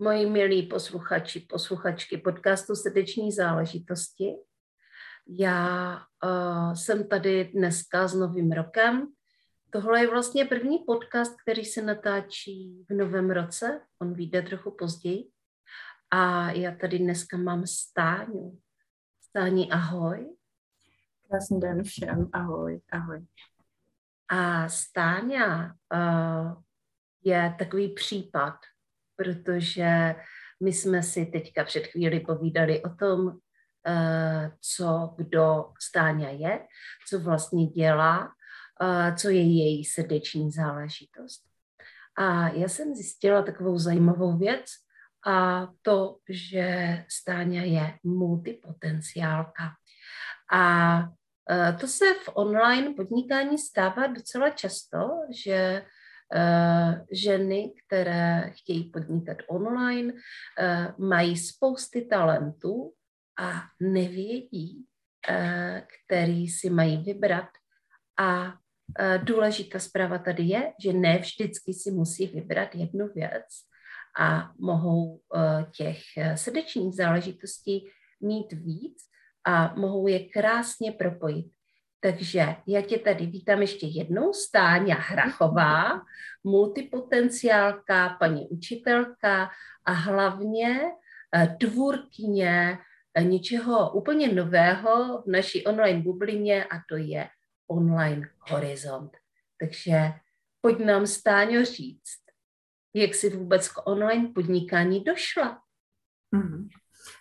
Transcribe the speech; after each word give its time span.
Moji 0.00 0.26
milí 0.30 0.62
posluchači, 0.62 1.40
posluchačky 1.40 2.18
podcastu 2.18 2.74
Srdeční 2.74 3.32
záležitosti. 3.32 4.34
Já 5.26 5.98
uh, 6.24 6.74
jsem 6.74 7.08
tady 7.08 7.44
dneska 7.44 8.08
s 8.08 8.14
Novým 8.14 8.52
rokem. 8.52 9.08
Tohle 9.70 10.00
je 10.00 10.10
vlastně 10.10 10.44
první 10.44 10.78
podcast, 10.78 11.36
který 11.42 11.64
se 11.64 11.82
natáčí 11.82 12.84
v 12.90 12.94
novém 12.94 13.30
roce. 13.30 13.80
On 13.98 14.14
vyjde 14.14 14.42
trochu 14.42 14.70
později. 14.70 15.30
A 16.10 16.50
já 16.50 16.74
tady 16.74 16.98
dneska 16.98 17.36
mám 17.36 17.66
Stáňu. 17.66 18.58
Stáni, 19.20 19.70
ahoj. 19.70 20.36
Krásný 21.28 21.60
den 21.60 21.82
všem, 21.82 22.28
ahoj, 22.32 22.80
ahoj. 22.92 23.26
A 24.28 24.68
Stáňa 24.68 25.76
uh, 25.94 26.62
je 27.24 27.54
takový 27.58 27.88
případ, 27.88 28.54
protože 29.16 30.14
my 30.62 30.72
jsme 30.72 31.02
si 31.02 31.26
teďka 31.26 31.64
před 31.64 31.86
chvíli 31.86 32.20
povídali 32.20 32.82
o 32.82 32.88
tom, 32.88 33.26
uh, 33.26 33.36
co 34.60 35.14
kdo 35.16 35.72
Stáňa 35.80 36.28
je, 36.28 36.66
co 37.08 37.20
vlastně 37.20 37.66
dělá, 37.66 38.20
uh, 38.82 39.14
co 39.16 39.28
je 39.28 39.42
její 39.42 39.84
srdeční 39.84 40.50
záležitost. 40.50 41.42
A 42.18 42.48
já 42.48 42.68
jsem 42.68 42.94
zjistila 42.94 43.42
takovou 43.42 43.78
zajímavou 43.78 44.38
věc, 44.38 44.66
a 45.26 45.68
to, 45.82 46.18
že 46.28 47.04
Stáňa 47.08 47.62
je 47.62 47.98
multipotenciálka. 48.04 49.70
A 50.52 50.98
e, 51.50 51.72
to 51.72 51.86
se 51.88 52.04
v 52.24 52.28
online 52.34 52.94
podnikání 52.94 53.58
stává 53.58 54.06
docela 54.06 54.50
často, 54.50 54.98
že 55.30 55.84
ženy, 57.12 57.72
které 57.86 58.50
chtějí 58.54 58.90
podnikat 58.90 59.36
online, 59.48 60.12
e, 60.12 60.94
mají 60.98 61.36
spousty 61.36 62.04
talentů 62.04 62.92
a 63.38 63.62
nevědí, 63.80 64.84
který 66.06 66.48
si 66.48 66.70
mají 66.70 66.96
vybrat. 66.96 67.48
A 68.18 68.54
důležitá 69.22 69.78
zpráva 69.78 70.18
tady 70.18 70.42
je, 70.42 70.72
že 70.84 70.92
ne 70.92 71.18
vždycky 71.18 71.74
si 71.74 71.90
musí 71.90 72.26
vybrat 72.26 72.74
jednu 72.74 73.08
věc, 73.14 73.46
a 74.16 74.52
mohou 74.58 75.20
eh, 75.36 75.66
těch 75.76 76.02
eh, 76.16 76.36
srdečních 76.36 76.94
záležitostí 76.94 77.88
mít 78.20 78.52
víc 78.52 78.98
a 79.46 79.74
mohou 79.74 80.06
je 80.06 80.28
krásně 80.28 80.92
propojit. 80.92 81.46
Takže 82.00 82.56
já 82.66 82.82
tě 82.82 82.98
tady 82.98 83.26
vítám 83.26 83.60
ještě 83.60 83.86
jednou, 83.86 84.32
Stáňa 84.32 84.94
Hrachová, 84.94 86.02
multipotenciálka, 86.44 88.16
paní 88.20 88.48
učitelka 88.48 89.50
a 89.84 89.92
hlavně 89.92 90.80
eh, 91.36 91.56
tvůrkyně 91.60 92.78
něčeho 93.22 93.92
úplně 93.92 94.34
nového 94.34 95.22
v 95.22 95.26
naší 95.26 95.66
online 95.66 96.02
bublině 96.02 96.64
a 96.64 96.76
to 96.88 96.96
je 96.96 97.28
online 97.68 98.28
horizont. 98.38 99.16
Takže 99.60 100.12
pojď 100.60 100.78
nám, 100.78 101.06
Stáňo, 101.06 101.64
říct, 101.64 102.20
jak 102.94 103.14
jsi 103.14 103.36
vůbec 103.36 103.68
k 103.68 103.86
online 103.86 104.28
podnikání 104.34 105.04
došla? 105.04 105.62
Mm-hmm. 106.36 106.68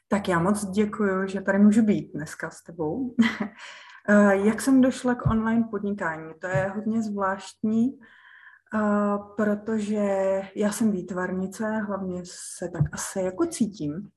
Tak 0.07 0.27
já 0.27 0.39
moc 0.39 0.65
děkuji, 0.65 1.27
že 1.27 1.41
tady 1.41 1.59
můžu 1.59 1.81
být 1.81 2.11
dneska 2.13 2.49
s 2.49 2.63
tebou. 2.63 3.15
Jak 4.31 4.61
jsem 4.61 4.81
došla 4.81 5.15
k 5.15 5.25
online 5.31 5.67
podnikání? 5.71 6.33
To 6.39 6.47
je 6.47 6.71
hodně 6.75 7.01
zvláštní, 7.01 7.99
protože 9.35 10.41
já 10.55 10.71
jsem 10.71 10.91
výtvarnice, 10.91 11.77
hlavně 11.77 12.21
se 12.25 12.69
tak 12.69 12.83
asi 12.91 13.19
jako 13.19 13.45
cítím 13.45 14.09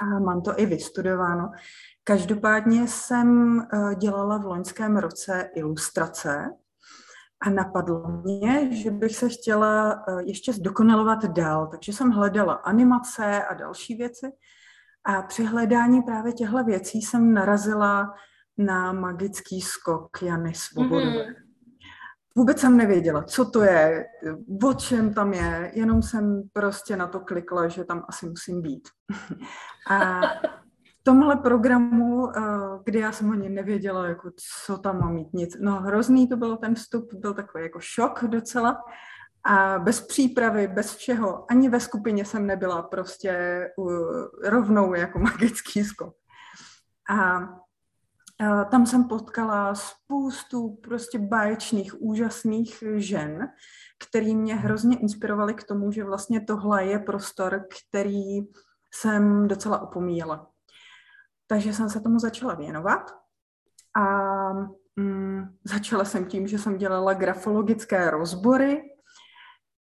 a 0.00 0.04
mám 0.04 0.42
to 0.42 0.60
i 0.60 0.66
vystudováno. 0.66 1.50
Každopádně 2.04 2.88
jsem 2.88 3.60
eh, 3.60 3.94
dělala 3.94 4.38
v 4.38 4.46
loňském 4.46 4.96
roce 4.96 5.50
ilustrace 5.54 6.50
a 7.40 7.50
napadlo 7.50 8.22
mě, 8.24 8.76
že 8.76 8.90
bych 8.90 9.16
se 9.16 9.28
chtěla 9.28 9.92
eh, 9.92 10.22
ještě 10.22 10.52
zdokonalovat 10.52 11.24
dál, 11.24 11.66
takže 11.66 11.92
jsem 11.92 12.10
hledala 12.10 12.54
animace 12.54 13.44
a 13.44 13.54
další 13.54 13.94
věci. 13.94 14.32
A 15.04 15.22
při 15.22 15.44
hledání 15.44 16.02
právě 16.02 16.32
těchto 16.32 16.64
věcí 16.64 17.02
jsem 17.02 17.34
narazila 17.34 18.14
na 18.58 18.92
magický 18.92 19.60
skok 19.60 20.22
Jany 20.22 20.54
Svobodové. 20.54 21.24
Mm-hmm. 21.24 21.34
Vůbec 22.36 22.58
jsem 22.58 22.76
nevěděla, 22.76 23.22
co 23.22 23.50
to 23.50 23.62
je, 23.62 24.04
o 24.64 24.74
čem 24.74 25.14
tam 25.14 25.32
je, 25.32 25.70
jenom 25.74 26.02
jsem 26.02 26.42
prostě 26.52 26.96
na 26.96 27.06
to 27.06 27.20
klikla, 27.20 27.68
že 27.68 27.84
tam 27.84 28.04
asi 28.08 28.26
musím 28.26 28.62
být. 28.62 28.88
A 29.90 30.20
tomhle 31.06 31.36
programu, 31.36 32.36
eh, 32.36 32.40
kdy 32.84 32.98
já 32.98 33.12
jsem 33.12 33.30
ani 33.30 33.48
nevěděla, 33.48 34.06
jako, 34.06 34.30
co 34.66 34.78
tam 34.78 35.00
má 35.00 35.10
mít 35.10 35.32
nic. 35.32 35.56
No 35.60 35.80
hrozný 35.80 36.28
to 36.28 36.36
byl 36.36 36.56
ten 36.56 36.74
vstup, 36.74 37.14
byl 37.14 37.34
takový 37.34 37.64
jako 37.64 37.80
šok 37.80 38.24
docela. 38.24 38.84
A 39.44 39.78
bez 39.78 40.00
přípravy, 40.00 40.68
bez 40.68 40.94
všeho, 40.94 41.50
ani 41.50 41.68
ve 41.68 41.80
skupině 41.80 42.24
jsem 42.24 42.46
nebyla 42.46 42.82
prostě 42.82 43.60
rovnou 44.44 44.94
jako 44.94 45.18
magický 45.30 45.84
skok. 45.84 46.14
A 47.10 47.40
tam 48.70 48.86
jsem 48.86 49.04
potkala 49.04 49.74
spoustu 49.74 50.68
prostě 50.68 51.18
báječných, 51.18 52.02
úžasných 52.02 52.84
žen, 52.96 53.48
který 54.08 54.36
mě 54.36 54.54
hrozně 54.54 54.98
inspirovali 54.98 55.54
k 55.54 55.64
tomu, 55.64 55.92
že 55.92 56.04
vlastně 56.04 56.40
tohle 56.40 56.84
je 56.84 56.98
prostor, 56.98 57.66
který 57.86 58.40
jsem 58.94 59.48
docela 59.48 59.80
opomíjela. 59.80 60.50
Takže 61.46 61.72
jsem 61.72 61.90
se 61.90 62.00
tomu 62.00 62.18
začala 62.18 62.54
věnovat 62.54 63.10
a 63.96 64.04
mm, 64.96 65.56
začala 65.64 66.04
jsem 66.04 66.26
tím, 66.26 66.46
že 66.46 66.58
jsem 66.58 66.76
dělala 66.76 67.14
grafologické 67.14 68.10
rozbory, 68.10 68.82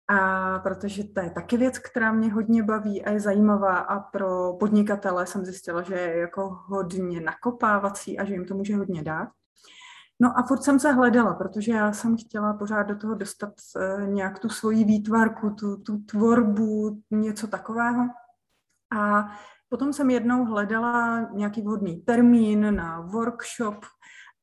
a 0.08 0.58
protože 0.58 1.04
to 1.04 1.20
je 1.20 1.30
taky 1.30 1.56
věc, 1.56 1.78
která 1.78 2.12
mě 2.12 2.32
hodně 2.32 2.62
baví 2.62 3.04
a 3.04 3.10
je 3.10 3.20
zajímavá 3.20 3.76
a 3.76 4.00
pro 4.00 4.52
podnikatele 4.52 5.26
jsem 5.26 5.44
zjistila, 5.44 5.82
že 5.82 5.94
je 5.94 6.18
jako 6.18 6.58
hodně 6.66 7.20
nakopávací 7.20 8.18
a 8.18 8.24
že 8.24 8.34
jim 8.34 8.44
to 8.44 8.54
může 8.54 8.76
hodně 8.76 9.02
dát. 9.02 9.28
No 10.20 10.38
a 10.38 10.42
furt 10.42 10.62
jsem 10.62 10.80
se 10.80 10.92
hledala, 10.92 11.34
protože 11.34 11.72
já 11.72 11.92
jsem 11.92 12.16
chtěla 12.16 12.54
pořád 12.54 12.82
do 12.82 12.96
toho 12.96 13.14
dostat 13.14 13.52
uh, 13.76 14.08
nějak 14.08 14.38
tu 14.38 14.48
svoji 14.48 14.84
výtvarku, 14.84 15.50
tu, 15.50 15.76
tu 15.76 15.98
tvorbu, 15.98 17.02
něco 17.10 17.46
takového. 17.46 18.08
A 18.98 19.28
Potom 19.68 19.92
jsem 19.92 20.10
jednou 20.10 20.44
hledala 20.44 21.20
nějaký 21.32 21.62
vhodný 21.62 21.96
termín 21.96 22.74
na 22.76 23.00
workshop 23.00 23.84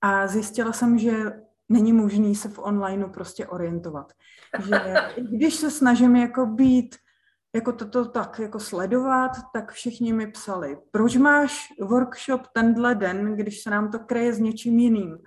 a 0.01 0.27
zjistila 0.27 0.73
jsem, 0.73 0.97
že 0.97 1.41
není 1.69 1.93
možný 1.93 2.35
se 2.35 2.49
v 2.49 2.59
onlineu 2.59 3.09
prostě 3.09 3.47
orientovat. 3.47 4.13
Že 4.67 4.95
když 5.17 5.55
se 5.55 5.71
snažím 5.71 6.15
jako 6.15 6.45
být, 6.45 6.95
jako 7.55 7.71
toto 7.71 8.05
tak 8.05 8.39
jako 8.39 8.59
sledovat, 8.59 9.31
tak 9.53 9.71
všichni 9.71 10.13
mi 10.13 10.27
psali, 10.27 10.77
proč 10.91 11.15
máš 11.15 11.67
workshop 11.81 12.41
tenhle 12.53 12.95
den, 12.95 13.35
když 13.35 13.63
se 13.63 13.69
nám 13.69 13.91
to 13.91 13.99
kreje 13.99 14.33
s 14.33 14.39
něčím 14.39 14.79
jiným. 14.79 15.17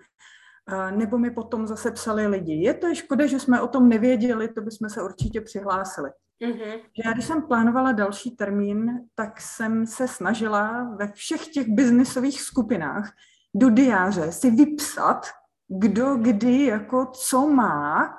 Nebo 0.96 1.18
mi 1.18 1.30
potom 1.30 1.66
zase 1.66 1.90
psali 1.90 2.26
lidi, 2.26 2.52
je 2.52 2.74
to 2.74 2.94
škoda, 2.94 3.26
že 3.26 3.40
jsme 3.40 3.60
o 3.60 3.68
tom 3.68 3.88
nevěděli, 3.88 4.48
to 4.48 4.60
bychom 4.60 4.88
se 4.88 5.02
určitě 5.02 5.40
přihlásili. 5.40 6.10
Mm-hmm. 6.44 6.80
Já 7.04 7.12
když 7.12 7.24
jsem 7.24 7.42
plánovala 7.42 7.92
další 7.92 8.36
termín, 8.36 8.90
tak 9.14 9.40
jsem 9.40 9.86
se 9.86 10.08
snažila 10.08 10.94
ve 10.98 11.08
všech 11.08 11.46
těch 11.46 11.68
biznisových 11.68 12.42
skupinách 12.42 13.12
do 13.54 13.70
diáře 13.70 14.32
si 14.32 14.50
vypsat, 14.50 15.26
kdo 15.68 16.14
kdy 16.14 16.64
jako 16.64 17.06
co 17.06 17.48
má 17.48 18.14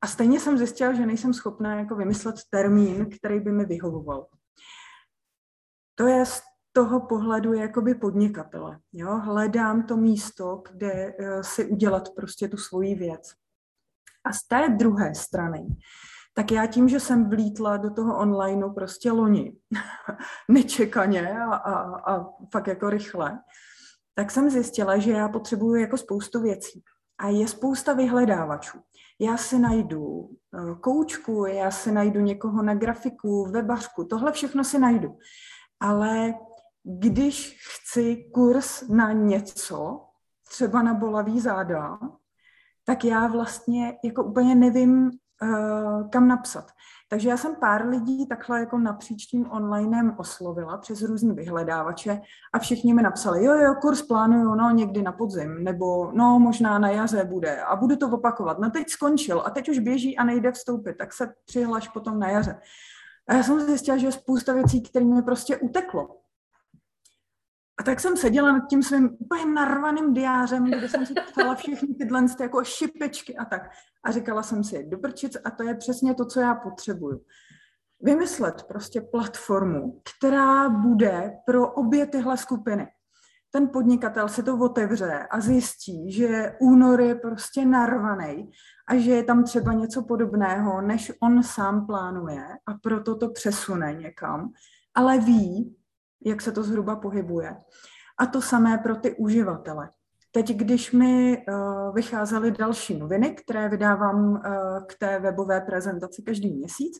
a 0.00 0.06
stejně 0.06 0.40
jsem 0.40 0.58
zjistila, 0.58 0.92
že 0.92 1.06
nejsem 1.06 1.34
schopná 1.34 1.74
jako 1.74 1.96
vymyslet 1.96 2.36
termín, 2.50 3.10
který 3.18 3.40
by 3.40 3.52
mi 3.52 3.64
vyhovoval. 3.64 4.26
To 5.94 6.06
je 6.06 6.26
z 6.26 6.42
toho 6.72 7.00
pohledu 7.00 7.52
jakoby 7.52 7.94
podnikatele. 7.94 8.78
Jo? 8.92 9.18
Hledám 9.18 9.86
to 9.86 9.96
místo, 9.96 10.62
kde 10.70 11.14
uh, 11.14 11.40
si 11.40 11.64
udělat 11.64 12.08
prostě 12.16 12.48
tu 12.48 12.56
svoji 12.56 12.94
věc. 12.94 13.32
A 14.24 14.32
z 14.32 14.48
té 14.48 14.68
druhé 14.68 15.14
strany 15.14 15.66
tak 16.38 16.50
já 16.50 16.66
tím, 16.66 16.88
že 16.88 17.00
jsem 17.00 17.28
vlítla 17.28 17.76
do 17.76 17.90
toho 17.90 18.18
onlineu 18.18 18.72
prostě 18.72 19.12
loni, 19.12 19.56
nečekaně 20.48 21.38
a, 21.38 21.54
a, 21.54 21.74
a 22.14 22.26
fakt 22.52 22.66
jako 22.66 22.90
rychle, 22.90 23.38
tak 24.18 24.30
jsem 24.30 24.50
zjistila, 24.50 24.98
že 24.98 25.10
já 25.10 25.28
potřebuju 25.28 25.74
jako 25.74 25.96
spoustu 25.96 26.40
věcí. 26.40 26.82
A 27.18 27.28
je 27.28 27.48
spousta 27.48 27.92
vyhledávačů. 27.92 28.78
Já 29.18 29.36
si 29.36 29.58
najdu 29.58 30.30
eh, 30.54 30.74
koučku, 30.80 31.46
já 31.46 31.70
si 31.70 31.92
najdu 31.92 32.20
někoho 32.20 32.62
na 32.62 32.74
grafiku, 32.74 33.44
webařku, 33.50 34.04
tohle 34.04 34.32
všechno 34.32 34.64
si 34.64 34.78
najdu. 34.78 35.18
Ale 35.80 36.34
když 36.82 37.58
chci 37.68 38.30
kurz 38.34 38.88
na 38.88 39.12
něco, 39.12 40.04
třeba 40.48 40.82
na 40.82 40.94
bolavý 40.94 41.40
záda, 41.40 41.98
tak 42.84 43.04
já 43.04 43.26
vlastně 43.26 43.98
jako 44.04 44.24
úplně 44.24 44.54
nevím, 44.54 45.10
uh, 45.42 46.10
kam 46.10 46.28
napsat. 46.28 46.70
Takže 47.10 47.28
já 47.28 47.36
jsem 47.36 47.54
pár 47.54 47.88
lidí 47.88 48.26
takhle 48.26 48.60
jako 48.60 48.78
napříč 48.78 49.26
tím 49.26 49.50
onlinem 49.50 50.14
oslovila 50.18 50.76
přes 50.78 51.02
různé 51.02 51.34
vyhledávače 51.34 52.20
a 52.52 52.58
všichni 52.58 52.94
mi 52.94 53.02
napsali, 53.02 53.44
jo, 53.44 53.54
jo, 53.54 53.74
kurz 53.80 54.02
plánuju, 54.02 54.54
no, 54.54 54.70
někdy 54.70 55.02
na 55.02 55.12
podzim, 55.12 55.64
nebo 55.64 56.12
no, 56.12 56.38
možná 56.38 56.78
na 56.78 56.90
jaře 56.90 57.24
bude 57.24 57.62
a 57.62 57.76
budu 57.76 57.96
to 57.96 58.08
opakovat. 58.08 58.58
No 58.58 58.70
teď 58.70 58.88
skončil 58.88 59.42
a 59.46 59.50
teď 59.50 59.68
už 59.68 59.78
běží 59.78 60.16
a 60.18 60.24
nejde 60.24 60.52
vstoupit, 60.52 60.94
tak 60.98 61.12
se 61.12 61.34
přihlaš 61.44 61.88
potom 61.88 62.18
na 62.18 62.30
jaře. 62.30 62.60
A 63.28 63.34
já 63.34 63.42
jsem 63.42 63.60
zjistila, 63.60 63.96
že 63.96 64.06
je 64.06 64.12
spousta 64.12 64.52
věcí, 64.52 64.82
které 64.82 65.04
mi 65.04 65.22
prostě 65.22 65.56
uteklo. 65.56 66.08
A 67.78 67.82
tak 67.82 68.00
jsem 68.00 68.16
seděla 68.16 68.52
nad 68.52 68.66
tím 68.68 68.82
svým 68.82 69.16
úplně 69.18 69.46
narvaným 69.46 70.14
diářem, 70.14 70.64
kde 70.64 70.88
jsem 70.88 71.06
si 71.06 71.14
psala 71.14 71.54
všechny 71.54 71.94
tyhle 71.94 72.26
jako 72.40 72.64
šipečky 72.64 73.36
a 73.36 73.44
tak. 73.44 73.70
A 74.04 74.10
říkala 74.10 74.42
jsem 74.42 74.64
si, 74.64 74.86
dobrčic, 74.88 75.36
a 75.44 75.50
to 75.50 75.62
je 75.62 75.74
přesně 75.74 76.14
to, 76.14 76.26
co 76.26 76.40
já 76.40 76.54
potřebuju. 76.54 77.20
Vymyslet 78.02 78.62
prostě 78.62 79.00
platformu, 79.00 80.00
která 80.04 80.68
bude 80.68 81.32
pro 81.46 81.72
obě 81.72 82.06
tyhle 82.06 82.36
skupiny. 82.36 82.86
Ten 83.50 83.68
podnikatel 83.68 84.28
si 84.28 84.42
to 84.42 84.58
otevře 84.58 85.26
a 85.30 85.40
zjistí, 85.40 86.12
že 86.12 86.56
únor 86.60 87.00
je 87.00 87.14
prostě 87.14 87.64
narvaný 87.64 88.50
a 88.88 88.96
že 88.96 89.10
je 89.10 89.24
tam 89.24 89.44
třeba 89.44 89.72
něco 89.72 90.02
podobného, 90.02 90.80
než 90.80 91.12
on 91.22 91.42
sám 91.42 91.86
plánuje 91.86 92.44
a 92.66 92.74
proto 92.82 93.16
to 93.16 93.30
přesune 93.30 93.92
někam, 93.92 94.52
ale 94.94 95.18
ví, 95.18 95.77
jak 96.24 96.40
se 96.40 96.52
to 96.52 96.62
zhruba 96.62 96.96
pohybuje. 96.96 97.56
A 98.18 98.26
to 98.26 98.42
samé 98.42 98.78
pro 98.78 98.96
ty 98.96 99.16
uživatele. 99.16 99.90
Teď, 100.32 100.56
když 100.56 100.92
mi 100.92 101.38
uh, 101.38 101.94
vycházely 101.94 102.50
další 102.50 102.98
noviny, 102.98 103.30
které 103.30 103.68
vydávám 103.68 104.30
uh, 104.30 104.40
k 104.86 104.94
té 104.98 105.20
webové 105.20 105.60
prezentaci 105.60 106.22
každý 106.22 106.54
měsíc, 106.54 106.98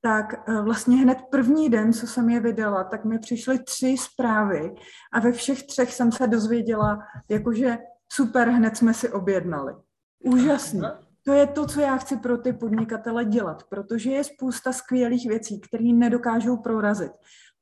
tak 0.00 0.48
uh, 0.48 0.64
vlastně 0.64 0.96
hned 0.96 1.18
první 1.30 1.70
den, 1.70 1.92
co 1.92 2.06
jsem 2.06 2.30
je 2.30 2.40
vydala, 2.40 2.84
tak 2.84 3.04
mi 3.04 3.18
přišly 3.18 3.58
tři 3.58 3.96
zprávy 3.98 4.74
a 5.12 5.20
ve 5.20 5.32
všech 5.32 5.66
třech 5.66 5.94
jsem 5.94 6.12
se 6.12 6.26
dozvěděla, 6.26 6.98
jakože 7.28 7.78
super, 8.12 8.48
hned 8.48 8.76
jsme 8.76 8.94
si 8.94 9.08
objednali. 9.08 9.74
Úžasný. 10.24 10.82
To 11.24 11.32
je 11.32 11.46
to, 11.46 11.66
co 11.66 11.80
já 11.80 11.96
chci 11.96 12.16
pro 12.16 12.38
ty 12.38 12.52
podnikatele 12.52 13.24
dělat, 13.24 13.62
protože 13.68 14.10
je 14.10 14.24
spousta 14.24 14.72
skvělých 14.72 15.28
věcí, 15.28 15.60
které 15.60 15.84
nedokážou 15.84 16.56
prorazit 16.56 17.12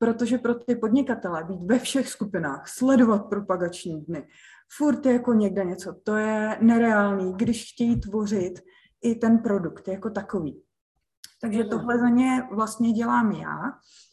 protože 0.01 0.39
pro 0.39 0.55
ty 0.55 0.75
podnikatele 0.75 1.45
být 1.45 1.61
ve 1.63 1.79
všech 1.79 2.09
skupinách, 2.09 2.69
sledovat 2.69 3.19
propagační 3.19 4.01
dny, 4.05 4.29
furt 4.77 5.07
je 5.07 5.13
jako 5.13 5.33
někde 5.33 5.65
něco, 5.65 5.95
to 6.05 6.17
je 6.17 6.59
nereálný, 6.61 7.35
když 7.37 7.73
chtějí 7.73 8.01
tvořit 8.01 8.61
i 9.03 9.15
ten 9.15 9.39
produkt 9.39 9.89
jako 9.89 10.11
takový. 10.11 10.63
Takže 11.41 11.65
tohle 11.65 11.99
za 11.99 12.09
ně 12.09 12.43
vlastně 12.53 12.93
dělám 12.93 13.33
já, 13.33 13.57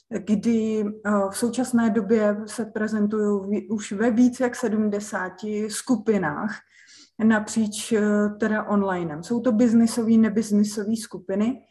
kdy 0.09 0.85
eh, 0.85 1.11
v 1.31 1.37
současné 1.37 1.89
době 1.89 2.37
se 2.45 2.65
prezentuju 2.65 3.51
už 3.69 3.91
ve 3.91 4.11
více 4.11 4.43
jak 4.43 4.55
70 4.55 5.31
skupinách 5.67 6.55
napříč 7.23 7.91
eh, 7.91 8.29
teda 8.39 8.63
onlinem. 8.63 9.23
Jsou 9.23 9.41
to 9.41 9.51
biznisové, 9.51 10.17
nebiznisové 10.17 10.95
skupiny, 10.95 11.67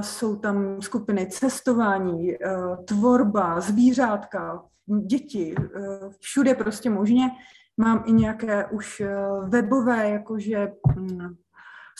jsou 0.00 0.36
tam 0.36 0.82
skupiny 0.82 1.26
cestování, 1.26 2.32
eh, 2.34 2.38
tvorba, 2.84 3.60
zvířátka, 3.60 4.64
děti, 5.06 5.54
eh, 5.58 5.80
všude 6.20 6.54
prostě 6.54 6.90
možně. 6.90 7.30
Mám 7.76 8.02
i 8.06 8.12
nějaké 8.12 8.66
už 8.66 9.02
webové, 9.48 10.10
jakože 10.10 10.72
hm, 10.96 11.34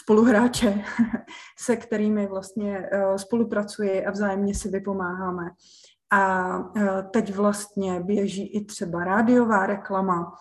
spoluhráče, 0.02 0.82
se 1.58 1.76
kterými 1.76 2.26
vlastně 2.26 2.90
spolupracuji 3.17 4.06
a 4.06 4.11
vzájemně 4.11 4.55
si 4.55 4.69
vypomáháme. 4.69 5.50
A 6.12 6.58
teď 7.11 7.34
vlastně 7.34 8.00
běží 8.00 8.46
i 8.46 8.64
třeba 8.64 9.05
rádiová 9.05 9.67
reklama, 9.67 10.32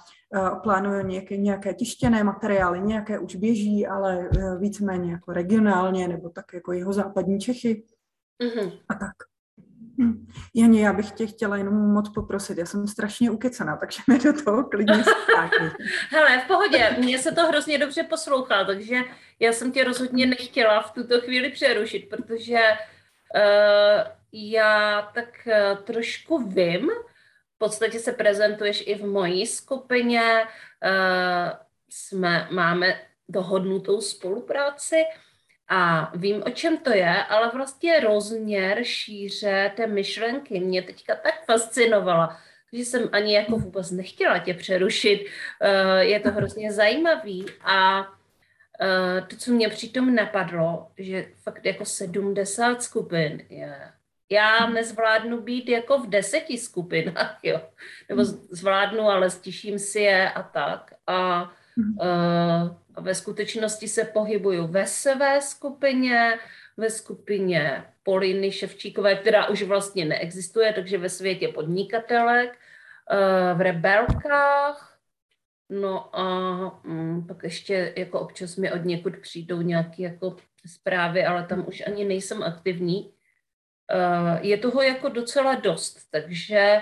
plánuju 0.64 1.08
nějaké, 1.08 1.38
nějaké 1.38 1.74
tištěné 1.74 2.24
materiály, 2.24 2.82
nějaké 2.82 3.20
už 3.20 3.36
běží, 3.36 3.88
ale 3.88 4.20
e, 4.20 4.58
víceméně 4.58 5.12
jako 5.12 5.34
regionálně, 5.34 6.08
nebo 6.08 6.30
tak 6.30 6.54
jako 6.54 6.72
jeho 6.72 6.94
západní 6.94 7.40
Čechy 7.40 7.84
mm-hmm. 8.44 8.80
a 8.90 8.94
tak. 8.94 9.16
Hm. 10.02 10.28
Janě, 10.56 10.86
já 10.86 10.94
bych 10.94 11.12
tě 11.12 11.28
chtěla 11.28 11.58
jenom 11.58 11.74
moc 11.74 12.10
poprosit, 12.10 12.58
já 12.58 12.66
jsem 12.66 12.88
strašně 12.88 13.32
ukecená, 13.32 13.78
takže 13.78 14.02
mi 14.08 14.20
do 14.20 14.44
toho 14.44 14.64
klidně 14.64 15.04
stákni. 15.04 15.72
Hele, 16.10 16.40
v 16.40 16.48
pohodě, 16.48 16.96
mně 17.00 17.20
se 17.20 17.32
to 17.32 17.48
hrozně 17.48 17.78
dobře 17.78 18.04
poslouchá, 18.04 18.64
takže 18.64 18.96
já 19.40 19.54
jsem 19.54 19.72
tě 19.72 19.84
rozhodně 19.84 20.26
nechtěla 20.26 20.82
v 20.82 20.92
tuto 20.92 21.22
chvíli 21.22 21.50
přerušit, 21.50 22.10
protože 22.10 22.60
uh, 23.36 24.12
já 24.34 25.02
tak 25.14 25.48
uh, 25.48 25.84
trošku 25.84 26.38
vím, 26.38 26.90
podstatě 27.60 28.00
se 28.00 28.12
prezentuješ 28.12 28.84
i 28.88 28.96
v 28.96 29.06
mojí 29.06 29.48
skupině, 29.48 30.44
uh, 30.44 31.52
jsme, 31.90 32.48
máme 32.52 33.02
dohodnutou 33.30 34.02
spolupráci 34.02 34.96
a 35.68 36.12
vím, 36.16 36.44
o 36.46 36.50
čem 36.50 36.78
to 36.78 36.90
je, 36.90 37.24
ale 37.24 37.52
vlastně 37.54 38.00
rozměr 38.00 38.84
šíře 38.84 39.72
té 39.76 39.88
myšlenky 39.88 40.60
mě 40.60 40.82
teďka 40.82 41.16
tak 41.16 41.46
fascinovala, 41.46 42.38
že 42.74 42.80
jsem 42.80 43.10
ani 43.12 43.36
jako 43.36 43.58
vůbec 43.58 43.92
nechtěla 43.92 44.40
tě 44.40 44.54
přerušit. 44.54 45.22
Uh, 45.22 45.98
je 45.98 46.20
to 46.20 46.32
hrozně 46.32 46.72
zajímavý 46.72 47.46
a 47.64 48.00
uh, 48.02 49.28
to, 49.28 49.36
co 49.36 49.52
mě 49.52 49.70
přitom 49.70 50.16
napadlo, 50.16 50.88
že 50.98 51.26
fakt 51.44 51.66
jako 51.66 51.86
70 51.86 52.84
skupin 52.84 53.46
je 53.50 53.92
já 54.30 54.70
nezvládnu 54.70 55.42
být 55.42 55.70
jako 55.70 55.98
v 56.00 56.10
deseti 56.10 56.58
skupinách, 56.58 57.40
jo. 57.44 57.62
Nebo 58.10 58.26
zvládnu, 58.26 59.02
ale 59.02 59.30
stiším 59.30 59.80
si 59.80 60.00
je 60.00 60.32
a 60.32 60.44
tak. 60.44 60.94
A, 61.08 61.52
uh, 61.78 62.78
a 62.96 63.02
ve 63.02 63.16
skutečnosti 63.16 63.88
se 63.88 64.04
pohybuju 64.04 64.68
ve 64.68 64.86
své 64.86 65.42
skupině, 65.42 66.40
ve 66.78 66.90
skupině 66.90 67.84
Poliny 68.04 68.52
Ševčíkové, 68.52 69.16
která 69.16 69.48
už 69.48 69.64
vlastně 69.64 70.06
neexistuje, 70.06 70.74
takže 70.74 70.98
ve 70.98 71.10
světě 71.10 71.48
podnikatelek, 71.48 72.50
uh, 72.50 73.58
v 73.58 73.62
rebelkách, 73.62 75.00
no 75.70 76.16
a 76.16 76.84
um, 76.86 77.28
pak 77.28 77.44
ještě 77.44 77.94
jako 77.98 78.20
občas 78.20 78.56
mi 78.56 78.72
od 78.72 78.86
někud 78.86 79.18
přijdou 79.18 79.62
nějaké 79.62 80.04
jako 80.04 80.36
zprávy, 80.66 81.26
ale 81.26 81.44
tam 81.44 81.66
už 81.68 81.84
ani 81.88 82.06
nejsem 82.06 82.44
aktivní. 82.44 83.12
Eh, 83.92 84.40
je 84.42 84.58
toho 84.58 84.82
jako 84.82 85.10
docela 85.10 85.56
dost, 85.56 86.12
takže 86.12 86.82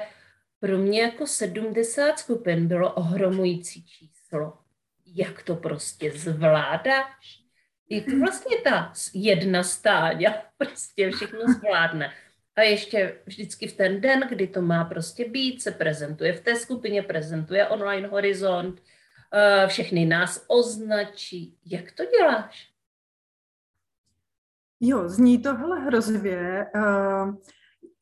pro 0.60 0.78
mě 0.78 1.02
jako 1.02 1.28
70 1.28 2.20
skupin 2.20 2.68
bylo 2.68 2.94
ohromující 2.94 3.86
číslo. 3.86 4.58
Jak 5.06 5.44
to 5.44 5.56
prostě 5.56 6.12
zvládáš? 6.12 7.44
Je 7.90 8.02
to 8.02 8.20
vlastně 8.20 8.58
ta 8.64 8.94
jedna 9.14 9.64
stáďa, 9.64 10.34
prostě 10.58 11.12
všechno 11.12 11.40
zvládne. 11.60 12.14
A 12.56 12.62
ještě 12.62 13.20
vždycky 13.26 13.68
v 13.68 13.74
ten 13.74 14.02
den, 14.02 14.28
kdy 14.30 14.48
to 14.48 14.62
má 14.62 14.84
prostě 14.84 15.30
být, 15.30 15.62
se 15.62 15.72
prezentuje 15.72 16.34
v 16.34 16.42
té 16.42 16.56
skupině, 16.56 17.04
prezentuje 17.04 17.68
online 17.68 18.08
horizont, 18.08 18.82
eh, 19.34 19.68
všechny 19.68 20.06
nás 20.06 20.46
označí. 20.48 21.58
Jak 21.66 21.92
to 21.92 22.04
děláš? 22.06 22.77
Jo, 24.80 25.10
zní 25.10 25.38
to 25.38 25.56
hrozivě. 25.56 26.68
Uh, 26.76 27.36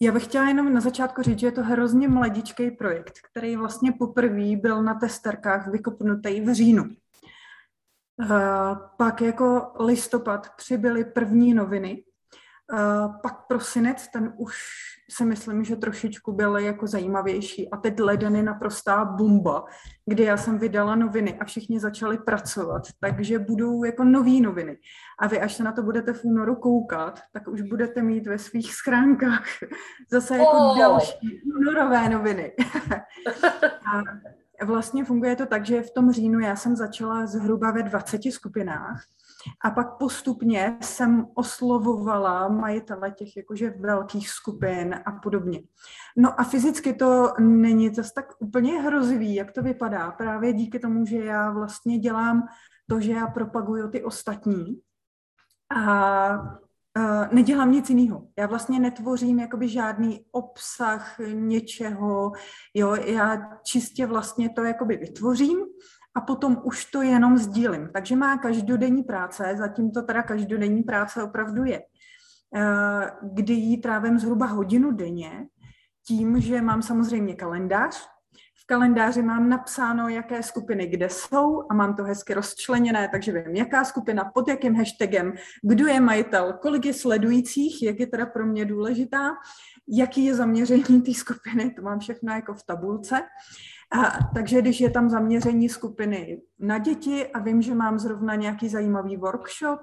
já 0.01 0.11
bych 0.11 0.23
chtěla 0.23 0.47
jenom 0.47 0.73
na 0.73 0.81
začátku 0.81 1.21
říct, 1.21 1.39
že 1.39 1.47
je 1.47 1.51
to 1.51 1.63
hrozně 1.63 2.07
mladičký 2.07 2.71
projekt, 2.71 3.19
který 3.29 3.55
vlastně 3.55 3.91
poprvé 3.91 4.55
byl 4.55 4.83
na 4.83 4.93
testerkách 4.93 5.67
vykopnutý 5.67 6.41
v 6.41 6.53
říjnu. 6.53 6.83
Uh, 6.83 8.29
pak 8.97 9.21
jako 9.21 9.71
listopad 9.79 10.55
přibyly 10.55 11.05
první 11.05 11.53
noviny 11.53 12.03
pak 13.21 13.47
prosinec, 13.47 14.07
ten 14.13 14.33
už 14.37 14.55
si 15.09 15.25
myslím, 15.25 15.63
že 15.63 15.75
trošičku 15.75 16.31
byl 16.31 16.57
jako 16.57 16.87
zajímavější. 16.87 17.69
A 17.71 17.77
teď 17.77 17.99
leden 17.99 18.35
je 18.35 18.43
naprostá 18.43 19.05
bomba, 19.05 19.65
kdy 20.05 20.23
já 20.23 20.37
jsem 20.37 20.57
vydala 20.57 20.95
noviny 20.95 21.39
a 21.39 21.45
všichni 21.45 21.79
začali 21.79 22.17
pracovat, 22.17 22.83
takže 22.99 23.39
budou 23.39 23.83
jako 23.83 24.03
nové 24.03 24.39
noviny. 24.41 24.77
A 25.19 25.27
vy, 25.27 25.39
až 25.39 25.53
se 25.53 25.63
na 25.63 25.71
to 25.71 25.83
budete 25.83 26.13
v 26.13 26.25
únoru 26.25 26.55
koukat, 26.55 27.19
tak 27.33 27.47
už 27.47 27.61
budete 27.61 28.01
mít 28.01 28.27
ve 28.27 28.37
svých 28.37 28.73
schránkách 28.73 29.45
zase 30.11 30.37
jako 30.37 30.57
oh. 30.57 30.79
další 30.79 31.41
únorové 31.59 32.09
noviny. 32.09 32.51
a 34.61 34.65
vlastně 34.65 35.05
funguje 35.05 35.35
to 35.35 35.45
tak, 35.45 35.65
že 35.65 35.81
v 35.81 35.91
tom 35.91 36.11
říjnu 36.11 36.39
já 36.39 36.55
jsem 36.55 36.75
začala 36.75 37.27
zhruba 37.27 37.71
ve 37.71 37.83
20 37.83 38.21
skupinách 38.31 39.03
a 39.61 39.71
pak 39.71 39.97
postupně 39.97 40.77
jsem 40.81 41.27
oslovovala 41.33 42.47
majitele 42.47 43.11
těch 43.11 43.37
jakože 43.37 43.69
velkých 43.69 44.29
skupin 44.29 44.95
a 45.05 45.11
podobně. 45.11 45.61
No 46.17 46.39
a 46.39 46.43
fyzicky 46.43 46.93
to 46.93 47.33
není 47.39 47.95
zase 47.95 48.11
tak 48.15 48.33
úplně 48.39 48.81
hrozivý, 48.81 49.35
jak 49.35 49.51
to 49.51 49.61
vypadá. 49.61 50.11
Právě 50.11 50.53
díky 50.53 50.79
tomu, 50.79 51.05
že 51.05 51.17
já 51.17 51.51
vlastně 51.51 51.99
dělám 51.99 52.47
to, 52.89 52.99
že 52.99 53.11
já 53.11 53.27
propaguju 53.27 53.89
ty 53.89 54.03
ostatní 54.03 54.81
a 55.75 56.65
Uh, 56.97 57.33
nedělám 57.33 57.71
nic 57.71 57.89
jiného. 57.89 58.27
Já 58.39 58.47
vlastně 58.47 58.79
netvořím 58.79 59.39
jakoby 59.39 59.69
žádný 59.69 60.25
obsah 60.31 61.19
něčeho, 61.33 62.31
jo, 62.73 62.95
já 62.95 63.37
čistě 63.63 64.05
vlastně 64.05 64.49
to 64.49 64.63
jakoby 64.63 64.97
vytvořím 64.97 65.57
a 66.15 66.21
potom 66.21 66.61
už 66.63 66.85
to 66.85 67.01
jenom 67.01 67.37
sdílím. 67.37 67.89
Takže 67.93 68.15
má 68.15 68.37
každodenní 68.37 69.03
práce, 69.03 69.55
zatím 69.57 69.91
to 69.91 70.01
teda 70.01 70.23
každodenní 70.23 70.83
práce 70.83 71.23
opravdu 71.23 71.63
je, 71.63 71.81
eh, 72.55 73.11
kdy 73.21 73.53
jí 73.53 73.77
trávím 73.77 74.19
zhruba 74.19 74.45
hodinu 74.45 74.91
denně, 74.91 75.47
tím, 76.07 76.41
že 76.41 76.61
mám 76.61 76.81
samozřejmě 76.81 77.35
kalendář, 77.35 78.07
v 78.65 78.67
kalendáři 78.67 79.21
mám 79.21 79.49
napsáno, 79.49 80.09
jaké 80.09 80.43
skupiny 80.43 80.87
kde 80.87 81.09
jsou 81.09 81.63
a 81.69 81.73
mám 81.73 81.95
to 81.95 82.03
hezky 82.03 82.33
rozčleněné, 82.33 83.09
takže 83.11 83.31
vím, 83.31 83.55
jaká 83.55 83.85
skupina, 83.85 84.31
pod 84.33 84.47
jakým 84.47 84.75
hashtagem, 84.75 85.33
kdo 85.63 85.87
je 85.87 85.99
majitel, 85.99 86.53
kolik 86.53 86.85
je 86.85 86.93
sledujících, 86.93 87.83
jak 87.83 87.99
je 87.99 88.07
teda 88.07 88.25
pro 88.25 88.45
mě 88.45 88.65
důležitá, 88.65 89.31
jaký 89.87 90.25
je 90.25 90.35
zaměření 90.35 91.01
té 91.01 91.13
skupiny, 91.13 91.73
to 91.75 91.81
mám 91.81 91.99
všechno 91.99 92.33
jako 92.33 92.53
v 92.53 92.63
tabulce. 92.63 93.21
A, 93.91 94.29
takže 94.33 94.61
když 94.61 94.81
je 94.81 94.89
tam 94.89 95.09
zaměření 95.09 95.69
skupiny 95.69 96.41
na 96.59 96.77
děti 96.77 97.27
a 97.27 97.39
vím, 97.39 97.61
že 97.61 97.75
mám 97.75 97.99
zrovna 97.99 98.35
nějaký 98.35 98.69
zajímavý 98.69 99.17
workshop, 99.17 99.79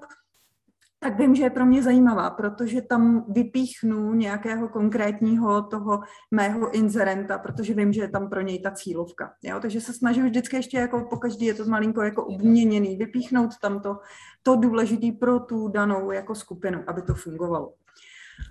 tak 1.03 1.19
vím, 1.19 1.35
že 1.35 1.43
je 1.43 1.51
pro 1.51 1.67
mě 1.67 1.83
zajímavá, 1.83 2.31
protože 2.31 2.83
tam 2.83 3.25
vypíchnu 3.29 4.15
nějakého 4.15 4.69
konkrétního 4.69 5.63
toho 5.63 6.01
mého 6.31 6.71
inzerenta, 6.71 7.39
protože 7.39 7.75
vím, 7.75 7.93
že 7.93 8.01
je 8.01 8.09
tam 8.09 8.31
pro 8.31 8.41
něj 8.41 8.59
ta 8.59 8.71
cílovka. 8.71 9.33
Jo? 9.43 9.61
Takže 9.61 9.81
se 9.81 9.93
snažím 9.93 10.25
vždycky 10.25 10.57
ještě 10.57 10.77
jako 10.79 11.07
po 11.11 11.17
každý 11.17 11.47
je 11.47 11.55
to 11.55 11.65
malinko 11.65 12.03
jako 12.03 12.25
obměněný, 12.25 12.97
vypíchnout 12.97 13.51
tam 13.63 13.81
to, 13.81 13.99
to 14.43 14.57
důležité 14.57 15.07
pro 15.21 15.41
tu 15.41 15.69
danou 15.69 16.11
jako 16.11 16.35
skupinu, 16.35 16.85
aby 16.87 17.03
to 17.03 17.15
fungovalo. 17.15 17.73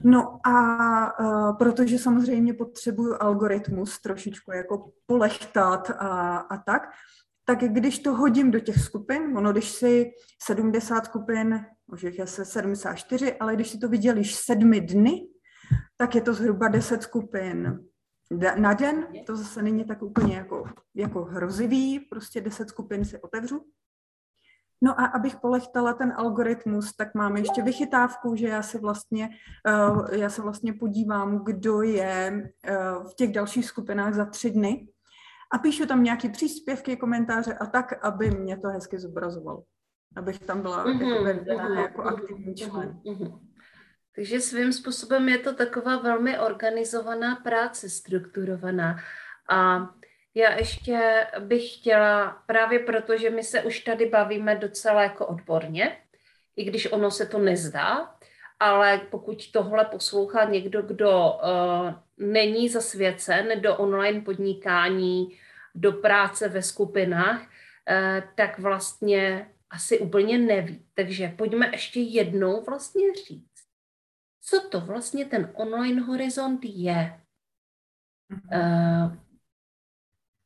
No 0.04 0.40
a 0.48 1.20
uh, 1.20 1.58
protože 1.58 2.00
samozřejmě 2.00 2.54
potřebuju 2.54 3.16
algoritmus 3.20 4.02
trošičku 4.02 4.52
jako 4.52 4.92
polechtat 5.06 5.90
a, 5.90 6.38
a 6.38 6.58
tak, 6.58 6.90
tak 7.46 7.60
když 7.60 8.00
to 8.00 8.14
hodím 8.14 8.52
do 8.52 8.60
těch 8.60 8.80
skupin, 8.80 9.38
ono 9.38 9.52
když 9.52 9.72
si 9.72 10.12
70 10.44 11.06
skupin, 11.06 11.66
možná 11.88 12.10
je 12.14 12.28
se 12.28 12.46
74, 12.46 13.34
ale 13.34 13.56
když 13.56 13.70
si 13.70 13.78
to 13.78 13.90
vydělíš 13.90 14.36
sedmi 14.36 14.82
dny, 14.82 15.28
tak 15.98 16.16
je 16.16 16.22
to 16.22 16.34
zhruba 16.34 16.68
10 16.68 17.04
skupin 17.04 17.80
na 18.56 18.74
den, 18.74 19.08
to 19.26 19.36
zase 19.36 19.62
není 19.62 19.86
tak 19.86 20.02
úplně 20.02 20.36
jako, 20.36 20.70
jako 20.96 21.24
hrozivý, 21.24 22.00
prostě 22.00 22.42
10 22.42 22.70
skupin 22.70 23.06
si 23.06 23.22
otevřu 23.22 23.66
No 24.84 25.00
a 25.02 25.06
abych 25.06 25.36
polechtala 25.36 25.94
ten 25.94 26.14
algoritmus, 26.18 26.96
tak 26.96 27.16
máme 27.16 27.40
ještě 27.40 27.62
vychytávku, 27.62 28.36
že 28.36 28.48
já 28.48 28.62
se 28.62 28.80
vlastně, 28.80 29.30
uh, 29.90 30.08
já 30.12 30.30
se 30.30 30.42
vlastně 30.42 30.74
podívám, 30.74 31.44
kdo 31.44 31.82
je 31.82 32.50
uh, 32.70 33.08
v 33.08 33.16
těch 33.16 33.32
dalších 33.32 33.66
skupinách 33.66 34.14
za 34.14 34.26
tři 34.26 34.52
dny 34.52 34.88
a 35.52 35.58
píšu 35.58 35.86
tam 35.86 36.04
nějaký 36.04 36.30
příspěvky, 36.30 36.98
komentáře 36.98 37.54
a 37.54 37.66
tak, 37.66 38.06
aby 38.06 38.32
mě 38.32 38.58
to 38.58 38.68
hezky 38.68 39.00
zobrazovalo. 39.00 39.64
Abych 40.16 40.40
tam 40.40 40.62
byla 40.62 40.86
mm-hmm, 40.86 41.28
jako, 41.28 41.52
mm-hmm, 41.52 41.82
jako 41.82 42.02
aktivní 42.02 42.56
člen. 42.56 43.00
Mm-hmm. 43.06 43.40
Takže 44.16 44.42
svým 44.42 44.74
způsobem 44.74 45.30
je 45.30 45.38
to 45.38 45.54
taková 45.54 45.98
velmi 45.98 46.40
organizovaná 46.40 47.36
práce, 47.36 47.90
strukturovaná. 47.90 48.98
A 49.50 49.90
já 50.36 50.58
ještě 50.58 51.28
bych 51.40 51.74
chtěla, 51.74 52.44
právě 52.46 52.80
proto, 52.80 53.18
že 53.18 53.30
my 53.30 53.44
se 53.44 53.64
už 53.64 53.80
tady 53.80 54.06
bavíme 54.06 54.56
docela 54.56 55.04
jako 55.04 55.28
odborně, 55.28 55.98
i 56.56 56.64
když 56.64 56.92
ono 56.92 57.12
se 57.12 57.26
to 57.26 57.40
nezdá, 57.40 58.16
ale 58.60 58.98
pokud 58.98 59.52
tohle 59.52 59.86
poslouchá 59.86 60.44
někdo, 60.44 60.82
kdo 60.82 61.34
uh, 61.34 61.94
není 62.18 62.70
zasvěcen 62.70 63.62
do 63.62 63.78
online 63.78 64.22
podnikání, 64.22 65.38
do 65.76 65.92
práce 65.92 66.50
ve 66.50 66.62
skupinách, 66.62 67.42
uh, 67.42 68.30
tak 68.36 68.60
vlastně 68.60 69.50
asi 69.70 70.00
úplně 70.00 70.38
neví. 70.38 70.86
Takže 70.94 71.34
pojďme 71.38 71.70
ještě 71.72 72.00
jednou 72.00 72.64
vlastně 72.64 73.14
říct, 73.28 73.52
co 74.42 74.70
to 74.70 74.80
vlastně 74.80 75.26
ten 75.26 75.52
online 75.56 76.02
horizont 76.02 76.60
je. 76.64 77.22
Uh, 78.54 79.21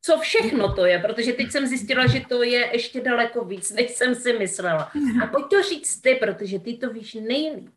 co 0.05 0.17
všechno 0.17 0.74
to 0.74 0.85
je, 0.85 1.00
protože 1.00 1.33
teď 1.33 1.51
jsem 1.51 1.67
zjistila, 1.67 2.07
že 2.07 2.21
to 2.29 2.43
je 2.43 2.69
ještě 2.74 3.01
daleko 3.01 3.45
víc, 3.45 3.71
než 3.71 3.91
jsem 3.91 4.15
si 4.15 4.33
myslela. 4.33 4.91
A 5.24 5.27
pojď 5.27 5.45
to 5.50 5.63
říct 5.63 6.01
ty, 6.01 6.15
protože 6.15 6.59
ty 6.59 6.77
to 6.77 6.89
víš 6.89 7.13
nejlíp. 7.13 7.75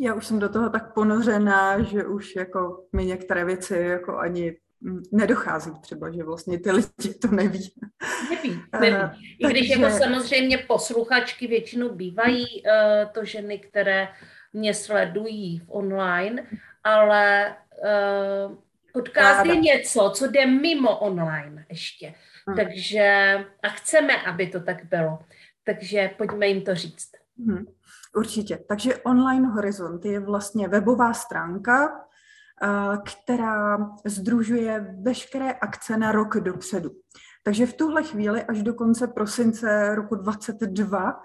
Já 0.00 0.14
už 0.14 0.26
jsem 0.26 0.38
do 0.38 0.48
toho 0.48 0.70
tak 0.70 0.94
ponořená, 0.94 1.82
že 1.82 2.04
už 2.04 2.36
jako 2.36 2.84
mi 2.92 3.04
některé 3.06 3.44
věci 3.44 3.76
jako 3.76 4.18
ani 4.18 4.56
nedochází 5.12 5.70
třeba, 5.80 6.10
že 6.10 6.24
vlastně 6.24 6.60
ty 6.60 6.70
lidi 6.70 7.14
to 7.22 7.28
neví. 7.28 7.74
Neví, 8.30 8.62
neví. 8.80 9.36
I 9.38 9.46
když 9.46 9.68
Takže... 9.68 9.82
jako 9.82 9.98
samozřejmě 9.98 10.58
posluchačky 10.58 11.46
většinou 11.46 11.94
bývají 11.94 12.62
uh, 12.62 13.12
to 13.12 13.24
ženy, 13.24 13.58
které 13.58 14.08
mě 14.52 14.74
sledují 14.74 15.58
v 15.58 15.64
online, 15.68 16.46
ale 16.84 17.54
uh, 18.48 18.56
Podcast 18.92 19.46
je 19.46 19.56
něco, 19.56 20.12
co 20.14 20.26
jde 20.26 20.46
mimo 20.46 20.98
online 20.98 21.66
ještě. 21.68 22.14
Hmm. 22.46 22.56
Takže 22.56 23.34
a 23.62 23.68
chceme, 23.68 24.22
aby 24.22 24.46
to 24.46 24.60
tak 24.60 24.84
bylo. 24.84 25.18
Takže 25.64 26.10
pojďme 26.18 26.46
jim 26.46 26.62
to 26.62 26.74
říct. 26.74 27.10
Hmm. 27.46 27.66
Určitě. 28.16 28.58
Takže 28.68 28.96
Online 28.96 29.48
Horizont 29.48 30.04
je 30.04 30.20
vlastně 30.20 30.68
webová 30.68 31.14
stránka, 31.14 32.04
která 33.04 33.90
združuje 34.04 34.96
veškeré 35.02 35.52
akce 35.52 35.96
na 35.96 36.12
rok 36.12 36.36
dopředu. 36.36 36.90
Takže 37.42 37.66
v 37.66 37.74
tuhle 37.74 38.02
chvíli 38.02 38.42
až 38.42 38.62
do 38.62 38.74
konce 38.74 39.06
prosince 39.06 39.94
roku 39.94 40.14
2022 40.14 41.22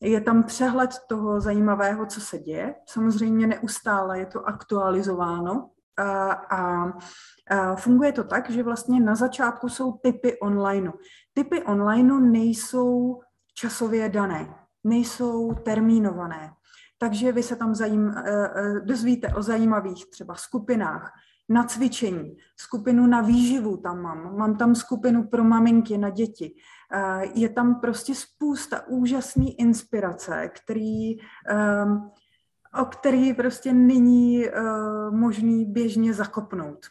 je 0.00 0.20
tam 0.20 0.44
přehled 0.44 0.90
toho 1.08 1.40
zajímavého, 1.40 2.06
co 2.06 2.20
se 2.20 2.38
děje. 2.38 2.74
Samozřejmě 2.86 3.46
neustále 3.46 4.18
je 4.18 4.26
to 4.26 4.48
aktualizováno, 4.48 5.70
a, 5.98 6.92
funguje 7.76 8.12
to 8.12 8.24
tak, 8.24 8.50
že 8.50 8.62
vlastně 8.62 9.00
na 9.00 9.14
začátku 9.14 9.68
jsou 9.68 9.92
typy 9.92 10.38
online. 10.38 10.92
Typy 11.34 11.62
online 11.62 12.20
nejsou 12.20 13.20
časově 13.54 14.08
dané, 14.08 14.54
nejsou 14.84 15.54
termínované. 15.54 16.50
Takže 16.98 17.32
vy 17.32 17.42
se 17.42 17.56
tam 17.56 17.74
zajím, 17.74 18.08
e, 18.08 18.22
e, 18.30 18.80
dozvíte 18.80 19.28
o 19.34 19.42
zajímavých 19.42 20.10
třeba 20.10 20.34
skupinách, 20.34 21.12
na 21.48 21.64
cvičení, 21.64 22.36
skupinu 22.56 23.06
na 23.06 23.20
výživu 23.20 23.76
tam 23.76 24.02
mám, 24.02 24.36
mám 24.36 24.56
tam 24.56 24.74
skupinu 24.74 25.28
pro 25.28 25.44
maminky 25.44 25.98
na 25.98 26.10
děti. 26.10 26.54
E, 26.92 27.22
je 27.34 27.48
tam 27.48 27.80
prostě 27.80 28.14
spousta 28.14 28.86
úžasné 28.88 29.44
inspirace, 29.58 30.48
který 30.48 31.16
o 32.76 32.84
který 32.84 33.34
prostě 33.34 33.72
není 33.72 34.48
uh, 34.48 35.14
možný 35.14 35.64
běžně 35.64 36.14
zakopnout. 36.14 36.86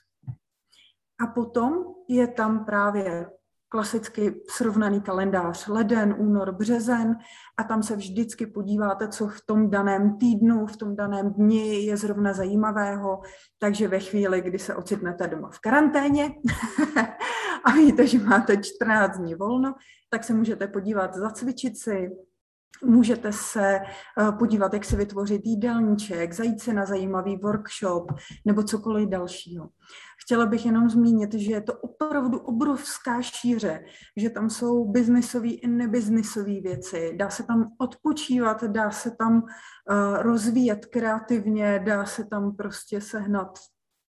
A 1.23 1.27
potom 1.27 1.85
je 2.09 2.27
tam 2.27 2.65
právě 2.65 3.27
klasicky 3.69 4.41
srovnaný 4.49 5.01
kalendář. 5.01 5.67
Leden, 5.67 6.15
únor, 6.17 6.51
březen. 6.51 7.17
A 7.57 7.63
tam 7.63 7.83
se 7.83 7.95
vždycky 7.95 8.47
podíváte, 8.47 9.07
co 9.07 9.27
v 9.27 9.41
tom 9.45 9.69
daném 9.69 10.17
týdnu, 10.17 10.65
v 10.65 10.77
tom 10.77 10.95
daném 10.95 11.33
dni 11.33 11.85
je 11.85 11.97
zrovna 11.97 12.33
zajímavého, 12.33 13.21
takže 13.59 13.87
ve 13.87 13.99
chvíli, 13.99 14.41
kdy 14.41 14.59
se 14.59 14.75
ocitnete 14.75 15.27
doma 15.27 15.49
v 15.51 15.59
karanténě 15.59 16.35
a 17.65 17.71
víte, 17.71 18.07
že 18.07 18.19
máte 18.19 18.57
14 18.57 19.17
dní 19.17 19.35
volno, 19.35 19.73
tak 20.09 20.23
se 20.23 20.33
můžete 20.33 20.67
podívat, 20.67 21.15
zacvičit 21.15 21.77
si, 21.77 22.11
Můžete 22.83 23.31
se 23.31 23.79
eh, 23.79 24.31
podívat, 24.39 24.73
jak 24.73 24.85
si 24.85 24.95
vytvořit 24.95 25.41
jídelníček, 25.45 26.33
zajít 26.33 26.61
si 26.61 26.73
na 26.73 26.85
zajímavý 26.85 27.37
workshop 27.37 28.11
nebo 28.45 28.63
cokoliv 28.63 29.09
dalšího. 29.09 29.69
Chtěla 30.25 30.45
bych 30.45 30.65
jenom 30.65 30.89
zmínit, 30.89 31.33
že 31.33 31.51
je 31.51 31.61
to 31.61 31.73
opravdu 31.73 32.39
obrovská 32.39 33.21
šíře, 33.21 33.85
že 34.17 34.29
tam 34.29 34.49
jsou 34.49 34.85
biznisové 34.85 35.47
i 35.47 35.67
nebiznisové 35.67 36.61
věci. 36.61 37.15
Dá 37.17 37.29
se 37.29 37.43
tam 37.43 37.71
odpočívat, 37.77 38.63
dá 38.63 38.91
se 38.91 39.11
tam 39.11 39.35
uh, 39.35 40.21
rozvíjet 40.21 40.85
kreativně, 40.85 41.83
dá 41.85 42.05
se 42.05 42.25
tam 42.25 42.55
prostě 42.55 43.01
sehnat 43.01 43.59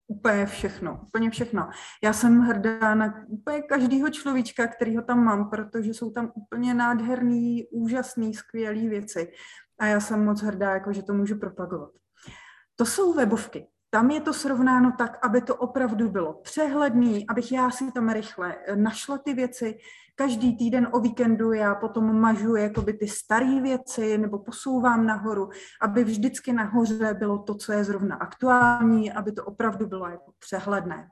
úplně 0.07 0.45
všechno, 0.45 0.99
úplně 1.03 1.29
všechno. 1.29 1.69
Já 2.03 2.13
jsem 2.13 2.39
hrdá 2.39 2.95
na 2.95 3.25
úplně 3.27 3.61
každého 3.61 4.09
človíčka, 4.09 4.67
který 4.67 4.95
ho 4.95 5.03
tam 5.03 5.23
mám, 5.23 5.49
protože 5.49 5.93
jsou 5.93 6.11
tam 6.11 6.31
úplně 6.35 6.73
nádherný, 6.73 7.67
úžasný, 7.71 8.33
skvělý 8.33 8.87
věci. 8.87 9.31
A 9.79 9.85
já 9.85 9.99
jsem 9.99 10.25
moc 10.25 10.41
hrdá, 10.41 10.73
jako, 10.73 10.93
že 10.93 11.03
to 11.03 11.13
můžu 11.13 11.39
propagovat. 11.39 11.89
To 12.75 12.85
jsou 12.85 13.13
webovky. 13.13 13.67
Tam 13.89 14.11
je 14.11 14.21
to 14.21 14.33
srovnáno 14.33 14.93
tak, 14.97 15.25
aby 15.25 15.41
to 15.41 15.55
opravdu 15.55 16.09
bylo 16.09 16.33
přehledný, 16.33 17.27
abych 17.29 17.51
já 17.51 17.71
si 17.71 17.91
tam 17.91 18.09
rychle 18.09 18.55
našla 18.75 19.17
ty 19.17 19.33
věci. 19.33 19.77
Každý 20.17 20.57
týden 20.57 20.87
o 20.91 20.99
víkendu 20.99 21.51
já 21.51 21.75
potom 21.75 22.19
mažu 22.19 22.55
jakoby 22.55 22.93
ty 22.93 23.07
staré 23.07 23.61
věci 23.61 24.17
nebo 24.17 24.39
posouvám 24.39 25.05
nahoru, 25.05 25.49
aby 25.81 26.03
vždycky 26.03 26.53
nahoře 26.53 27.13
bylo 27.13 27.37
to, 27.39 27.55
co 27.55 27.71
je 27.71 27.83
zrovna 27.83 28.15
aktuální, 28.15 29.11
aby 29.11 29.31
to 29.31 29.45
opravdu 29.45 29.87
bylo 29.87 30.09
jako 30.09 30.31
přehledné. 30.39 31.09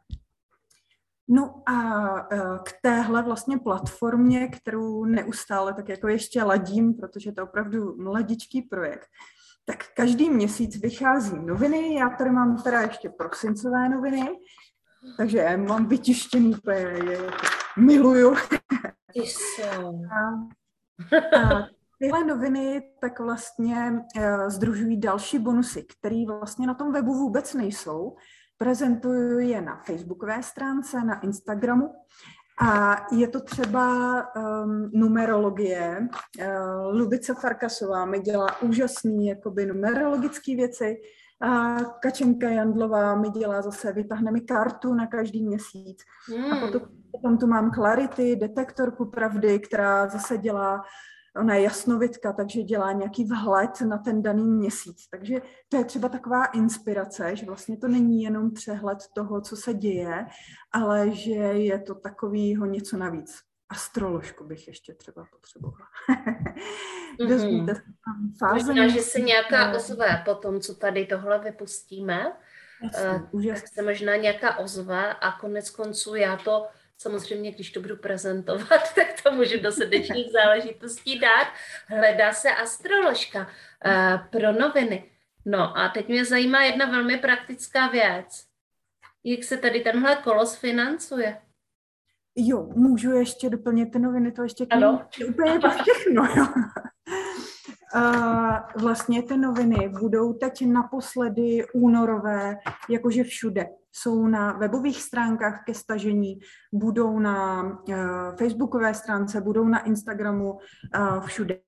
No 1.28 1.64
a 1.70 2.18
e, 2.18 2.40
k 2.64 2.72
téhle 2.82 3.24
vlastně 3.24 3.58
platformě, 3.58 4.48
kterou 4.48 5.06
neustále 5.06 5.74
tak 5.74 5.90
jako 5.90 6.08
ještě 6.08 6.44
ladím, 6.44 6.94
protože 6.94 7.32
to 7.32 7.42
je 7.42 7.44
opravdu 7.44 7.96
mladičký 7.98 8.62
projekt, 8.62 9.08
tak 9.66 9.78
každý 9.96 10.30
měsíc 10.30 10.82
vychází 10.82 11.40
noviny. 11.40 11.96
Já 11.96 12.10
tady 12.10 12.30
mám 12.30 12.62
teda 12.64 12.82
ještě 12.82 13.10
prosincové 13.10 13.90
noviny, 13.90 14.30
takže 15.18 15.58
mám 15.58 15.88
vytištěný, 15.88 16.56
je, 17.10 17.32
miluju. 17.78 18.36
A, 20.12 20.28
a 21.40 21.68
tyhle 22.00 22.24
noviny 22.24 22.82
tak 23.02 23.20
vlastně 23.20 23.92
uh, 24.18 24.50
združují 24.50 25.00
další 25.00 25.40
bonusy, 25.40 25.84
které 25.84 26.24
vlastně 26.28 26.68
na 26.68 26.74
tom 26.74 26.92
webu 26.92 27.14
vůbec 27.14 27.54
nejsou. 27.54 28.16
Prezentuju 28.58 29.40
je 29.40 29.62
na 29.62 29.82
facebookové 29.86 30.44
stránce, 30.44 31.04
na 31.04 31.20
Instagramu 31.20 31.90
a 32.62 32.96
je 33.12 33.28
to 33.28 33.42
třeba 33.42 34.16
um, 34.36 34.90
numerologie. 34.94 36.08
Uh, 36.40 36.98
Lubice 36.98 37.34
Farkasová 37.34 38.06
mi 38.06 38.20
dělá 38.20 38.62
úžasný 38.62 39.28
jakoby 39.28 39.66
numerologické 39.66 40.56
věci. 40.56 41.02
A 41.44 41.78
Kačenka 41.84 42.50
Jandlová 42.50 43.16
mi 43.16 43.30
dělá 43.30 43.62
zase, 43.62 43.94
vytáhne 43.94 44.32
mi 44.32 44.42
kartu 44.42 44.94
na 44.94 45.08
každý 45.08 45.44
měsíc. 45.44 46.04
Hmm. 46.28 46.54
A 46.54 46.60
potom, 46.60 46.82
potom 47.12 47.38
tu 47.38 47.48
mám 47.48 47.72
Clarity, 47.72 48.36
detektorku 48.36 49.06
pravdy, 49.06 49.60
která 49.60 50.08
zase 50.08 50.38
dělá 50.38 50.84
ona 51.36 51.56
je 51.56 51.62
jasnovidka, 51.62 52.34
takže 52.34 52.64
dělá 52.64 52.92
nějaký 52.92 53.26
vhled 53.26 53.82
na 53.82 53.98
ten 53.98 54.22
daný 54.22 54.44
měsíc. 54.44 55.08
Takže 55.12 55.42
to 55.70 55.78
je 55.78 55.86
třeba 55.86 56.10
taková 56.10 56.46
inspirace, 56.46 57.36
že 57.36 57.46
vlastně 57.46 57.78
to 57.78 57.88
není 57.88 58.24
jenom 58.24 58.52
přehled 58.52 58.98
toho, 59.16 59.42
co 59.42 59.56
se 59.56 59.74
děje, 59.74 60.26
ale 60.72 61.12
že 61.12 61.34
je 61.34 61.80
to 61.80 61.96
takovýho 61.96 62.66
něco 62.66 62.98
navíc. 62.98 63.53
Astroložku 63.74 64.44
bych 64.44 64.68
ještě 64.68 64.94
třeba 64.94 65.26
potřebovala. 65.32 65.88
mm-hmm. 67.20 67.84
Možná, 68.54 68.88
že 68.88 69.02
se 69.02 69.20
nějaká 69.20 69.74
ozve 69.76 70.22
po 70.26 70.36
tom, 70.36 70.60
co 70.60 70.76
tady 70.76 71.06
tohle 71.06 71.40
vypustíme. 71.40 72.34
Jasně, 72.84 73.08
uh, 73.32 73.46
tak 73.46 73.68
se 73.68 73.82
možná 73.82 74.16
nějaká 74.16 74.58
ozve 74.58 75.14
a 75.14 75.32
konec 75.32 75.70
konců 75.70 76.16
já 76.16 76.38
to 76.38 76.68
Samozřejmě, 76.98 77.52
když 77.52 77.72
to 77.72 77.82
budu 77.82 77.98
prezentovat, 77.98 78.94
tak 78.96 79.22
to 79.24 79.32
můžu 79.32 79.60
do 79.60 79.72
srdečních 79.72 80.32
záležitostí 80.44 81.20
dát. 81.20 81.48
Hledá 81.88 82.34
se 82.34 82.50
astroložka 82.50 83.40
uh, 83.86 84.28
pro 84.30 84.52
noviny. 84.52 85.12
No 85.46 85.78
a 85.78 85.90
teď 85.90 86.08
mě 86.08 86.26
zajímá 86.26 86.64
jedna 86.64 86.86
velmi 86.86 87.18
praktická 87.18 87.88
věc. 87.88 88.46
Jak 89.24 89.44
se 89.44 89.58
tady 89.58 89.82
tenhle 89.82 90.16
kolos 90.16 90.56
financuje? 90.56 91.42
Jo, 92.36 92.70
můžu 92.76 93.12
ještě 93.12 93.50
doplnit 93.50 93.86
ty 93.86 94.00
noviny, 94.00 94.32
to 94.32 94.44
ještě 94.44 94.66
ano. 94.66 95.06
úplně 95.30 95.60
to 95.60 95.70
všechno. 95.70 96.24
Jo. 96.36 96.46
Uh, 97.96 98.58
vlastně 98.82 99.24
ty 99.24 99.38
noviny 99.38 99.90
budou 100.00 100.34
teď 100.34 100.66
naposledy 100.68 101.66
únorové, 101.74 102.58
jakože 102.90 103.24
všude. 103.24 103.68
Jsou 103.92 104.28
na 104.28 104.54
webových 104.54 105.02
stránkách 105.02 105.64
ke 105.66 105.74
stažení, 105.74 106.40
budou 106.74 107.20
na 107.20 107.64
uh, 107.64 107.96
facebookové 108.38 108.94
stránce, 108.94 109.42
budou 109.42 109.68
na 109.68 109.80
Instagramu, 109.80 110.52
uh, 110.52 111.20
všude 111.20 111.60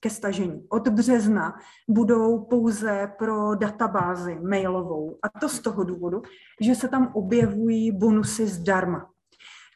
ke 0.00 0.10
stažení. 0.10 0.66
Od 0.68 0.88
března 0.88 1.54
budou 1.88 2.44
pouze 2.44 3.12
pro 3.18 3.54
databázi 3.54 4.38
mailovou. 4.40 5.18
A 5.22 5.40
to 5.40 5.48
z 5.48 5.60
toho 5.60 5.84
důvodu, 5.84 6.22
že 6.60 6.74
se 6.74 6.88
tam 6.88 7.10
objevují 7.14 7.92
bonusy 7.92 8.46
zdarma. 8.46 9.10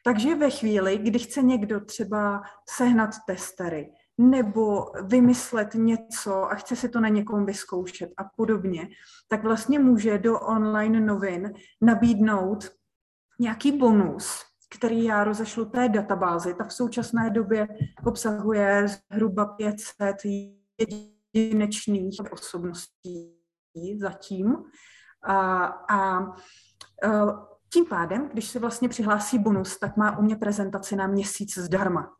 Takže 0.03 0.35
ve 0.35 0.51
chvíli, 0.51 0.99
kdy 0.99 1.19
chce 1.19 1.43
někdo 1.43 1.81
třeba 1.81 2.43
sehnat 2.71 3.11
testery, 3.27 3.93
nebo 4.19 4.87
vymyslet 5.07 5.75
něco 5.75 6.45
a 6.45 6.55
chce 6.55 6.77
si 6.77 6.88
to 6.88 7.01
na 7.01 7.09
někom 7.09 7.47
vyzkoušet 7.47 8.11
a 8.17 8.25
podobně, 8.37 8.88
tak 9.29 9.43
vlastně 9.43 9.79
může 9.79 10.19
do 10.19 10.41
online 10.41 11.01
novin 11.01 11.53
nabídnout 11.81 12.71
nějaký 13.38 13.79
bonus, 13.79 14.43
který 14.75 15.05
já 15.05 15.25
rozešlu 15.25 15.65
té 15.65 15.88
databázi. 15.88 16.55
Ta 16.55 16.65
v 16.65 16.73
současné 16.73 17.31
době 17.31 17.69
obsahuje 18.07 18.87
zhruba 18.88 19.45
500 19.45 20.17
jedinečných 21.35 22.21
osobností 22.33 23.37
zatím. 24.01 24.57
A, 25.25 25.65
a 25.91 26.27
tím 27.72 27.87
pádem, 27.87 28.28
když 28.28 28.48
se 28.48 28.58
vlastně 28.58 28.88
přihlásí 28.88 29.38
bonus, 29.38 29.78
tak 29.78 29.96
má 29.96 30.18
u 30.18 30.22
mě 30.22 30.37
prezentaci 30.37 30.96
na 30.96 31.06
měsíc 31.06 31.58
zdarma. 31.58 32.12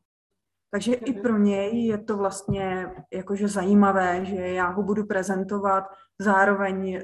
Takže 0.71 0.95
i 0.95 1.13
pro 1.13 1.39
něj 1.39 1.87
je 1.87 1.99
to 1.99 2.17
vlastně 2.17 2.95
jakože 3.13 3.49
zajímavé, 3.49 4.25
že 4.25 4.37
já 4.37 4.69
ho 4.69 4.83
budu 4.83 5.07
prezentovat, 5.07 5.85
zároveň 6.19 6.95
eh, 6.95 7.03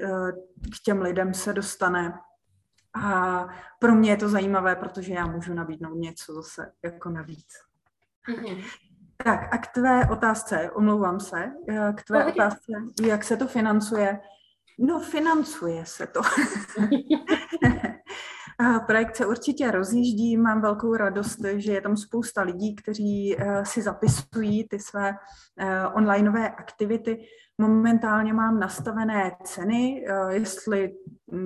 k 0.75 0.83
těm 0.85 1.01
lidem 1.01 1.33
se 1.33 1.53
dostane. 1.53 2.13
A 3.03 3.47
pro 3.79 3.95
mě 3.95 4.11
je 4.11 4.17
to 4.17 4.29
zajímavé, 4.29 4.75
protože 4.75 5.13
já 5.13 5.27
můžu 5.27 5.53
nabídnout 5.53 5.95
něco 5.95 6.33
zase 6.33 6.71
jako 6.83 7.09
navíc. 7.09 7.47
Mm-hmm. 8.29 8.63
Tak 9.23 9.53
a 9.53 9.57
k 9.57 9.67
tvé 9.67 10.09
otázce, 10.09 10.71
omlouvám 10.71 11.19
se, 11.19 11.51
eh, 11.69 11.93
k 11.97 12.03
tvé 12.03 12.19
Pohodě. 12.19 12.33
otázce, 12.33 12.71
jak 13.03 13.23
se 13.23 13.37
to 13.37 13.47
financuje. 13.47 14.19
No, 14.79 14.99
financuje 14.99 15.85
se 15.85 16.07
to. 16.07 16.21
Projekt 18.85 19.15
se 19.15 19.25
určitě 19.25 19.71
rozjíždí, 19.71 20.37
mám 20.37 20.61
velkou 20.61 20.95
radost, 20.95 21.39
že 21.55 21.73
je 21.73 21.81
tam 21.81 21.97
spousta 21.97 22.41
lidí, 22.41 22.75
kteří 22.75 23.35
eh, 23.39 23.65
si 23.65 23.81
zapisují 23.81 24.67
ty 24.67 24.79
své 24.79 25.13
eh, 25.59 25.87
onlineové 25.87 26.49
aktivity. 26.49 27.25
Momentálně 27.57 28.33
mám 28.33 28.59
nastavené 28.59 29.31
ceny, 29.43 30.05
eh, 30.07 30.33
jestli 30.33 30.91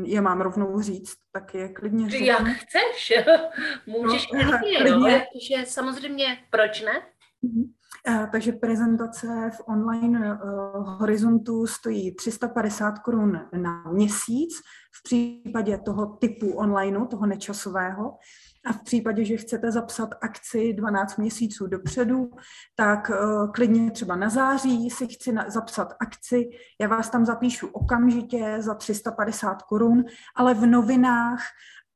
je 0.04 0.22
mám 0.22 0.42
rovnou 0.42 0.82
říct, 0.82 1.14
tak 1.32 1.54
je 1.54 1.70
klidně 1.70 2.10
říct. 2.10 2.22
Jak 2.22 2.48
chceš, 2.48 3.14
můžeš 3.88 4.28
no, 4.32 4.40
klidně, 4.40 4.78
klidně. 4.82 5.18
No, 5.18 5.40
že 5.42 5.66
samozřejmě, 5.66 6.38
proč 6.50 6.82
ne? 6.82 7.02
Mm-hmm. 7.44 8.30
Takže 8.32 8.52
prezentace 8.52 9.52
v 9.54 9.62
online 9.68 10.40
horizontu 10.74 11.68
stojí 11.68 12.16
350 12.16 13.00
korun 13.00 13.40
na 13.62 13.84
měsíc 13.92 14.54
v 15.00 15.04
případě 15.04 15.78
toho 15.78 16.06
typu 16.06 16.52
online, 16.52 17.08
toho 17.08 17.26
nečasového. 17.26 18.18
A 18.66 18.74
v 18.74 18.84
případě, 18.84 19.26
že 19.26 19.38
chcete 19.38 19.72
zapsat 19.72 20.10
akci 20.22 20.74
12 20.74 21.18
měsíců 21.18 21.68
dopředu, 21.68 22.30
tak 22.76 23.10
uh, 23.10 23.52
klidně 23.52 23.92
třeba 23.92 24.16
na 24.16 24.30
září 24.30 24.90
si 24.90 25.08
chci 25.08 25.32
na, 25.32 25.50
zapsat 25.50 25.94
akci, 26.00 26.50
já 26.82 26.88
vás 26.88 27.10
tam 27.10 27.26
zapíšu 27.26 27.68
okamžitě 27.68 28.56
za 28.60 28.74
350 28.76 29.62
korun, 29.62 30.04
ale 30.36 30.54
v 30.54 30.66
novinách 30.66 31.42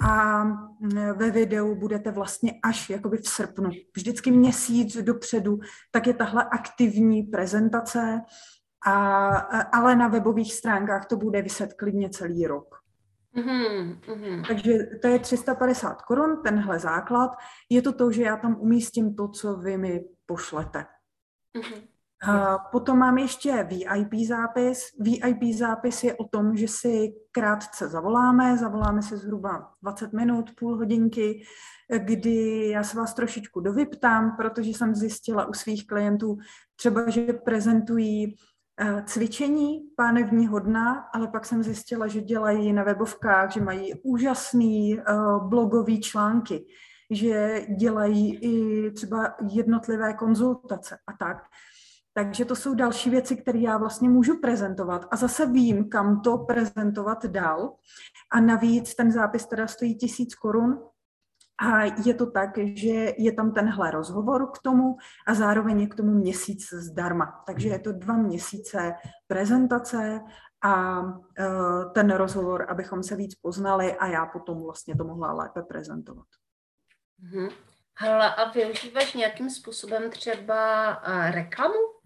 a 0.06 0.44
ve 1.14 1.32
videu 1.32 1.76
budete 1.76 2.12
vlastně 2.12 2.54
až 2.64 2.90
jakoby 2.90 3.18
v 3.18 3.28
srpnu. 3.28 3.70
Vždycky 3.96 4.32
měsíc 4.32 4.98
dopředu, 4.98 5.60
tak 5.92 6.08
je 6.08 6.14
tahle 6.14 6.44
aktivní 6.52 7.24
prezentace, 7.24 8.22
a, 8.88 9.28
ale 9.74 9.96
na 9.96 10.08
webových 10.08 10.54
stránkách 10.54 11.06
to 11.06 11.18
bude 11.18 11.42
vyset 11.42 11.74
klidně 11.74 12.10
celý 12.10 12.48
rok. 12.48 12.76
Mm-hmm, 13.36 14.00
mm-hmm. 14.00 14.48
Takže 14.48 14.78
to 15.02 15.08
je 15.08 15.20
350 15.20 16.02
korun, 16.02 16.42
tenhle 16.44 16.80
základ. 16.80 17.32
Je 17.70 17.82
to 17.82 17.94
to, 17.94 18.12
že 18.12 18.24
já 18.24 18.38
tam 18.38 18.56
umístím 18.60 19.16
to, 19.16 19.28
co 19.28 19.58
vy 19.58 19.78
mi 19.78 20.06
pošlete. 20.26 20.86
Mm-hmm. 21.58 21.97
Potom 22.72 22.98
mám 22.98 23.18
ještě 23.18 23.68
VIP 23.70 24.28
zápis. 24.28 24.80
VIP 25.00 25.44
zápis 25.56 26.04
je 26.04 26.16
o 26.16 26.24
tom, 26.24 26.56
že 26.56 26.68
si 26.68 27.14
krátce 27.32 27.88
zavoláme, 27.88 28.58
zavoláme 28.58 29.02
si 29.02 29.18
zhruba 29.18 29.72
20 29.82 30.14
minut, 30.14 30.52
půl 30.60 30.78
hodinky, 30.78 31.44
kdy 31.98 32.70
já 32.70 32.84
se 32.84 32.98
vás 32.98 33.14
trošičku 33.14 33.60
dovyptám, 33.60 34.36
protože 34.36 34.70
jsem 34.70 34.96
zjistila 34.96 35.46
u 35.46 35.54
svých 35.54 35.88
klientů 35.88 36.38
třeba, 36.76 37.10
že 37.10 37.34
prezentují 37.34 38.36
eh, 38.80 39.04
cvičení 39.06 39.80
pánevního 39.96 40.60
dna, 40.60 41.10
ale 41.14 41.28
pak 41.28 41.46
jsem 41.46 41.64
zjistila, 41.64 42.08
že 42.08 42.22
dělají 42.22 42.74
na 42.74 42.84
webovkách, 42.84 43.52
že 43.52 43.62
mají 43.62 43.94
úžasný 44.04 45.00
uh, 45.00 45.50
blogový 45.50 46.02
články, 46.02 46.66
že 47.12 47.66
dělají 47.78 48.36
i 48.36 48.92
třeba 48.92 49.36
jednotlivé 49.50 50.14
konzultace 50.14 50.98
a 51.08 51.14
tak. 51.14 51.38
Takže 52.18 52.46
to 52.46 52.56
jsou 52.56 52.76
další 52.76 53.10
věci, 53.10 53.38
které 53.38 53.60
já 53.60 53.78
vlastně 53.78 54.10
můžu 54.10 54.40
prezentovat 54.40 55.06
a 55.12 55.16
zase 55.16 55.46
vím, 55.46 55.90
kam 55.90 56.22
to 56.22 56.38
prezentovat 56.38 57.26
dál. 57.26 57.74
A 58.32 58.40
navíc 58.40 58.96
ten 58.96 59.12
zápis 59.12 59.46
teda 59.46 59.68
stojí 59.68 59.98
tisíc 59.98 60.36
korun 60.36 60.84
a 61.62 61.84
je 61.84 62.14
to 62.14 62.32
tak, 62.32 62.50
že 62.58 63.14
je 63.18 63.32
tam 63.32 63.54
tenhle 63.54 63.92
rozhovor 63.92 64.52
k 64.52 64.62
tomu 64.64 64.98
a 65.28 65.34
zároveň 65.34 65.82
je 65.82 65.88
k 65.88 65.96
tomu 65.96 66.12
měsíc 66.12 66.74
zdarma. 66.74 67.44
Takže 67.48 67.70
je 67.70 67.80
to 67.80 67.92
dva 67.92 68.14
měsíce 68.14 68.94
prezentace 69.28 70.22
a 70.62 71.02
uh, 71.02 71.14
ten 71.94 72.14
rozhovor, 72.14 72.66
abychom 72.70 73.04
se 73.04 73.16
víc 73.16 73.36
poznali 73.36 73.96
a 73.96 74.08
já 74.08 74.26
potom 74.26 74.64
vlastně 74.64 74.96
to 74.96 75.04
mohla 75.04 75.34
lépe 75.34 75.62
prezentovat. 75.62 76.28
Mm-hmm. 77.24 77.52
Hala, 78.00 78.28
a 78.28 78.52
využíváš 78.52 79.14
nějakým 79.14 79.50
způsobem 79.50 80.10
třeba 80.12 80.90
uh, 81.08 81.32
reklamu? 81.32 81.97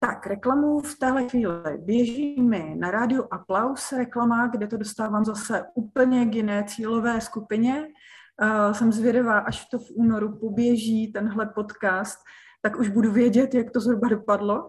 Tak, 0.00 0.26
reklamu 0.26 0.80
v 0.80 0.98
téhle 0.98 1.28
chvíli 1.28 1.78
běží 1.78 2.42
mi 2.42 2.76
na 2.78 2.90
rádiu 2.90 3.24
Aplaus 3.30 3.92
reklama, 3.92 4.46
kde 4.46 4.66
to 4.66 4.76
dostávám 4.76 5.24
zase 5.24 5.64
úplně 5.74 6.26
k 6.26 6.34
jiné 6.34 6.64
cílové 6.64 7.20
skupině. 7.20 7.88
Uh, 8.42 8.72
jsem 8.72 8.92
zvědavá, 8.92 9.38
až 9.38 9.66
to 9.66 9.78
v 9.78 9.90
únoru 9.94 10.38
poběží 10.38 11.12
tenhle 11.12 11.46
podcast, 11.46 12.18
tak 12.62 12.78
už 12.78 12.88
budu 12.88 13.12
vědět, 13.12 13.54
jak 13.54 13.70
to 13.70 13.80
zhruba 13.80 14.08
dopadlo. 14.08 14.66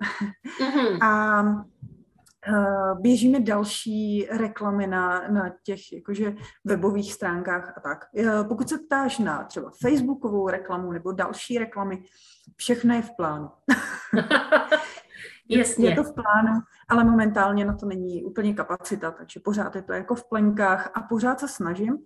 Mm-hmm. 0.61 1.03
A 1.03 1.41
uh, 1.41 3.01
běží 3.01 3.29
mi 3.29 3.39
další 3.39 4.27
reklamy 4.31 4.87
na, 4.87 5.27
na 5.27 5.51
těch 5.63 5.93
jakože 5.93 6.35
webových 6.65 7.13
stránkách 7.13 7.73
a 7.77 7.81
tak. 7.81 8.05
Uh, 8.13 8.47
pokud 8.47 8.69
se 8.69 8.77
ptáš 8.77 9.19
na 9.19 9.43
třeba 9.43 9.71
facebookovou 9.81 10.49
reklamu 10.49 10.91
nebo 10.91 11.11
další 11.11 11.57
reklamy, 11.57 12.03
všechno 12.55 12.93
je 12.93 13.01
v 13.01 13.15
plánu. 13.17 13.49
Jasně. 15.49 15.89
Je 15.89 15.95
to 15.95 16.03
v 16.03 16.13
plánu, 16.13 16.61
ale 16.87 17.03
momentálně 17.03 17.65
na 17.65 17.73
to 17.73 17.85
není 17.85 18.23
úplně 18.23 18.53
kapacita, 18.53 19.11
takže 19.11 19.39
pořád 19.39 19.75
je 19.75 19.81
to 19.81 19.93
jako 19.93 20.15
v 20.15 20.29
plenkách 20.29 20.91
a 20.93 21.01
pořád 21.01 21.39
se 21.39 21.47
snažím 21.47 21.97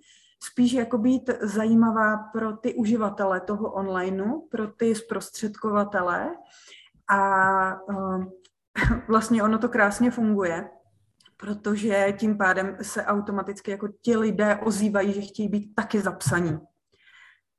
spíš 0.43 0.73
jako 0.73 0.97
být 0.97 1.29
zajímavá 1.41 2.17
pro 2.17 2.58
ty 2.58 2.73
uživatele 2.73 3.41
toho 3.41 3.71
onlineu, 3.71 4.41
pro 4.51 4.67
ty 4.67 4.95
zprostředkovatele 4.95 6.36
a 7.10 7.82
uh, 7.82 8.25
vlastně 9.08 9.43
ono 9.43 9.58
to 9.58 9.69
krásně 9.69 10.12
funguje, 10.12 10.69
protože 11.38 12.13
tím 12.17 12.38
pádem 12.38 12.77
se 12.82 13.06
automaticky 13.06 13.71
jako 13.71 13.88
ti 14.01 14.17
lidé 14.17 14.56
ozývají, 14.56 15.13
že 15.13 15.21
chtějí 15.21 15.49
být 15.49 15.75
taky 15.75 16.01
zapsaní. 16.01 16.60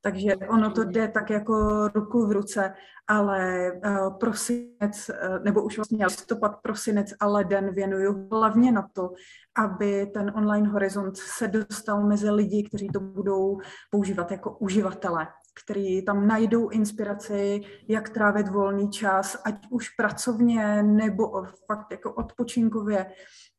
Takže 0.04 0.36
ono 0.36 0.70
to 0.70 0.84
jde 0.84 1.08
tak 1.08 1.30
jako 1.30 1.88
ruku 1.88 2.26
v 2.26 2.32
ruce, 2.32 2.74
ale 3.08 3.72
uh, 3.72 4.18
prosinec, 4.18 5.10
uh, 5.10 5.44
nebo 5.44 5.62
už 5.62 5.76
vlastně 5.76 6.06
listopad, 6.06 6.56
prosinec 6.62 7.14
a 7.20 7.26
leden 7.26 7.74
věnuju 7.74 8.28
hlavně 8.32 8.72
na 8.72 8.88
to, 8.92 9.10
aby 9.56 10.06
ten 10.06 10.32
online 10.36 10.68
horizont 10.68 11.16
se 11.16 11.48
dostal 11.48 12.06
mezi 12.06 12.30
lidi, 12.30 12.68
kteří 12.68 12.88
to 12.88 13.00
budou 13.00 13.58
používat 13.90 14.30
jako 14.30 14.56
uživatele, 14.58 15.26
kteří 15.64 16.04
tam 16.04 16.26
najdou 16.26 16.68
inspiraci, 16.68 17.60
jak 17.88 18.08
trávit 18.08 18.48
volný 18.48 18.90
čas, 18.90 19.42
ať 19.44 19.66
už 19.70 19.88
pracovně 19.88 20.82
nebo 20.82 21.44
fakt 21.66 21.90
jako 21.90 22.12
odpočinkově 22.12 23.06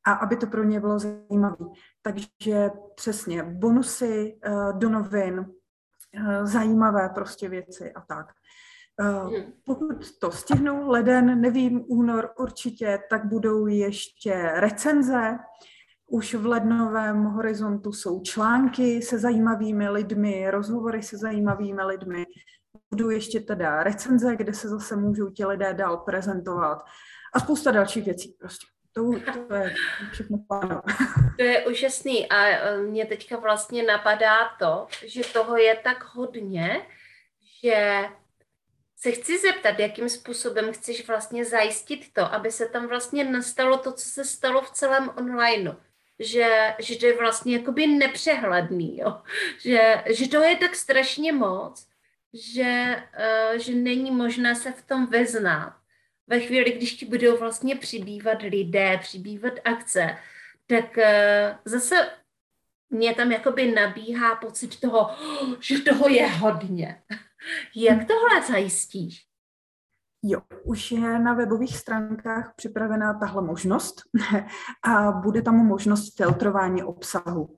a 0.08 0.14
aby 0.14 0.36
to 0.36 0.48
pro 0.48 0.64
ně 0.64 0.80
bylo 0.80 1.00
zajímavé. 1.00 1.66
Takže 2.02 2.70
přesně 2.96 3.44
bonusy 3.44 4.40
uh, 4.48 4.80
do 4.80 4.90
novin, 4.90 5.46
zajímavé 6.44 7.10
prostě 7.10 7.50
věci 7.50 7.94
a 7.94 8.02
tak. 8.02 8.26
Eh, 9.02 9.38
hmm. 9.38 9.54
Pokud 9.66 10.20
to 10.20 10.32
stihnu, 10.32 10.90
leden, 10.90 11.42
nevím, 11.42 11.86
únor 11.88 12.30
určitě, 12.40 13.00
tak 13.10 13.26
budou 13.26 13.68
ještě 13.68 14.52
recenze. 14.56 15.38
Už 16.08 16.34
v 16.34 16.46
lednovém 16.46 17.24
horizontu 17.24 17.94
jsou 17.94 18.22
články 18.22 19.02
se 19.02 19.20
zajímavými 19.20 19.90
lidmi, 19.90 20.52
rozhovory 20.52 21.04
se 21.04 21.18
zajímavými 21.18 21.84
lidmi. 21.84 22.26
Budou 22.92 23.10
ještě 23.10 23.40
teda 23.40 23.84
recenze, 23.84 24.36
kde 24.36 24.54
se 24.54 24.70
zase 24.70 24.96
můžou 24.96 25.30
ti 25.30 25.46
lidé 25.46 25.74
dál 25.74 25.98
prezentovat 25.98 26.84
a 27.34 27.40
spousta 27.40 27.72
dalších 27.72 28.06
věcí 28.06 28.36
prostě. 28.40 28.75
To, 28.96 29.12
to 29.48 29.54
je 29.54 29.76
všechno 30.12 30.38
pláno. 30.48 30.82
To 31.38 31.44
je 31.44 31.66
úžasný 31.66 32.30
a 32.30 32.48
e, 32.48 32.78
mě 32.78 33.06
teďka 33.06 33.38
vlastně 33.38 33.84
napadá 33.84 34.50
to, 34.60 34.88
že 35.06 35.24
toho 35.24 35.58
je 35.58 35.76
tak 35.76 36.04
hodně, 36.04 36.86
že 37.64 38.06
se 38.96 39.12
chci 39.12 39.40
zeptat, 39.40 39.80
jakým 39.80 40.10
způsobem 40.10 40.74
chceš 40.74 41.08
vlastně 41.08 41.46
zajistit 41.46 42.14
to, 42.14 42.34
aby 42.34 42.52
se 42.52 42.66
tam 42.66 42.88
vlastně 42.88 43.24
nastalo 43.24 43.78
to, 43.78 43.92
co 43.92 44.06
se 44.10 44.26
stalo 44.26 44.62
v 44.62 44.72
celém 44.72 45.10
online. 45.18 45.76
Že, 46.20 46.76
že 46.80 46.96
to 46.96 47.06
je 47.06 47.18
vlastně 47.18 47.58
jakoby 47.58 47.88
nepřehledný, 47.88 48.98
jo? 48.98 49.22
Že, 49.60 50.04
že 50.10 50.30
to 50.30 50.44
je 50.44 50.56
tak 50.56 50.76
strašně 50.76 51.32
moc, 51.34 51.88
že, 52.34 53.04
uh, 53.20 53.58
že 53.58 53.76
není 53.76 54.12
možné 54.12 54.56
se 54.56 54.72
v 54.72 54.82
tom 54.82 55.08
vyznat 55.08 55.76
ve 56.28 56.40
chvíli, 56.40 56.72
když 56.72 56.94
ti 56.94 57.06
budou 57.06 57.38
vlastně 57.38 57.76
přibývat 57.76 58.42
lidé, 58.42 58.98
přibývat 59.02 59.54
akce, 59.66 60.18
tak 60.68 60.98
uh, 60.98 61.58
zase 61.66 61.96
mě 62.90 63.16
tam 63.16 63.32
jakoby 63.32 63.72
nabíhá 63.72 64.36
pocit 64.36 64.80
toho, 64.80 65.10
že 65.60 65.80
toho 65.80 66.10
je 66.10 66.28
hodně. 66.28 67.02
Jak 67.76 68.08
tohle 68.08 68.42
zajistíš? 68.48 69.26
Jo, 70.24 70.42
už 70.64 70.92
je 70.92 71.20
na 71.20 71.34
webových 71.34 71.78
stránkách 71.78 72.54
připravená 72.56 73.14
tahle 73.14 73.42
možnost 73.42 74.02
a 74.84 75.12
bude 75.12 75.42
tam 75.42 75.56
možnost 75.56 76.18
filtrování 76.18 76.84
obsahu. 76.84 77.58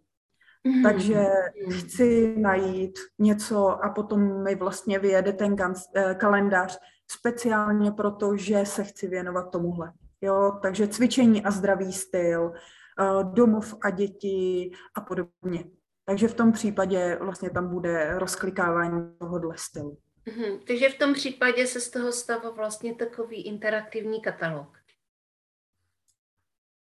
Mm. 0.63 0.84
Takže 0.84 1.25
chci 1.71 2.36
najít 2.38 2.99
něco 3.19 3.84
a 3.86 3.89
potom 3.89 4.43
mi 4.43 4.56
vlastně 4.56 4.99
vyjede 4.99 5.34
ten 5.34 5.56
eh, 5.95 6.15
kalendář 6.15 6.80
speciálně 7.07 7.91
proto, 7.91 8.37
že 8.37 8.65
se 8.65 8.83
chci 8.83 9.07
věnovat 9.07 9.51
tomuhle. 9.51 9.93
Jo, 10.21 10.59
takže 10.61 10.87
cvičení 10.87 11.43
a 11.43 11.51
zdravý 11.51 11.93
styl, 11.93 12.53
eh, 12.53 13.23
domov 13.23 13.75
a 13.83 13.89
děti 13.89 14.71
a 14.95 15.01
podobně. 15.01 15.65
Takže 16.05 16.27
v 16.27 16.33
tom 16.33 16.51
případě 16.51 17.17
vlastně 17.21 17.49
tam 17.49 17.69
bude 17.69 18.19
rozklikávání 18.19 19.17
tohohle 19.19 19.57
stylu. 19.57 19.97
Mm-hmm. 20.27 20.59
Takže 20.67 20.89
v 20.89 20.97
tom 20.97 21.13
případě 21.13 21.67
se 21.67 21.81
z 21.81 21.89
toho 21.89 22.11
stává 22.11 22.49
vlastně 22.49 22.95
takový 22.95 23.41
interaktivní 23.41 24.21
katalog. 24.21 24.77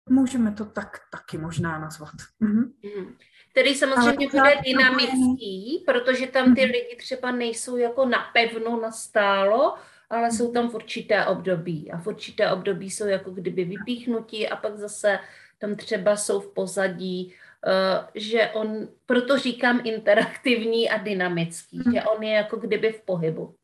Můžeme 0.09 0.51
to 0.51 0.65
tak 0.65 0.99
taky 1.11 1.37
možná 1.37 1.79
nazvat. 1.79 2.15
Mm-hmm. 2.41 2.71
Mm-hmm. 2.83 3.15
Který 3.51 3.75
samozřejmě 3.75 4.27
bude 4.27 4.55
dynamický, 4.65 5.83
protože 5.85 6.27
tam 6.27 6.55
ty 6.55 6.61
mhm. 6.61 6.71
lidi 6.71 6.95
třeba 6.99 7.31
nejsou 7.31 7.77
jako 7.77 8.05
napevno 8.05 8.81
nastálo, 8.81 9.75
ale 10.09 10.31
jsou 10.31 10.51
tam 10.51 10.69
v 10.69 10.75
určité 10.75 11.25
období 11.25 11.91
a 11.91 11.97
v 11.97 12.07
určité 12.07 12.51
období 12.51 12.91
jsou 12.91 13.07
jako 13.07 13.31
kdyby 13.31 13.63
vypíchnutí 13.63 14.49
a 14.49 14.55
pak 14.55 14.77
zase 14.77 15.19
tam 15.57 15.75
třeba 15.75 16.15
jsou 16.15 16.39
v 16.39 16.53
pozadí, 16.53 17.33
uh, 17.67 18.07
že 18.15 18.49
on, 18.49 18.87
proto 19.05 19.37
říkám 19.37 19.81
interaktivní 19.83 20.89
a 20.89 20.97
dynamický, 20.97 21.79
hmm. 21.79 21.93
že 21.93 22.03
on 22.03 22.23
je 22.23 22.33
jako 22.33 22.57
kdyby 22.57 22.91
v 22.91 23.01
pohybu. 23.05 23.55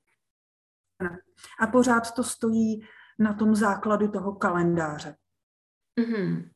A 1.59 1.67
pořád 1.67 2.13
to 2.13 2.23
stojí 2.23 2.87
na 3.19 3.33
tom 3.33 3.55
základu 3.55 4.07
toho 4.07 4.35
kalendáře. 4.35 5.15
Mm-hmm. 5.99 6.49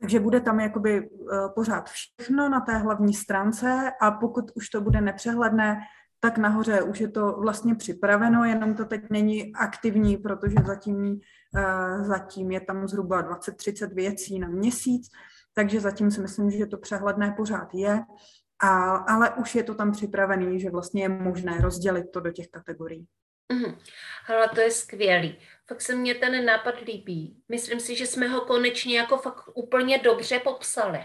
Takže 0.00 0.20
bude 0.20 0.40
tam 0.40 0.60
jakoby 0.60 1.10
uh, 1.10 1.54
pořád 1.54 1.90
všechno 1.90 2.48
na 2.48 2.60
té 2.60 2.76
hlavní 2.76 3.14
stránce 3.14 3.92
a 4.00 4.10
pokud 4.10 4.44
už 4.54 4.68
to 4.68 4.80
bude 4.80 5.00
nepřehledné, 5.00 5.80
tak 6.20 6.38
nahoře 6.38 6.82
už 6.82 7.00
je 7.00 7.08
to 7.08 7.32
vlastně 7.32 7.74
připraveno, 7.74 8.44
jenom 8.44 8.74
to 8.74 8.84
teď 8.84 9.00
není 9.10 9.52
aktivní, 9.54 10.16
protože 10.16 10.56
zatím, 10.66 10.96
uh, 10.96 12.06
zatím 12.06 12.50
je 12.50 12.60
tam 12.60 12.88
zhruba 12.88 13.22
20-30 13.22 13.94
věcí 13.94 14.38
na 14.38 14.48
měsíc, 14.48 15.08
takže 15.54 15.80
zatím 15.80 16.10
si 16.10 16.20
myslím, 16.20 16.50
že 16.50 16.66
to 16.66 16.78
přehledné 16.78 17.34
pořád 17.36 17.74
je, 17.74 18.00
a, 18.62 18.96
ale 18.96 19.30
už 19.30 19.54
je 19.54 19.62
to 19.62 19.74
tam 19.74 19.92
připravený, 19.92 20.60
že 20.60 20.70
vlastně 20.70 21.02
je 21.02 21.08
možné 21.08 21.58
rozdělit 21.58 22.04
to 22.12 22.20
do 22.20 22.30
těch 22.30 22.48
kategorií. 22.48 23.06
Mm. 23.52 23.78
Ale 24.28 24.48
to 24.54 24.60
je 24.60 24.70
skvělý. 24.70 25.38
Fakt 25.68 25.80
se 25.80 25.94
mně 25.94 26.14
ten 26.14 26.44
nápad 26.44 26.74
líbí. 26.86 27.42
Myslím 27.48 27.80
si, 27.80 27.96
že 27.96 28.06
jsme 28.06 28.28
ho 28.28 28.40
konečně 28.40 28.98
jako 28.98 29.18
fakt 29.18 29.44
úplně 29.54 29.98
dobře 29.98 30.38
popsali. 30.38 31.04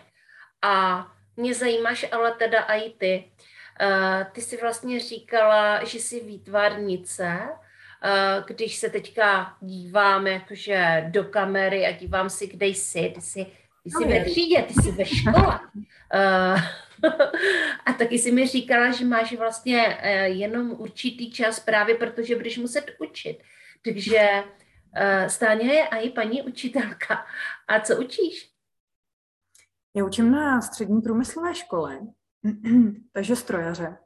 A 0.61 1.05
mě 1.35 1.53
zajímáš 1.53 2.05
ale 2.11 2.35
teda 2.35 2.61
i 2.61 2.93
ty. 2.93 3.31
Uh, 3.81 4.23
ty 4.31 4.41
jsi 4.41 4.57
vlastně 4.61 4.99
říkala, 4.99 5.83
že 5.83 5.99
jsi 5.99 6.19
výtvarnice. 6.19 7.39
Uh, 8.05 8.45
když 8.47 8.75
se 8.75 8.89
teďka 8.89 9.57
dívám 9.61 10.27
jakože 10.27 11.05
do 11.09 11.23
kamery 11.23 11.85
a 11.85 11.91
dívám 11.91 12.29
si, 12.29 12.47
kde 12.47 12.65
jsi, 12.65 13.11
ty 13.15 13.21
jsi, 13.21 13.45
ty 13.83 13.89
jsi 13.89 14.05
ve 14.07 14.25
třídě, 14.25 14.61
ty 14.61 14.73
jsi 14.73 14.91
ve 14.91 15.05
škole. 15.05 15.59
Uh, 16.13 16.61
a 17.85 17.93
taky 17.93 18.19
si 18.19 18.31
mi 18.31 18.47
říkala, 18.47 18.91
že 18.91 19.05
máš 19.05 19.33
vlastně 19.33 19.97
jenom 20.23 20.71
určitý 20.71 21.31
čas 21.31 21.59
právě 21.59 21.95
protože 21.95 22.35
budeš 22.35 22.57
muset 22.57 22.85
učit. 22.99 23.37
Takže 23.85 24.43
Stáně 25.27 25.73
je 25.73 25.87
i 25.87 26.09
paní 26.09 26.41
učitelka. 26.41 27.25
A 27.67 27.79
co 27.79 27.97
učíš? 27.97 28.49
Já 29.95 30.05
učím 30.05 30.31
na 30.31 30.61
střední 30.61 31.01
průmyslové 31.01 31.55
škole, 31.55 31.99
takže 33.13 33.35
strojaře. 33.35 33.97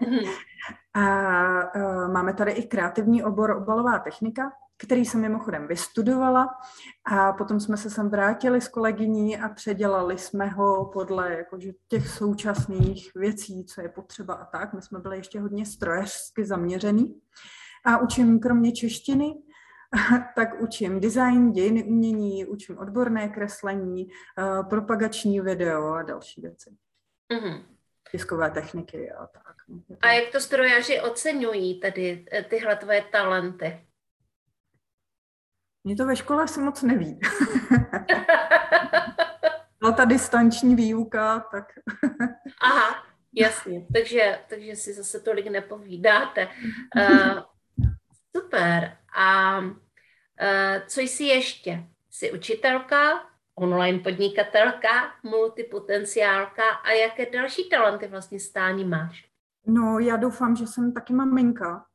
Mhm. 0.00 0.18
a 0.94 1.74
uh, 1.76 2.12
máme 2.12 2.34
tady 2.34 2.52
i 2.52 2.62
kreativní 2.66 3.24
obor 3.24 3.50
obalová 3.50 3.98
technika, 3.98 4.52
který 4.78 5.04
jsem 5.04 5.20
mimochodem 5.20 5.66
vystudovala 5.66 6.48
a 7.04 7.32
potom 7.32 7.60
jsme 7.60 7.76
se 7.76 7.90
sem 7.90 8.10
vrátili 8.10 8.60
s 8.60 8.68
kolegyní 8.68 9.38
a 9.38 9.48
předělali 9.48 10.18
jsme 10.18 10.46
ho 10.46 10.90
podle 10.92 11.34
jakože, 11.34 11.72
těch 11.88 12.08
současných 12.08 13.10
věcí, 13.14 13.64
co 13.64 13.80
je 13.80 13.88
potřeba 13.88 14.34
a 14.34 14.44
tak. 14.44 14.74
My 14.74 14.82
jsme 14.82 14.98
byli 14.98 15.16
ještě 15.16 15.40
hodně 15.40 15.66
strojařsky 15.66 16.44
zaměřený. 16.44 17.20
A 17.84 17.98
učím 17.98 18.40
kromě 18.40 18.72
češtiny, 18.72 19.34
tak 20.36 20.62
učím 20.62 21.00
design, 21.00 21.52
dějiny 21.52 21.84
umění, 21.84 22.46
učím 22.46 22.78
odborné 22.78 23.28
kreslení, 23.28 24.06
uh, 24.06 24.68
propagační 24.68 25.40
video 25.40 25.92
a 25.92 26.02
další 26.02 26.40
věci. 26.40 26.70
Mm-hmm. 27.32 27.75
Tiskové 28.10 28.50
techniky 28.50 29.12
a 29.12 29.26
tak. 29.26 29.56
No, 29.68 29.82
a 30.00 30.12
jak 30.12 30.32
to 30.32 30.40
strojaři 30.40 31.00
oceňují 31.00 31.80
tady 31.80 32.26
eh, 32.32 32.42
tyhle 32.42 32.76
tvoje 32.76 33.04
talenty? 33.12 33.86
Mě 35.84 35.96
to 35.96 36.06
ve 36.06 36.16
škole 36.16 36.44
asi 36.44 36.60
moc 36.60 36.82
neví. 36.82 37.20
Byla 39.78 39.92
ta 39.92 40.04
distanční 40.04 40.74
výuka, 40.74 41.40
tak... 41.40 41.72
Aha, 42.62 43.06
jasně. 43.32 43.86
Takže, 43.92 44.38
takže 44.48 44.76
si 44.76 44.94
zase 44.94 45.20
tolik 45.20 45.46
nepovídáte. 45.46 46.48
Uh, 46.96 47.40
super. 48.36 48.96
A 49.16 49.58
uh, 49.58 49.74
co 50.86 51.00
jsi 51.00 51.24
ještě? 51.24 51.84
Jsi 52.10 52.32
učitelka, 52.32 53.30
online 53.58 53.98
podnikatelka, 53.98 54.88
multipotenciálka 55.22 56.68
a 56.70 56.90
jaké 56.90 57.30
další 57.30 57.68
talenty 57.68 58.08
vlastně 58.08 58.40
stání 58.40 58.84
máš? 58.84 59.30
No, 59.66 59.98
já 59.98 60.16
doufám, 60.16 60.56
že 60.56 60.66
jsem 60.66 60.92
taky 60.92 61.12
maminka. 61.12 61.86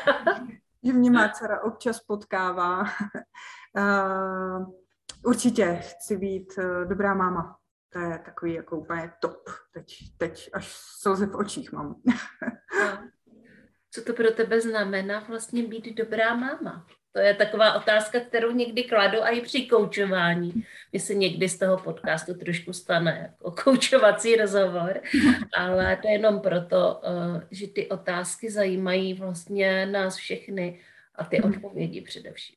že 0.82 0.92
mě 0.92 1.10
má 1.10 1.28
dcera 1.28 1.62
občas 1.62 2.00
potkává. 2.00 2.80
uh, 2.80 4.72
určitě 5.24 5.80
chci 5.82 6.16
být 6.16 6.52
uh, 6.58 6.88
dobrá 6.88 7.14
máma. 7.14 7.56
To 7.92 7.98
je 7.98 8.18
takový 8.18 8.54
jako 8.54 8.76
úplně 8.78 9.12
top. 9.20 9.50
Teď, 9.72 9.96
teď 10.16 10.50
až 10.52 10.72
slzy 10.72 11.26
v 11.26 11.34
očích 11.34 11.72
mám. 11.72 12.02
Co 13.90 14.02
to 14.02 14.12
pro 14.12 14.30
tebe 14.30 14.60
znamená 14.60 15.20
vlastně 15.28 15.62
být 15.62 15.94
dobrá 15.96 16.34
máma? 16.34 16.86
To 17.12 17.20
je 17.20 17.34
taková 17.34 17.74
otázka, 17.74 18.20
kterou 18.20 18.52
někdy 18.52 18.84
kladu 18.84 19.22
a 19.22 19.28
i 19.28 19.40
při 19.40 19.66
koučování. 19.66 20.64
Mně 20.92 21.00
se 21.00 21.14
někdy 21.14 21.48
z 21.48 21.58
toho 21.58 21.78
podcastu 21.78 22.34
trošku 22.34 22.72
stane 22.72 23.20
jako 23.20 23.54
koučovací 23.64 24.36
rozhovor, 24.36 25.00
ale 25.56 25.96
to 25.96 26.08
je 26.08 26.14
jenom 26.14 26.40
proto, 26.40 27.00
eh, 27.04 27.46
že 27.50 27.66
ty 27.66 27.88
otázky 27.88 28.50
zajímají 28.50 29.14
vlastně 29.14 29.86
nás 29.86 30.16
všechny 30.16 30.80
a 31.14 31.24
ty 31.24 31.40
mhm. 31.40 31.50
odpovědi 31.50 32.00
především. 32.00 32.56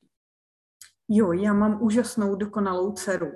Jo, 1.10 1.32
já 1.32 1.54
mám 1.54 1.82
úžasnou, 1.82 2.36
dokonalou 2.36 2.92
dceru. 2.92 3.32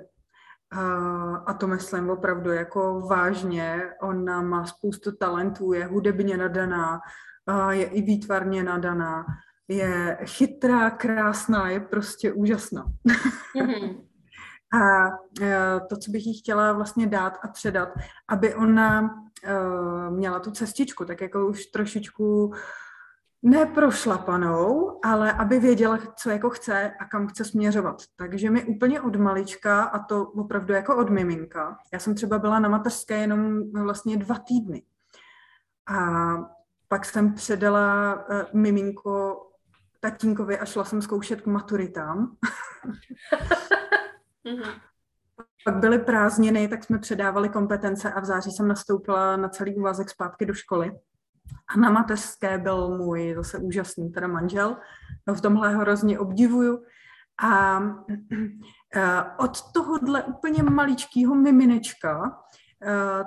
A 1.46 1.54
to 1.54 1.66
myslím 1.66 2.10
opravdu 2.10 2.52
jako 2.52 3.00
vážně. 3.00 3.82
Ona 4.02 4.42
má 4.42 4.66
spoustu 4.66 5.16
talentů, 5.16 5.72
je 5.72 5.86
hudebně 5.86 6.36
nadaná, 6.36 7.00
je 7.70 7.86
i 7.86 8.02
výtvarně 8.02 8.62
nadaná, 8.62 9.24
je 9.68 10.18
chytrá, 10.24 10.90
krásná, 10.90 11.70
je 11.70 11.80
prostě 11.80 12.32
úžasná. 12.32 12.84
Mm-hmm. 13.56 14.00
a 14.74 15.06
e, 15.42 15.80
to, 15.88 15.96
co 15.96 16.10
bych 16.10 16.26
jí 16.26 16.38
chtěla 16.38 16.72
vlastně 16.72 17.06
dát 17.06 17.38
a 17.42 17.48
předat, 17.48 17.88
aby 18.28 18.54
ona 18.54 19.10
e, 19.44 20.10
měla 20.10 20.40
tu 20.40 20.50
cestičku, 20.50 21.04
tak 21.04 21.20
jako 21.20 21.46
už 21.46 21.66
trošičku 21.66 22.52
neprošlapanou, 23.42 25.00
ale 25.04 25.32
aby 25.32 25.58
věděla, 25.58 25.98
co 26.16 26.30
jako 26.30 26.50
chce 26.50 26.92
a 27.00 27.04
kam 27.04 27.26
chce 27.26 27.44
směřovat. 27.44 28.02
Takže 28.16 28.50
mi 28.50 28.64
úplně 28.64 29.00
od 29.00 29.16
malička, 29.16 29.82
a 29.82 30.04
to 30.04 30.24
opravdu 30.24 30.74
jako 30.74 30.96
od 30.96 31.10
miminka, 31.10 31.78
já 31.92 31.98
jsem 31.98 32.14
třeba 32.14 32.38
byla 32.38 32.58
na 32.58 32.68
mateřské 32.68 33.18
jenom 33.18 33.72
vlastně 33.72 34.16
dva 34.16 34.38
týdny. 34.38 34.82
A 35.88 35.96
pak 36.88 37.04
jsem 37.04 37.34
předala 37.34 38.14
uh, 38.14 38.60
miminko 38.60 39.47
tatínkovi 40.00 40.58
a 40.58 40.64
šla 40.64 40.84
jsem 40.84 41.02
zkoušet 41.02 41.40
k 41.40 41.46
maturitám. 41.46 42.36
Mhm. 44.44 44.70
Pak 45.64 45.76
byly 45.76 45.98
prázdniny, 45.98 46.68
tak 46.68 46.84
jsme 46.84 46.98
předávali 46.98 47.48
kompetence 47.48 48.12
a 48.12 48.20
v 48.20 48.24
září 48.24 48.50
jsem 48.50 48.68
nastoupila 48.68 49.36
na 49.36 49.48
celý 49.48 49.74
úvazek 49.74 50.10
zpátky 50.10 50.46
do 50.46 50.54
školy. 50.54 50.92
A 51.68 51.78
na 51.80 51.90
mateřské 51.90 52.58
byl 52.58 52.98
můj 52.98 53.34
zase 53.36 53.58
úžasný 53.58 54.10
teda 54.10 54.26
manžel. 54.26 54.76
No, 55.26 55.34
v 55.34 55.40
tomhle 55.40 55.76
hrozně 55.76 56.18
obdivuju. 56.18 56.84
A 57.42 57.80
eh, 58.94 59.24
od 59.36 59.72
tohohle 59.72 60.22
úplně 60.22 60.62
maličkého 60.62 61.34
miminečka 61.34 62.38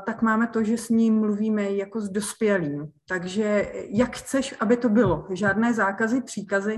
tak 0.06 0.22
máme 0.22 0.48
to, 0.48 0.64
že 0.64 0.78
s 0.78 0.90
ním 0.90 1.20
mluvíme 1.20 1.72
jako 1.72 2.02
s 2.02 2.10
dospělým. 2.10 2.92
Takže 3.08 3.72
jak 3.90 4.18
chceš, 4.18 4.56
aby 4.60 4.78
to 4.78 4.90
bylo? 4.90 5.28
Žádné 5.30 5.74
zákazy, 5.74 6.22
příkazy, 6.22 6.76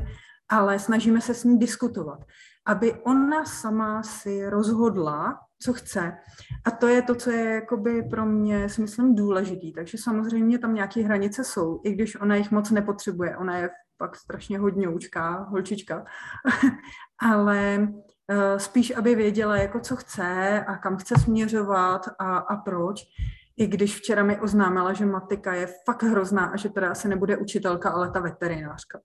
ale 0.49 0.79
snažíme 0.79 1.21
se 1.21 1.33
s 1.33 1.43
ním 1.43 1.59
diskutovat, 1.59 2.19
aby 2.65 2.93
ona 2.93 3.45
sama 3.45 4.03
si 4.03 4.49
rozhodla, 4.49 5.39
co 5.59 5.73
chce. 5.73 6.13
A 6.65 6.71
to 6.71 6.87
je 6.87 7.01
to, 7.01 7.15
co 7.15 7.31
je 7.31 7.45
jakoby 7.45 8.03
pro 8.03 8.25
mě, 8.25 8.69
si 8.69 8.81
myslím, 8.81 9.15
důležitý. 9.15 9.73
Takže 9.73 9.97
samozřejmě 9.97 10.59
tam 10.59 10.75
nějaké 10.75 11.03
hranice 11.03 11.43
jsou, 11.43 11.81
i 11.83 11.91
když 11.91 12.21
ona 12.21 12.35
jich 12.35 12.51
moc 12.51 12.71
nepotřebuje. 12.71 13.37
Ona 13.37 13.57
je 13.57 13.69
pak 13.97 14.15
strašně 14.15 14.59
hodně 14.59 14.89
učká, 14.89 15.47
holčička. 15.49 16.05
ale 17.21 17.87
Eh, 17.87 18.12
spíš, 18.57 18.95
aby 18.95 19.15
věděla, 19.15 19.57
jako 19.57 19.79
co 19.79 19.95
chce 19.95 20.63
a 20.67 20.77
kam 20.77 20.97
chce 20.97 21.15
směřovat 21.19 22.09
a, 22.19 22.37
a 22.37 22.55
proč. 22.55 23.01
I 23.57 23.67
když 23.67 23.97
včera 23.97 24.23
mi 24.23 24.39
oznámila, 24.39 24.93
že 24.93 25.05
matika 25.05 25.53
je 25.53 25.67
fakt 25.85 26.03
hrozná 26.03 26.45
a 26.45 26.57
že 26.57 26.69
teda 26.69 26.91
asi 26.91 27.07
nebude 27.07 27.37
učitelka, 27.37 27.89
ale 27.89 28.11
ta 28.11 28.19
veterinářka. 28.19 28.99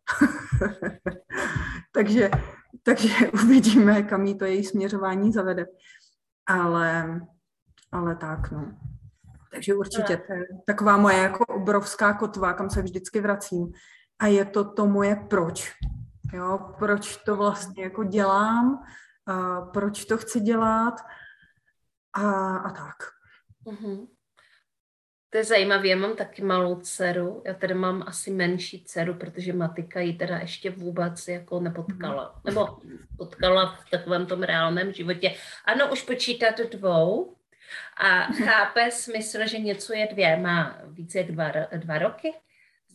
takže, 1.92 2.31
takže 2.83 3.09
uvidíme, 3.44 4.02
kam 4.02 4.26
jí 4.26 4.38
to 4.38 4.44
její 4.44 4.64
směřování 4.64 5.33
zavede. 5.33 5.66
Ale, 6.46 7.20
ale 7.92 8.16
tak, 8.16 8.50
no. 8.50 8.72
Takže 9.52 9.74
určitě 9.74 10.16
to 10.16 10.33
je 10.33 10.44
taková 10.66 10.96
moje 10.96 11.18
jako 11.18 11.44
obrovská 11.46 12.12
kotva, 12.14 12.52
kam 12.52 12.70
se 12.70 12.83
vždycky 12.83 13.20
vracím. 13.20 13.72
A 14.18 14.26
je 14.26 14.44
to 14.44 14.72
to 14.72 14.87
moje 14.87 15.16
proč. 15.31 15.72
Jo, 16.33 16.59
proč 16.78 17.16
to 17.16 17.37
vlastně 17.37 17.83
jako 17.83 18.04
dělám, 18.04 18.85
a 19.29 19.61
proč 19.61 20.05
to 20.05 20.19
chci 20.19 20.41
dělat 20.41 20.95
a, 22.12 22.57
a 22.57 22.71
tak. 22.71 22.97
Mm-hmm. 23.67 24.09
To 25.31 25.38
je 25.38 25.45
zajímavé, 25.45 25.88
já 25.88 25.97
mám 25.97 26.17
taky 26.17 26.43
malou 26.43 26.81
dceru, 26.81 27.43
já 27.47 27.55
tedy 27.55 27.75
mám 27.75 28.05
asi 28.07 28.31
menší 28.31 28.85
dceru, 28.85 29.14
protože 29.14 29.53
matika 29.53 30.01
ji 30.01 30.12
teda 30.12 30.38
ještě 30.38 30.71
vůbec 30.71 31.29
jako 31.29 31.61
nepotkala, 31.61 32.35
mm. 32.35 32.41
nebo 32.45 32.79
potkala 33.19 33.77
v 33.87 33.91
takovém 33.91 34.27
tom 34.27 34.43
reálném 34.43 34.93
životě. 34.93 35.35
Ano, 35.64 35.93
už 35.93 36.03
počítá 36.03 36.47
do 36.51 36.69
dvou 36.69 37.37
a 37.97 38.23
chápe 38.23 38.91
smysl, 38.91 39.47
že 39.47 39.59
něco 39.59 39.93
je 39.93 40.09
dvě, 40.12 40.37
má 40.37 40.79
více 40.85 41.19
jak 41.19 41.27
dva, 41.27 41.53
dva 41.77 41.99
roky, 41.99 42.35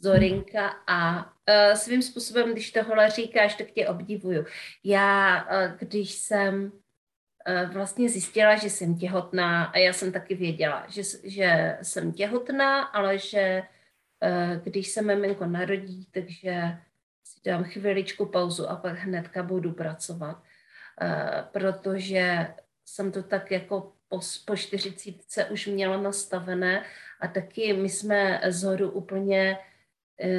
Zorinka 0.03 0.69
a 0.87 1.25
uh, 1.25 1.75
svým 1.75 2.01
způsobem, 2.01 2.51
když 2.51 2.71
tohle 2.71 3.09
říkáš, 3.09 3.55
tak 3.55 3.71
tě 3.71 3.87
obdivuju. 3.87 4.45
Já, 4.83 5.43
uh, 5.43 5.77
když 5.79 6.11
jsem 6.11 6.63
uh, 6.63 7.73
vlastně 7.73 8.09
zjistila, 8.09 8.55
že 8.55 8.69
jsem 8.69 8.97
těhotná 8.97 9.63
a 9.63 9.77
já 9.77 9.93
jsem 9.93 10.11
taky 10.11 10.35
věděla, 10.35 10.85
že, 10.89 11.01
že 11.23 11.77
jsem 11.81 12.11
těhotná, 12.11 12.81
ale 12.81 13.17
že 13.17 13.63
uh, 13.63 14.63
když 14.63 14.87
se 14.87 15.01
miminko 15.01 15.45
narodí, 15.45 16.07
takže 16.11 16.77
si 17.23 17.39
dám 17.45 17.63
chviličku 17.63 18.25
pauzu 18.25 18.69
a 18.69 18.75
pak 18.75 18.97
hnedka 18.97 19.43
budu 19.43 19.71
pracovat, 19.71 20.35
uh, 20.37 21.47
protože 21.51 22.53
jsem 22.85 23.11
to 23.11 23.23
tak 23.23 23.51
jako 23.51 23.93
po, 24.09 24.19
po 24.45 24.55
40 24.55 25.15
už 25.49 25.67
měla 25.67 26.01
nastavené 26.01 26.83
a 27.19 27.27
taky 27.27 27.73
my 27.73 27.89
jsme 27.89 28.41
zhoru 28.49 28.91
úplně 28.91 29.57
uh, 29.57 29.72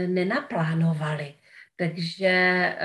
nenaplánovali. 0.07 1.35
Takže 1.77 2.77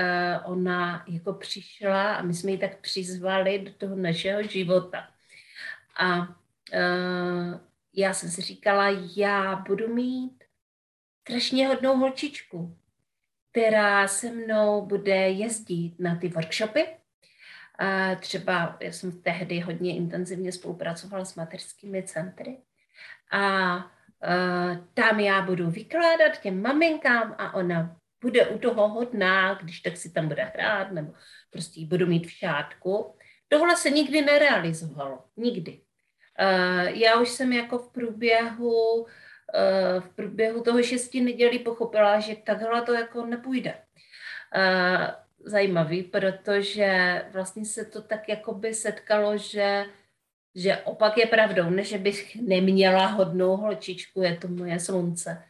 uh, 0.44 0.52
ona 0.52 1.04
jako 1.08 1.32
přišla 1.32 2.14
a 2.14 2.22
my 2.22 2.34
jsme 2.34 2.50
ji 2.50 2.58
tak 2.58 2.80
přizvali 2.80 3.58
do 3.58 3.72
toho 3.72 3.96
našeho 3.96 4.42
života. 4.42 5.08
A 5.96 6.18
uh, 6.18 7.60
já 7.94 8.12
jsem 8.14 8.30
si 8.30 8.42
říkala, 8.42 8.86
já 9.16 9.56
budu 9.56 9.94
mít 9.94 10.44
strašně 11.20 11.68
hodnou 11.68 11.96
holčičku, 11.96 12.76
která 13.50 14.08
se 14.08 14.30
mnou 14.30 14.86
bude 14.86 15.16
jezdit 15.16 15.94
na 15.98 16.16
ty 16.16 16.28
workshopy. 16.28 16.86
A 17.78 18.14
třeba 18.14 18.76
já 18.80 18.92
jsem 18.92 19.22
tehdy 19.22 19.60
hodně 19.60 19.96
intenzivně 19.96 20.52
spolupracovala 20.52 21.24
s 21.24 21.34
mateřskými 21.34 22.02
centry. 22.02 22.58
A 23.30 23.76
tam 24.94 25.20
já 25.20 25.42
budu 25.42 25.70
vykládat 25.70 26.40
těm 26.40 26.62
maminkám 26.62 27.34
a 27.38 27.54
ona 27.54 27.96
bude 28.22 28.46
u 28.46 28.58
toho 28.58 28.88
hodná, 28.88 29.54
když 29.54 29.80
tak 29.80 29.96
si 29.96 30.12
tam 30.12 30.28
bude 30.28 30.42
hrát, 30.42 30.92
nebo 30.92 31.12
prostě 31.50 31.80
ji 31.80 31.86
budu 31.86 32.06
mít 32.06 32.26
v 32.26 32.30
šátku. 32.30 33.16
Tohle 33.48 33.76
se 33.76 33.90
nikdy 33.90 34.22
nerealizovalo. 34.22 35.24
Nikdy. 35.36 35.80
Uh, 36.40 36.88
já 36.88 37.20
už 37.20 37.28
jsem 37.28 37.52
jako 37.52 37.78
v 37.78 37.92
průběhu 37.92 39.00
uh, 39.00 39.06
v 40.00 40.08
průběhu 40.14 40.62
toho 40.62 40.82
šesti 40.82 41.20
nedělí 41.20 41.58
pochopila, 41.58 42.20
že 42.20 42.36
takhle 42.36 42.82
to 42.82 42.92
jako 42.92 43.26
nepůjde. 43.26 43.74
Zajímavý, 45.44 46.02
protože 46.02 47.22
vlastně 47.32 47.64
se 47.64 47.84
to 47.84 48.02
tak 48.02 48.28
jako 48.28 48.54
by 48.54 48.74
setkalo, 48.74 49.38
že 49.38 49.84
že 50.54 50.76
opak 50.76 51.18
je 51.18 51.26
pravdou, 51.26 51.70
ne, 51.70 51.84
že 51.84 51.98
bych 51.98 52.36
neměla 52.36 53.06
hodnou 53.06 53.56
holčičku, 53.56 54.22
je 54.22 54.36
to 54.36 54.48
moje 54.48 54.80
slunce, 54.80 55.42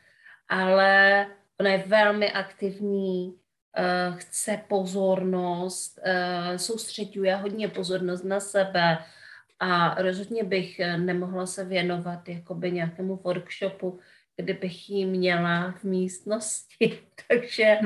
ale 0.49 1.27
Ona 1.61 1.71
je 1.71 1.85
velmi 1.87 2.33
aktivní, 2.33 3.29
uh, 3.29 4.17
chce 4.17 4.61
pozornost, 4.69 5.99
uh, 5.99 6.57
soustředuje 6.57 7.37
hodně 7.37 7.69
pozornost 7.69 8.25
na 8.25 8.41
sebe 8.41 8.99
a 9.61 10.03
rozhodně 10.03 10.45
bych 10.45 10.81
eh, 10.81 10.99
nemohla 10.99 11.47
se 11.47 11.65
věnovat 11.65 12.29
jakoby 12.29 12.73
nějakému 12.73 13.17
workshopu, 13.17 13.99
kde 14.37 14.55
bych 14.55 14.91
ji 14.91 15.07
měla 15.07 15.73
v 15.73 15.85
místnosti. 15.85 16.99
takže, 17.29 17.79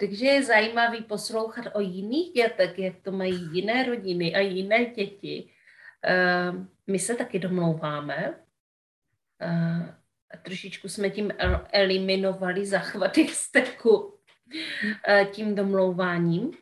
takže 0.00 0.26
je 0.26 0.42
zajímavý 0.42 1.02
poslouchat 1.02 1.64
o 1.74 1.80
jiných 1.80 2.32
dětech, 2.32 2.78
jak 2.78 2.94
to 3.02 3.12
mají 3.12 3.48
jiné 3.52 3.84
rodiny 3.84 4.34
a 4.34 4.38
jiné 4.38 4.84
děti. 4.84 5.48
Uh, 6.06 6.66
my 6.86 6.98
se 6.98 7.14
taky 7.14 7.38
domlouváme. 7.38 8.40
Uh, 9.44 9.86
trošičku 10.42 10.88
jsme 10.88 11.10
tím 11.10 11.32
eliminovali 11.72 12.66
zachvaty 12.66 13.26
vzteku 13.26 14.18
eh, 15.08 15.24
tím 15.24 15.54
domlouváním, 15.54 16.52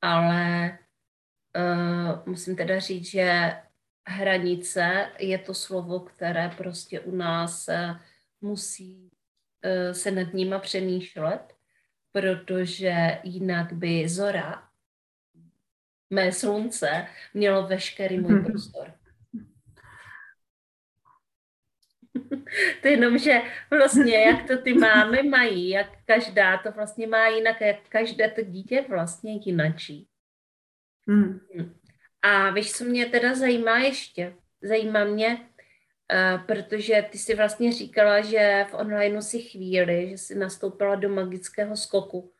ale 0.00 0.78
musím 2.26 2.56
teda 2.56 2.78
říct, 2.78 3.06
že 3.06 3.56
hranice 4.08 5.10
je 5.18 5.38
to 5.38 5.54
slovo, 5.54 6.00
které 6.00 6.48
prostě 6.56 7.00
u 7.00 7.16
nás 7.16 7.68
musí 8.40 9.10
se 9.92 10.10
nad 10.10 10.34
nima 10.34 10.58
přemýšlet, 10.58 11.56
protože 12.12 13.20
jinak 13.22 13.72
by 13.72 14.08
Zora, 14.08 14.71
mé 16.12 16.32
slunce, 16.32 17.06
mělo 17.34 17.66
veškerý 17.66 18.18
můj 18.18 18.32
mhm. 18.32 18.44
prostor. 18.44 18.94
to 22.82 22.88
je 22.88 22.90
jenom, 22.90 23.18
že 23.18 23.40
vlastně, 23.70 24.18
jak 24.18 24.46
to 24.46 24.62
ty 24.62 24.74
mámy 24.74 25.22
mají, 25.22 25.68
jak 25.68 25.86
každá 26.04 26.58
to 26.58 26.72
vlastně 26.72 27.06
má 27.06 27.26
jinak, 27.26 27.60
jak 27.60 27.76
každé 27.88 28.30
to 28.30 28.42
dítě 28.42 28.84
vlastně 28.88 29.40
jinačí. 29.44 30.08
Hmm. 31.08 31.40
A 32.22 32.50
víš, 32.50 32.72
co 32.72 32.84
mě 32.84 33.06
teda 33.06 33.34
zajímá 33.34 33.78
ještě? 33.78 34.34
Zajímá 34.62 35.04
mě, 35.04 35.36
uh, 35.36 36.46
protože 36.46 37.04
ty 37.10 37.18
si 37.18 37.34
vlastně 37.34 37.72
říkala, 37.72 38.20
že 38.20 38.66
v 38.70 38.74
onlineu 38.74 39.20
si 39.20 39.42
chvíli, 39.42 40.10
že 40.10 40.18
si 40.18 40.34
nastoupila 40.34 40.94
do 40.94 41.08
magického 41.08 41.76
skoku, 41.76 42.32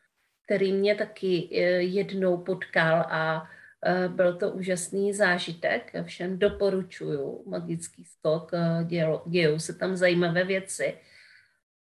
který 0.45 0.73
mě 0.73 0.95
taky 0.95 1.49
uh, 1.51 1.57
jednou 1.79 2.37
potkal 2.37 3.05
a 3.09 3.43
Eh, 3.43 3.62
byl 4.07 4.33
to 4.33 4.51
úžasný 4.51 5.13
zážitek, 5.13 5.91
všem 6.03 6.39
doporučuju 6.39 7.43
magický 7.45 8.05
skok, 8.05 8.51
eh, 8.53 8.87
dějou 9.25 9.59
se 9.59 9.73
tam 9.73 9.95
zajímavé 9.95 10.43
věci. 10.43 10.97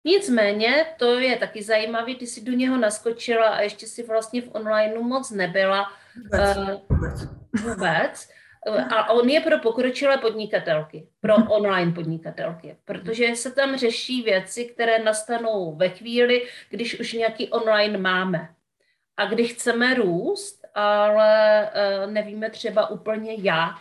Nicméně, 0.04 0.86
to 0.96 1.18
je 1.18 1.36
taky 1.36 1.62
zajímavé, 1.62 2.14
ty 2.14 2.26
si 2.26 2.44
do 2.44 2.52
něho 2.52 2.76
naskočila 2.76 3.46
a 3.46 3.60
ještě 3.60 3.86
si 3.86 4.02
vlastně 4.02 4.42
v 4.42 4.54
onlineu 4.54 5.02
moc 5.02 5.30
nebyla 5.30 5.92
vůbec. 6.16 6.56
Uh, 6.56 7.68
vůbec. 7.68 8.28
A 8.90 9.10
on 9.10 9.28
je 9.28 9.40
pro 9.40 9.58
pokročilé 9.58 10.18
podnikatelky, 10.18 11.08
pro 11.20 11.34
online 11.36 11.92
podnikatelky, 11.92 12.76
protože 12.84 13.36
se 13.36 13.50
tam 13.50 13.76
řeší 13.76 14.22
věci, 14.22 14.64
které 14.64 14.98
nastanou 14.98 15.76
ve 15.76 15.88
chvíli, 15.88 16.46
když 16.70 17.00
už 17.00 17.12
nějaký 17.12 17.50
online 17.50 17.98
máme. 17.98 18.48
A 19.16 19.26
když 19.26 19.52
chceme 19.52 19.94
růst, 19.94 20.55
ale 20.76 21.70
uh, 22.04 22.12
nevíme 22.12 22.50
třeba 22.50 22.90
úplně 22.90 23.34
jak. 23.34 23.74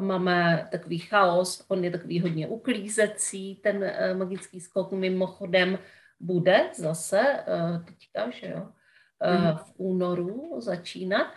Máme 0.00 0.68
takový 0.70 0.98
chaos, 0.98 1.64
on 1.68 1.84
je 1.84 1.90
takový 1.90 2.20
hodně 2.20 2.48
uklízecí, 2.48 3.54
ten 3.54 3.76
uh, 3.76 4.18
magický 4.18 4.60
skok 4.60 4.92
mimochodem 4.92 5.78
bude 6.20 6.70
zase 6.74 7.20
uh, 7.20 7.84
teďka, 7.84 8.30
že 8.30 8.46
jo, 8.48 8.62
uh, 8.62 9.58
v 9.58 9.72
únoru 9.76 10.60
začínat. 10.60 11.34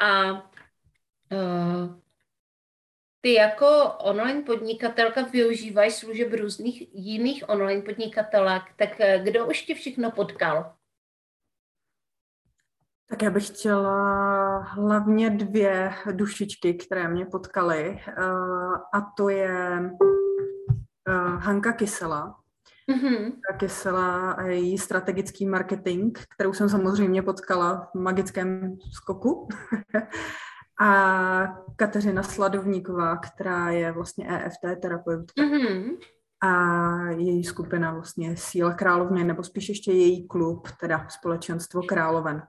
A 0.00 0.42
ty 3.20 3.32
jako 3.32 3.66
online 3.98 4.42
podnikatelka 4.42 5.22
využívají 5.22 5.90
služeb 5.90 6.32
různých 6.32 6.94
jiných 6.94 7.48
online 7.48 7.82
podnikatelek, 7.82 8.62
tak 8.76 9.00
kdo 9.22 9.46
už 9.46 9.62
tě 9.62 9.74
všechno 9.74 10.10
potkal? 10.10 10.75
Tak 13.08 13.22
já 13.22 13.30
bych 13.30 13.46
chtěla 13.46 14.58
hlavně 14.58 15.30
dvě 15.30 15.92
dušičky, 16.12 16.74
které 16.74 17.08
mě 17.08 17.26
potkaly. 17.26 18.00
Eh, 18.08 18.12
a 18.94 19.00
to 19.16 19.28
je 19.28 19.90
eh, 21.08 21.12
Hanka 21.38 21.72
Kysela. 21.72 22.36
Mm-hmm. 22.90 23.32
Kysela 23.56 24.32
a 24.32 24.42
její 24.42 24.78
strategický 24.78 25.46
marketing, 25.46 26.18
kterou 26.34 26.52
jsem 26.52 26.68
samozřejmě 26.68 27.22
potkala 27.22 27.90
v 27.94 27.98
magickém 27.98 28.76
skoku. 28.92 29.48
a 30.80 31.46
Kateřina 31.76 32.22
Sladovníková, 32.22 33.16
která 33.16 33.70
je 33.70 33.92
vlastně 33.92 34.28
EFT 34.28 34.80
terapeutka. 34.82 35.42
Mm-hmm. 35.42 35.96
A 36.40 37.10
její 37.10 37.44
skupina 37.44 37.92
vlastně 37.92 38.36
Síla 38.36 38.74
královny, 38.74 39.24
nebo 39.24 39.42
spíš 39.42 39.68
ještě 39.68 39.92
její 39.92 40.28
klub, 40.28 40.68
teda 40.80 41.06
společenstvo 41.08 41.82
královen. 41.82 42.42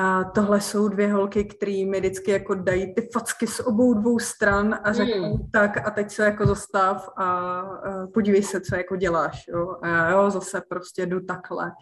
A 0.00 0.24
tohle 0.24 0.60
jsou 0.60 0.88
dvě 0.88 1.12
holky, 1.12 1.44
které 1.44 1.84
mi 1.90 2.00
vždycky 2.00 2.30
jako 2.30 2.54
dají 2.54 2.94
ty 2.94 3.08
facky 3.12 3.46
z 3.46 3.60
obou 3.60 3.94
dvou 3.94 4.18
stran 4.18 4.78
a 4.84 4.92
řeknou 4.92 5.36
hmm. 5.36 5.50
tak 5.52 5.86
a 5.86 5.90
teď 5.90 6.10
se 6.10 6.24
jako 6.24 6.46
zastav 6.46 7.08
a, 7.16 7.24
a 7.24 8.06
podívej 8.14 8.42
se, 8.42 8.60
co 8.60 8.76
jako 8.76 8.96
děláš. 8.96 9.44
Jo? 9.48 9.76
A 9.82 9.88
já 9.88 10.10
jo, 10.10 10.30
zase 10.30 10.62
prostě 10.68 11.06
jdu 11.06 11.20
takhle. 11.20 11.72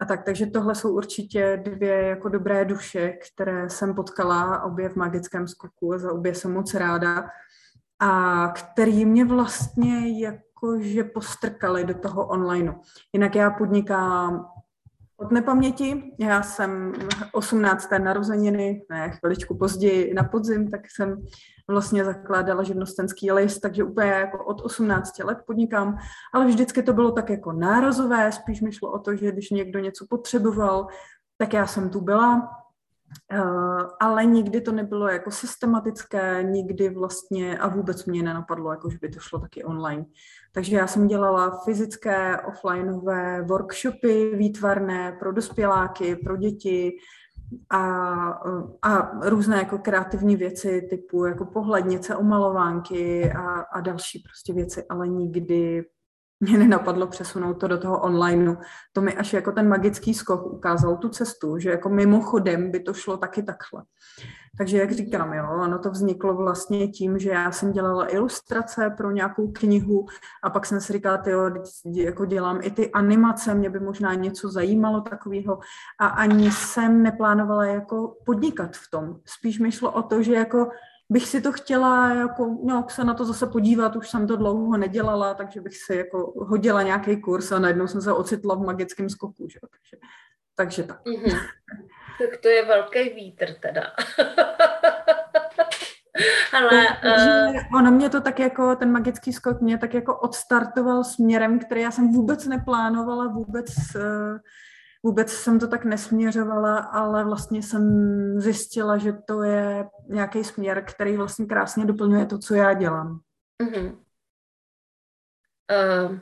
A 0.00 0.04
tak, 0.04 0.24
takže 0.24 0.46
tohle 0.46 0.74
jsou 0.74 0.94
určitě 0.94 1.62
dvě 1.64 2.02
jako 2.02 2.28
dobré 2.28 2.64
duše, 2.64 3.12
které 3.12 3.70
jsem 3.70 3.94
potkala 3.94 4.62
obě 4.62 4.88
v 4.88 4.96
magickém 4.96 5.48
skoku 5.48 5.94
a 5.94 5.98
za 5.98 6.12
obě 6.12 6.34
jsem 6.34 6.52
moc 6.52 6.74
ráda 6.74 7.28
a 7.98 8.48
který 8.48 9.04
mě 9.04 9.24
vlastně 9.24 10.20
jakože 10.26 11.04
postrkali 11.04 11.84
do 11.84 11.94
toho 11.94 12.26
onlineu. 12.26 12.72
Jinak 13.12 13.34
já 13.34 13.50
podnikám 13.50 14.46
od 15.20 15.30
nepaměti, 15.30 16.14
já 16.18 16.42
jsem 16.42 16.92
18. 17.32 17.90
narozeniny, 17.98 18.82
ne, 18.90 19.10
chviličku 19.10 19.58
později 19.58 20.14
na 20.14 20.24
podzim, 20.24 20.70
tak 20.70 20.80
jsem 20.90 21.16
vlastně 21.68 22.04
zakládala 22.04 22.62
živnostenský 22.62 23.32
list, 23.32 23.60
takže 23.60 23.84
úplně 23.84 24.10
jako 24.10 24.44
od 24.44 24.60
18 24.60 25.18
let 25.18 25.38
podnikám, 25.46 25.98
ale 26.34 26.46
vždycky 26.46 26.82
to 26.82 26.92
bylo 26.92 27.12
tak 27.12 27.30
jako 27.30 27.52
nárazové, 27.52 28.32
spíš 28.32 28.60
mi 28.60 28.72
šlo 28.72 28.92
o 28.92 28.98
to, 28.98 29.16
že 29.16 29.32
když 29.32 29.50
někdo 29.50 29.78
něco 29.78 30.06
potřeboval, 30.10 30.86
tak 31.38 31.52
já 31.52 31.66
jsem 31.66 31.90
tu 31.90 32.00
byla 32.00 32.48
Uh, 33.32 33.82
ale 34.00 34.24
nikdy 34.24 34.60
to 34.60 34.72
nebylo 34.72 35.08
jako 35.08 35.30
systematické, 35.30 36.42
nikdy 36.42 36.88
vlastně 36.88 37.58
a 37.58 37.68
vůbec 37.68 38.06
mě 38.06 38.22
nenapadlo, 38.22 38.70
jako 38.70 38.90
že 38.90 38.98
by 38.98 39.08
to 39.08 39.18
šlo 39.20 39.38
taky 39.38 39.64
online. 39.64 40.04
Takže 40.52 40.76
já 40.76 40.86
jsem 40.86 41.06
dělala 41.06 41.60
fyzické, 41.64 42.40
offlineové 42.40 43.42
workshopy 43.42 44.36
výtvarné 44.36 45.16
pro 45.18 45.32
dospěláky, 45.32 46.16
pro 46.16 46.36
děti 46.36 46.92
a, 47.70 47.80
a 48.82 49.10
různé 49.28 49.56
jako 49.56 49.78
kreativní 49.78 50.36
věci 50.36 50.86
typu 50.90 51.24
jako 51.24 51.44
pohlednice, 51.44 52.16
omalovánky 52.16 53.32
a, 53.32 53.60
a 53.60 53.80
další 53.80 54.22
prostě 54.28 54.52
věci, 54.52 54.84
ale 54.88 55.08
nikdy 55.08 55.84
mě 56.40 56.58
nenapadlo 56.58 57.06
přesunout 57.06 57.54
to 57.54 57.68
do 57.68 57.78
toho 57.78 58.00
onlineu. 58.00 58.56
To 58.92 59.00
mi 59.00 59.14
až 59.14 59.32
jako 59.32 59.52
ten 59.52 59.68
magický 59.68 60.14
skok 60.14 60.46
ukázal 60.46 60.96
tu 60.96 61.08
cestu, 61.08 61.58
že 61.58 61.70
jako 61.70 61.88
mimochodem 61.88 62.70
by 62.70 62.80
to 62.80 62.94
šlo 62.94 63.16
taky 63.16 63.42
takhle. 63.42 63.82
Takže 64.58 64.78
jak 64.78 64.92
říkám, 64.92 65.32
jo, 65.32 65.44
ono 65.62 65.78
to 65.78 65.90
vzniklo 65.90 66.34
vlastně 66.34 66.88
tím, 66.88 67.18
že 67.18 67.30
já 67.30 67.52
jsem 67.52 67.72
dělala 67.72 68.12
ilustrace 68.12 68.94
pro 68.96 69.10
nějakou 69.10 69.52
knihu 69.52 70.06
a 70.42 70.50
pak 70.50 70.66
jsem 70.66 70.80
si 70.80 70.92
říkala, 70.92 71.22
jo, 71.26 71.50
jako 71.94 72.24
dělám 72.24 72.60
i 72.62 72.70
ty 72.70 72.92
animace, 72.92 73.54
mě 73.54 73.70
by 73.70 73.80
možná 73.80 74.14
něco 74.14 74.48
zajímalo 74.48 75.00
takového 75.00 75.58
a 76.00 76.06
ani 76.06 76.50
jsem 76.50 77.02
neplánovala 77.02 77.64
jako 77.64 78.16
podnikat 78.26 78.76
v 78.76 78.90
tom. 78.90 79.16
Spíš 79.24 79.58
mi 79.58 79.72
šlo 79.72 79.92
o 79.92 80.02
to, 80.02 80.22
že 80.22 80.34
jako 80.34 80.68
bych 81.10 81.26
si 81.28 81.40
to 81.40 81.52
chtěla 81.52 82.14
jako, 82.14 82.58
no, 82.64 82.86
se 82.88 83.04
na 83.04 83.14
to 83.14 83.24
zase 83.24 83.46
podívat, 83.46 83.96
už 83.96 84.10
jsem 84.10 84.26
to 84.26 84.36
dlouho 84.36 84.76
nedělala, 84.76 85.34
takže 85.34 85.60
bych 85.60 85.76
si 85.76 85.96
jako 85.96 86.32
hodila 86.36 86.82
nějaký 86.82 87.20
kurz 87.20 87.52
a 87.52 87.58
najednou 87.58 87.86
jsem 87.86 88.00
se 88.00 88.12
ocitla 88.12 88.54
v 88.54 88.60
magickém 88.60 89.10
skoku, 89.10 89.48
že? 89.48 89.58
Takže, 89.70 89.96
takže 90.54 90.82
tak. 90.82 91.04
Mm-hmm. 91.04 91.38
Tak 92.20 92.40
to 92.40 92.48
je 92.48 92.64
velký 92.64 93.14
vítr 93.14 93.54
teda. 93.60 93.82
Ale, 96.52 96.86
uh... 96.88 97.78
ono 97.78 97.90
mě 97.90 98.10
to 98.10 98.20
tak 98.20 98.38
jako, 98.38 98.76
ten 98.76 98.92
magický 98.92 99.32
skok 99.32 99.60
mě 99.60 99.78
tak 99.78 99.94
jako 99.94 100.16
odstartoval 100.16 101.04
směrem, 101.04 101.58
který 101.58 101.80
já 101.80 101.90
jsem 101.90 102.12
vůbec 102.12 102.46
neplánovala, 102.46 103.26
vůbec 103.26 103.66
uh, 103.96 104.38
vůbec 105.02 105.32
jsem 105.32 105.60
to 105.60 105.68
tak 105.68 105.84
nesměřovala, 105.84 106.78
ale 106.78 107.24
vlastně 107.24 107.62
jsem 107.62 107.84
zjistila, 108.40 108.98
že 108.98 109.12
to 109.12 109.42
je 109.42 109.88
nějaký 110.08 110.44
směr, 110.44 110.84
který 110.84 111.16
vlastně 111.16 111.46
krásně 111.46 111.84
doplňuje 111.84 112.26
to, 112.26 112.38
co 112.38 112.54
já 112.54 112.72
dělám. 112.72 113.20
Uh-huh. 113.62 113.98
Uh, 115.70 116.18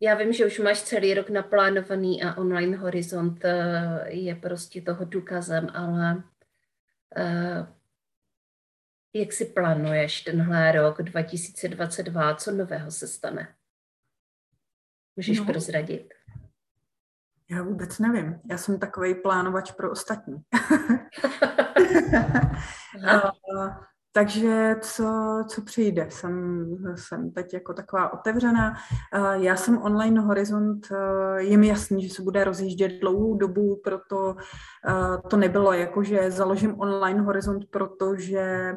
já 0.00 0.14
vím, 0.14 0.32
že 0.32 0.46
už 0.46 0.58
máš 0.58 0.82
celý 0.82 1.14
rok 1.14 1.30
naplánovaný 1.30 2.22
a 2.22 2.34
online 2.34 2.76
horizont 2.76 3.44
uh, 3.44 3.50
je 4.06 4.34
prostě 4.34 4.82
toho 4.82 5.04
důkazem, 5.04 5.66
ale 5.74 6.14
uh, 7.18 7.66
jak 9.14 9.32
si 9.32 9.44
plánuješ 9.44 10.20
tenhle 10.20 10.72
rok 10.72 11.02
2022, 11.02 12.34
co 12.34 12.52
nového 12.52 12.90
se 12.90 13.08
stane? 13.08 13.54
Můžeš 15.16 15.38
no. 15.38 15.44
prozradit? 15.44 16.14
Já 17.52 17.62
vůbec 17.62 17.98
nevím. 17.98 18.40
Já 18.50 18.58
jsem 18.58 18.78
takový 18.78 19.14
plánovač 19.14 19.72
pro 19.72 19.90
ostatní. 19.90 20.36
takže 24.12 24.76
co, 24.80 25.38
co 25.48 25.62
přijde? 25.62 26.06
Jsem, 26.10 26.66
jsem 26.94 27.30
teď 27.30 27.54
jako 27.54 27.74
taková 27.74 28.12
otevřená. 28.12 28.74
Já 29.32 29.56
jsem 29.56 29.82
online 29.82 30.20
Horizont, 30.20 30.88
je 31.36 31.56
mi 31.56 31.66
jasný, 31.66 32.08
že 32.08 32.14
se 32.14 32.22
bude 32.22 32.44
rozjíždět 32.44 33.00
dlouhou 33.00 33.36
dobu, 33.36 33.80
proto 33.84 34.36
to 35.28 35.36
nebylo 35.36 35.72
jako, 35.72 36.02
že 36.02 36.30
založím 36.30 36.80
online 36.80 37.20
Horizont, 37.20 37.64
protože 37.70 38.76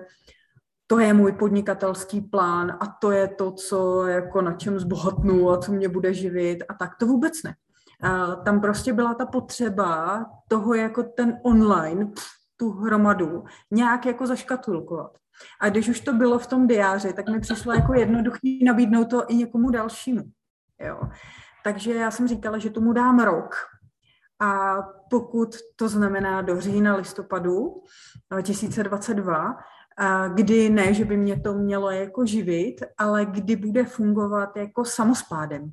to 0.87 0.99
je 0.99 1.13
můj 1.13 1.31
podnikatelský 1.31 2.21
plán 2.21 2.77
a 2.79 2.97
to 3.01 3.11
je 3.11 3.27
to, 3.27 3.51
co 3.51 4.07
jako 4.07 4.41
na 4.41 4.53
čem 4.53 4.79
zbohatnu 4.79 5.49
a 5.49 5.57
co 5.57 5.71
mě 5.71 5.89
bude 5.89 6.13
živit 6.13 6.63
a 6.69 6.73
tak. 6.73 6.95
To 6.99 7.05
vůbec 7.05 7.43
ne 7.43 7.55
tam 8.43 8.61
prostě 8.61 8.93
byla 8.93 9.13
ta 9.13 9.25
potřeba 9.25 10.25
toho 10.47 10.73
jako 10.73 11.03
ten 11.03 11.39
online, 11.43 12.11
tu 12.57 12.71
hromadu, 12.71 13.43
nějak 13.71 14.05
jako 14.05 14.27
zaškatulkovat. 14.27 15.17
A 15.61 15.69
když 15.69 15.89
už 15.89 15.99
to 15.99 16.13
bylo 16.13 16.39
v 16.39 16.47
tom 16.47 16.67
diáři, 16.67 17.13
tak 17.13 17.29
mi 17.29 17.39
přišlo 17.39 17.73
jako 17.73 17.93
jednoduchý 17.93 18.65
nabídnout 18.65 19.05
to 19.05 19.25
i 19.27 19.35
někomu 19.35 19.69
dalšímu. 19.69 20.23
Jo. 20.79 20.99
Takže 21.63 21.93
já 21.93 22.11
jsem 22.11 22.27
říkala, 22.27 22.57
že 22.57 22.69
tomu 22.69 22.93
dám 22.93 23.19
rok. 23.19 23.55
A 24.39 24.77
pokud 25.09 25.55
to 25.75 25.89
znamená 25.89 26.41
do 26.41 26.61
října, 26.61 26.95
listopadu 26.95 27.83
2022, 28.31 29.57
a 29.97 30.27
kdy 30.27 30.69
ne, 30.69 30.93
že 30.93 31.05
by 31.05 31.17
mě 31.17 31.39
to 31.39 31.53
mělo 31.53 31.91
jako 31.91 32.25
živit, 32.25 32.75
ale 32.97 33.25
kdy 33.25 33.55
bude 33.55 33.85
fungovat 33.85 34.57
jako 34.57 34.85
samospádem 34.85 35.71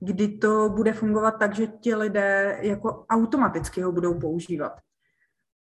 kdy 0.00 0.38
to 0.38 0.68
bude 0.68 0.92
fungovat 0.92 1.30
tak, 1.30 1.54
že 1.54 1.66
ti 1.66 1.94
lidé 1.94 2.58
jako 2.62 3.06
automaticky 3.10 3.80
ho 3.82 3.92
budou 3.92 4.20
používat. 4.20 4.72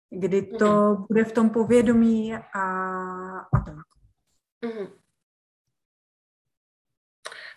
Kdy 0.10 0.42
to 0.42 0.68
mm. 0.68 1.06
bude 1.10 1.24
v 1.24 1.32
tom 1.32 1.50
povědomí 1.50 2.36
a, 2.36 2.64
a 3.40 3.60
tak. 3.66 3.86
Mm. 4.66 4.88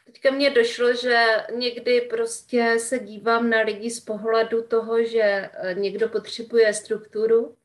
Teďka 0.07 0.31
mně 0.31 0.51
došlo, 0.51 0.95
že 0.95 1.27
někdy 1.55 2.01
prostě 2.01 2.79
se 2.79 2.99
dívám 2.99 3.51
na 3.51 3.61
lidi 3.61 3.91
z 3.91 4.01
pohledu 4.01 4.62
toho, 4.62 5.05
že 5.05 5.20
eh, 5.20 5.74
někdo 5.74 6.09
potřebuje 6.09 6.74
strukturu 6.74 7.57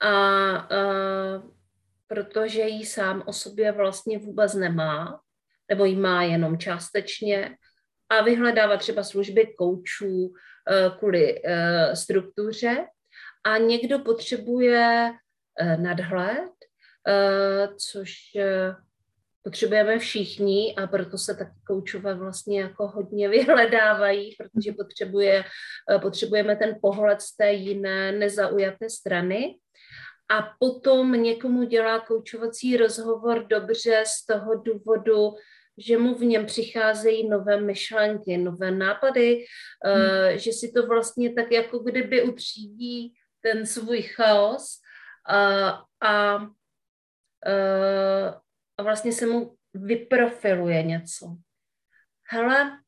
a, 0.00 0.10
a 0.10 0.74
protože 2.06 2.62
ji 2.62 2.86
sám 2.86 3.22
o 3.26 3.32
sobě 3.32 3.72
vlastně 3.72 4.18
vůbec 4.18 4.54
nemá, 4.54 5.20
nebo 5.68 5.84
ji 5.84 5.96
má 5.96 6.22
jenom 6.22 6.58
částečně, 6.58 7.56
a 8.14 8.22
vyhledávat 8.22 8.80
třeba 8.80 9.02
služby 9.02 9.54
koučů 9.58 10.32
eh, 10.70 10.90
kvůli 10.98 11.40
eh, 11.44 11.96
struktuře 11.96 12.86
a 13.44 13.58
někdo 13.58 13.98
potřebuje 13.98 15.10
eh, 15.60 15.76
nadhled, 15.76 16.50
což 17.76 18.12
potřebujeme 19.42 19.98
všichni 19.98 20.74
a 20.74 20.86
proto 20.86 21.18
se 21.18 21.34
taky 21.34 21.56
koučové 21.66 22.14
vlastně 22.14 22.60
jako 22.60 22.86
hodně 22.88 23.28
vyhledávají, 23.38 24.36
protože 24.38 24.72
potřebuje, 24.72 25.44
potřebujeme 26.02 26.56
ten 26.56 26.78
pohled 26.82 27.20
z 27.20 27.36
té 27.36 27.52
jiné 27.52 28.12
nezaujaté 28.12 28.90
strany. 28.90 29.58
A 30.30 30.54
potom 30.58 31.12
někomu 31.12 31.64
dělá 31.64 32.00
koučovací 32.00 32.76
rozhovor 32.76 33.46
dobře 33.46 34.04
z 34.06 34.26
toho 34.26 34.54
důvodu, 34.54 35.34
že 35.78 35.98
mu 35.98 36.14
v 36.14 36.24
něm 36.24 36.46
přicházejí 36.46 37.28
nové 37.28 37.60
myšlenky, 37.60 38.36
nové 38.36 38.70
nápady, 38.70 39.44
hmm. 39.84 39.94
uh, 39.94 40.36
že 40.36 40.52
si 40.52 40.72
to 40.72 40.86
vlastně 40.86 41.32
tak 41.32 41.52
jako 41.52 41.78
kdyby 41.78 42.22
utřídí 42.22 43.14
ten 43.40 43.66
svůj 43.66 44.02
chaos 44.02 44.80
a, 45.28 45.68
a, 46.00 46.36
uh, 46.36 46.48
a 48.78 48.82
vlastně 48.82 49.12
se 49.12 49.26
mu 49.26 49.56
vyprofiluje 49.74 50.82
něco. 50.82 51.36
Hele, 52.30 52.78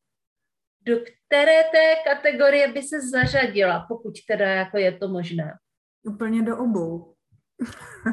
do 0.80 0.96
které 0.96 1.62
té 1.62 1.94
kategorie 2.04 2.72
by 2.72 2.82
se 2.82 2.96
zařadila, 3.10 3.86
pokud 3.88 4.12
teda 4.28 4.48
jako 4.48 4.78
je 4.78 4.98
to 4.98 5.08
možné? 5.08 5.52
Úplně 6.02 6.42
do 6.42 6.58
obou. 6.58 7.14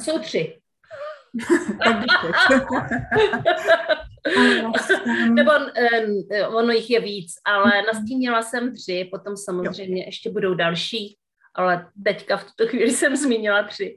Jsou 0.02 0.20
tři. 0.20 0.60
tak 1.84 2.06
Nebo 5.34 5.52
um, 5.52 6.56
ono 6.56 6.72
jich 6.72 6.90
je 6.90 7.00
víc, 7.02 7.34
ale 7.46 7.72
mhm. 7.78 7.86
nastínila 7.94 8.42
jsem 8.42 8.74
tři, 8.74 9.10
potom 9.12 9.38
samozřejmě 9.38 10.02
jo. 10.02 10.06
ještě 10.06 10.32
budou 10.32 10.54
další, 10.54 11.18
ale 11.56 11.92
teďka 12.04 12.38
v 12.38 12.44
tuto 12.44 12.68
chvíli 12.70 12.92
jsem 12.94 13.16
zmínila 13.16 13.64
tři. 13.64 13.96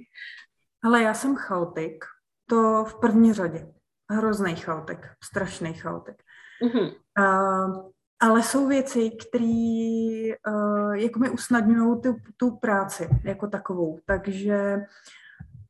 Ale 0.85 1.03
já 1.03 1.15
jsem 1.15 1.37
chaotik, 1.37 2.05
to 2.49 2.85
v 2.85 3.01
první 3.01 3.33
řadě. 3.33 3.67
Hrozný 4.11 4.57
chaotik, 4.57 4.99
strašný 5.25 5.75
chaotik. 5.75 6.17
Mm-hmm. 6.63 6.95
Uh, 7.19 7.91
ale 8.21 8.43
jsou 8.43 8.69
věci, 8.69 9.11
které 9.11 10.33
uh, 10.49 10.93
jako 10.93 11.19
mi 11.19 11.31
usnadňují 11.31 12.01
tu, 12.03 12.17
tu 12.37 12.57
práci 12.57 13.09
jako 13.25 13.47
takovou, 13.47 13.99
takže 14.07 14.77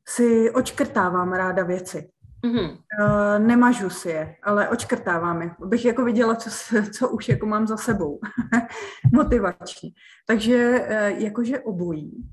si 0.09 0.51
očkrtávám 0.51 1.33
ráda 1.33 1.63
věci. 1.63 2.09
Mm-hmm. 2.47 2.77
Uh, 3.01 3.39
nemažu 3.39 3.89
si 3.89 4.09
je, 4.09 4.35
ale 4.43 4.69
očkrtávám 4.69 5.41
je, 5.41 5.51
abych 5.63 5.85
jako 5.85 6.05
viděla, 6.05 6.35
co, 6.35 6.49
co 6.97 7.09
už 7.09 7.29
jako 7.29 7.45
mám 7.45 7.67
za 7.67 7.77
sebou. 7.77 8.19
Motivační. 9.13 9.93
Takže 10.27 10.79
uh, 10.79 11.21
jakože 11.23 11.59
obojí. 11.59 12.29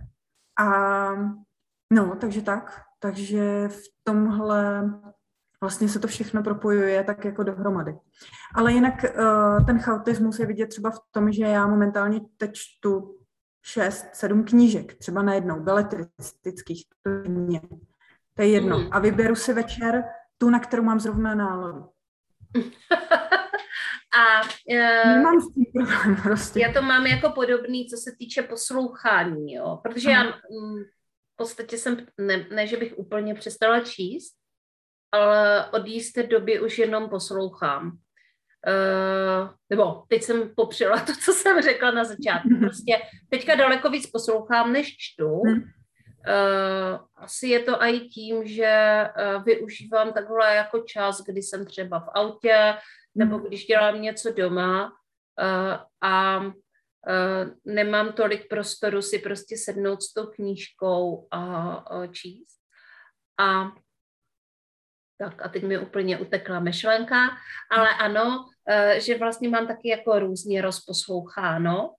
A 0.58 0.68
no, 1.92 2.16
takže 2.20 2.42
tak. 2.42 2.80
Takže 3.00 3.68
v 3.68 3.82
tomhle 4.04 4.90
vlastně 5.60 5.88
se 5.88 5.98
to 5.98 6.08
všechno 6.08 6.42
propojuje 6.42 7.04
tak 7.04 7.24
jako 7.24 7.42
dohromady. 7.42 7.94
Ale 8.54 8.72
jinak 8.72 8.94
uh, 9.04 9.66
ten 9.66 9.78
chaotismus 9.78 10.38
je 10.38 10.46
vidět 10.46 10.66
třeba 10.66 10.90
v 10.90 10.98
tom, 11.10 11.32
že 11.32 11.44
já 11.44 11.66
momentálně 11.66 12.20
teď 12.36 12.50
čtu 12.54 13.14
šest, 13.62 14.06
sedm 14.12 14.44
knížek, 14.44 14.94
třeba 14.94 15.22
najednou, 15.22 15.60
beletristických, 15.60 16.84
to 18.36 18.42
je 18.42 18.48
jedno. 18.48 18.78
Mm. 18.78 18.88
A 18.92 18.98
vyberu 18.98 19.34
si 19.34 19.52
večer 19.52 20.04
tu, 20.38 20.50
na 20.50 20.58
kterou 20.58 20.82
mám 20.82 21.00
zrovna 21.00 21.34
náladu. 21.34 21.88
A 24.14 24.40
uh, 24.42 25.16
Nemám 25.16 25.40
s 25.40 25.54
tím 25.54 25.64
problém 25.72 26.22
prostě. 26.22 26.60
Já 26.60 26.72
to 26.72 26.82
mám 26.82 27.06
jako 27.06 27.30
podobný, 27.30 27.86
co 27.86 27.96
se 27.96 28.10
týče 28.18 28.42
poslouchání, 28.42 29.54
jo. 29.54 29.80
Protože 29.82 30.10
Aha. 30.10 30.24
já 30.24 30.30
mm, 30.30 30.82
v 31.32 31.36
podstatě 31.36 31.78
jsem, 31.78 32.06
ne, 32.20 32.46
ne, 32.50 32.66
že 32.66 32.76
bych 32.76 32.98
úplně 32.98 33.34
přestala 33.34 33.80
číst, 33.80 34.34
ale 35.12 35.70
od 35.70 35.86
jisté 35.86 36.22
doby 36.22 36.60
už 36.60 36.78
jenom 36.78 37.08
poslouchám. 37.08 37.98
Uh, 38.66 39.50
nebo 39.70 40.04
teď 40.08 40.22
jsem 40.22 40.50
popřela 40.56 41.00
to, 41.06 41.12
co 41.24 41.32
jsem 41.32 41.62
řekla 41.62 41.90
na 41.90 42.04
začátku. 42.04 42.48
Prostě 42.60 42.96
teďka 43.30 43.54
daleko 43.54 43.90
víc 43.90 44.10
poslouchám, 44.10 44.72
než 44.72 44.96
čtu. 44.98 45.28
Uh, 45.28 45.58
asi 47.16 47.46
je 47.46 47.60
to 47.62 47.82
i 47.82 48.00
tím, 48.00 48.46
že 48.46 49.04
uh, 49.36 49.44
využívám 49.44 50.12
takhle 50.12 50.54
jako 50.54 50.80
čas, 50.80 51.20
kdy 51.20 51.42
jsem 51.42 51.66
třeba 51.66 52.00
v 52.00 52.08
autě, 52.14 52.74
nebo 53.14 53.36
hmm. 53.36 53.46
když 53.46 53.66
dělám 53.66 54.02
něco 54.02 54.32
doma 54.32 54.86
uh, 54.86 55.76
a 56.02 56.42
nemám 57.64 58.12
tolik 58.12 58.48
prostoru 58.48 59.02
si 59.02 59.18
prostě 59.18 59.56
sednout 59.56 60.02
s 60.02 60.12
tou 60.12 60.26
knížkou 60.26 61.28
a, 61.30 62.06
číst. 62.12 62.58
A 63.40 63.64
tak 65.18 65.42
a 65.42 65.48
teď 65.48 65.62
mi 65.62 65.78
úplně 65.78 66.18
utekla 66.18 66.60
myšlenka, 66.60 67.16
ale 67.70 67.88
ano, 67.90 68.46
že 68.98 69.18
vlastně 69.18 69.48
mám 69.48 69.66
taky 69.66 69.88
jako 69.88 70.18
různě 70.18 70.62
rozposloucháno. 70.62 71.94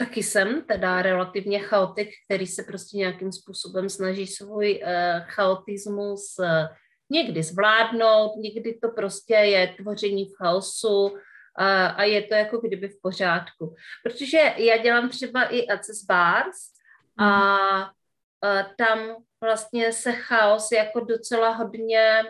Uh, 0.00 0.06
taky 0.06 0.22
jsem 0.22 0.62
teda 0.62 1.02
relativně 1.02 1.58
chaotik, 1.58 2.08
který 2.24 2.46
se 2.46 2.62
prostě 2.62 2.96
nějakým 2.96 3.32
způsobem 3.32 3.88
snaží 3.88 4.26
svůj 4.26 4.80
uh, 4.82 5.26
chaotismus 5.26 6.34
uh, 6.38 6.46
někdy 7.10 7.42
zvládnout, 7.42 8.36
někdy 8.36 8.78
to 8.82 8.88
prostě 8.88 9.34
je 9.34 9.74
tvoření 9.76 10.24
v 10.24 10.36
chaosu 10.36 11.16
a, 11.56 11.86
a 11.86 12.02
je 12.02 12.22
to 12.22 12.34
jako 12.34 12.58
kdyby 12.58 12.88
v 12.88 13.00
pořádku. 13.02 13.74
Protože 14.02 14.38
já 14.56 14.76
dělám 14.76 15.08
třeba 15.08 15.44
i 15.44 15.66
Access 15.66 16.04
Bars 16.04 16.56
a, 17.18 17.26
a 17.26 17.90
tam 18.78 19.16
vlastně 19.42 19.92
se 19.92 20.12
chaos 20.12 20.72
jako 20.72 21.00
docela 21.00 21.50
hodně 21.50 22.22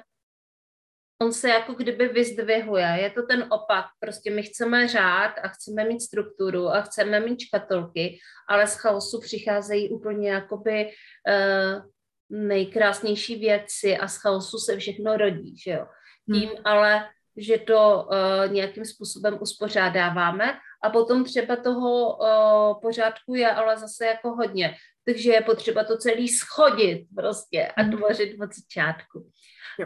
on 1.22 1.32
se 1.32 1.48
jako 1.48 1.72
kdyby 1.74 2.08
vyzdvihuje. 2.08 2.96
Je 3.00 3.10
to 3.10 3.22
ten 3.22 3.46
opak. 3.50 3.84
Prostě 4.00 4.30
my 4.30 4.42
chceme 4.42 4.88
řád 4.88 5.32
a 5.42 5.48
chceme 5.48 5.84
mít 5.84 6.00
strukturu 6.00 6.68
a 6.68 6.80
chceme 6.80 7.20
mít 7.20 7.40
škatolky, 7.40 8.18
ale 8.48 8.66
z 8.66 8.74
chaosu 8.74 9.20
přicházejí 9.20 9.90
úplně 9.90 10.30
jakoby 10.30 10.86
uh, 10.86 11.82
nejkrásnější 12.30 13.36
věci 13.36 13.96
a 13.96 14.08
z 14.08 14.16
chaosu 14.16 14.58
se 14.58 14.76
všechno 14.76 15.16
rodí, 15.16 15.56
že 15.58 15.70
jo. 15.70 15.86
Hmm. 16.28 16.40
Tím 16.40 16.48
hmm. 16.48 16.58
ale, 16.64 17.08
že 17.36 17.58
to 17.58 18.08
uh, 18.10 18.52
nějakým 18.52 18.84
způsobem 18.84 19.38
uspořádáváme 19.40 20.58
a 20.84 20.90
potom 20.90 21.24
třeba 21.24 21.56
toho 21.56 22.16
uh, 22.16 22.80
pořádku 22.80 23.34
je 23.34 23.50
ale 23.50 23.78
zase 23.78 24.06
jako 24.06 24.30
hodně. 24.30 24.74
Takže 25.04 25.30
je 25.32 25.40
potřeba 25.40 25.84
to 25.84 25.98
celý 25.98 26.28
schodit 26.28 27.08
prostě 27.16 27.68
a 27.76 27.82
hmm. 27.82 27.96
tvořit 27.96 28.40
od 28.42 28.54
začátku. 28.54 29.30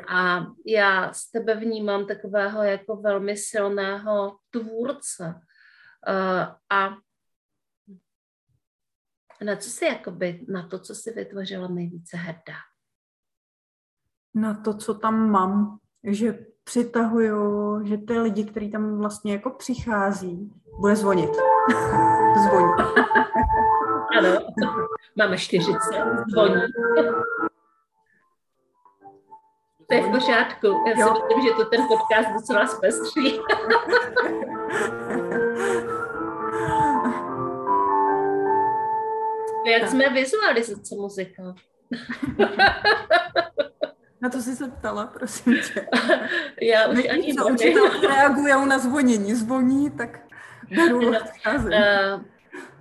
A 0.09 0.47
já 0.67 1.13
z 1.13 1.31
tebe 1.31 1.55
vnímám 1.55 2.07
takového 2.07 2.63
jako 2.63 2.97
velmi 2.97 3.37
silného 3.37 4.39
tvůrce. 4.51 5.35
Uh, 6.09 6.55
a 6.71 6.97
na 9.45 9.57
co 9.57 9.71
jsi 9.71 9.85
jakoby, 9.85 10.47
na 10.49 10.69
to, 10.69 10.79
co 10.79 10.95
jsi 10.95 11.11
vytvořila 11.11 11.69
nejvíce 11.69 12.17
hrdá? 12.17 12.57
Na 14.35 14.55
to, 14.55 14.75
co 14.75 14.95
tam 14.95 15.31
mám, 15.31 15.79
že 16.05 16.47
přitahuju, 16.65 17.87
že 17.87 17.99
ty 17.99 18.19
lidi, 18.19 18.45
kteří 18.45 18.71
tam 18.71 18.99
vlastně 18.99 19.33
jako 19.33 19.51
přichází, 19.51 20.53
bude 20.81 20.97
zvonit. 20.97 21.31
Zvoní. 22.43 22.73
ano, 24.19 24.39
máme 25.17 25.39
40, 25.39 25.73
zvoní. 26.33 26.63
To 29.89 29.95
je 29.95 30.03
v 30.03 30.11
pořádku. 30.11 30.67
Já 30.87 30.97
si 30.97 31.13
myslím, 31.13 31.43
že 31.43 31.55
to 31.57 31.65
ten 31.65 31.87
podcast 31.89 32.29
docela 32.33 32.67
zpestří. 32.67 33.41
Jak 39.67 39.89
jsme 39.89 40.09
vizualizace 40.09 40.95
muzika? 40.95 41.43
Na 44.21 44.31
to 44.31 44.43
jsi 44.43 44.57
se 44.57 44.69
ptala, 44.69 45.07
prosím 45.07 45.55
tě. 45.55 45.89
Já 46.63 46.89
už 46.89 47.09
ani 47.09 47.33
nevím. 47.33 47.79
reagují 48.09 48.69
na 48.69 48.79
zvonění. 48.79 49.35
Zvoní, 49.35 49.91
tak 49.91 50.24
beru 50.71 51.01
no, 51.01 51.19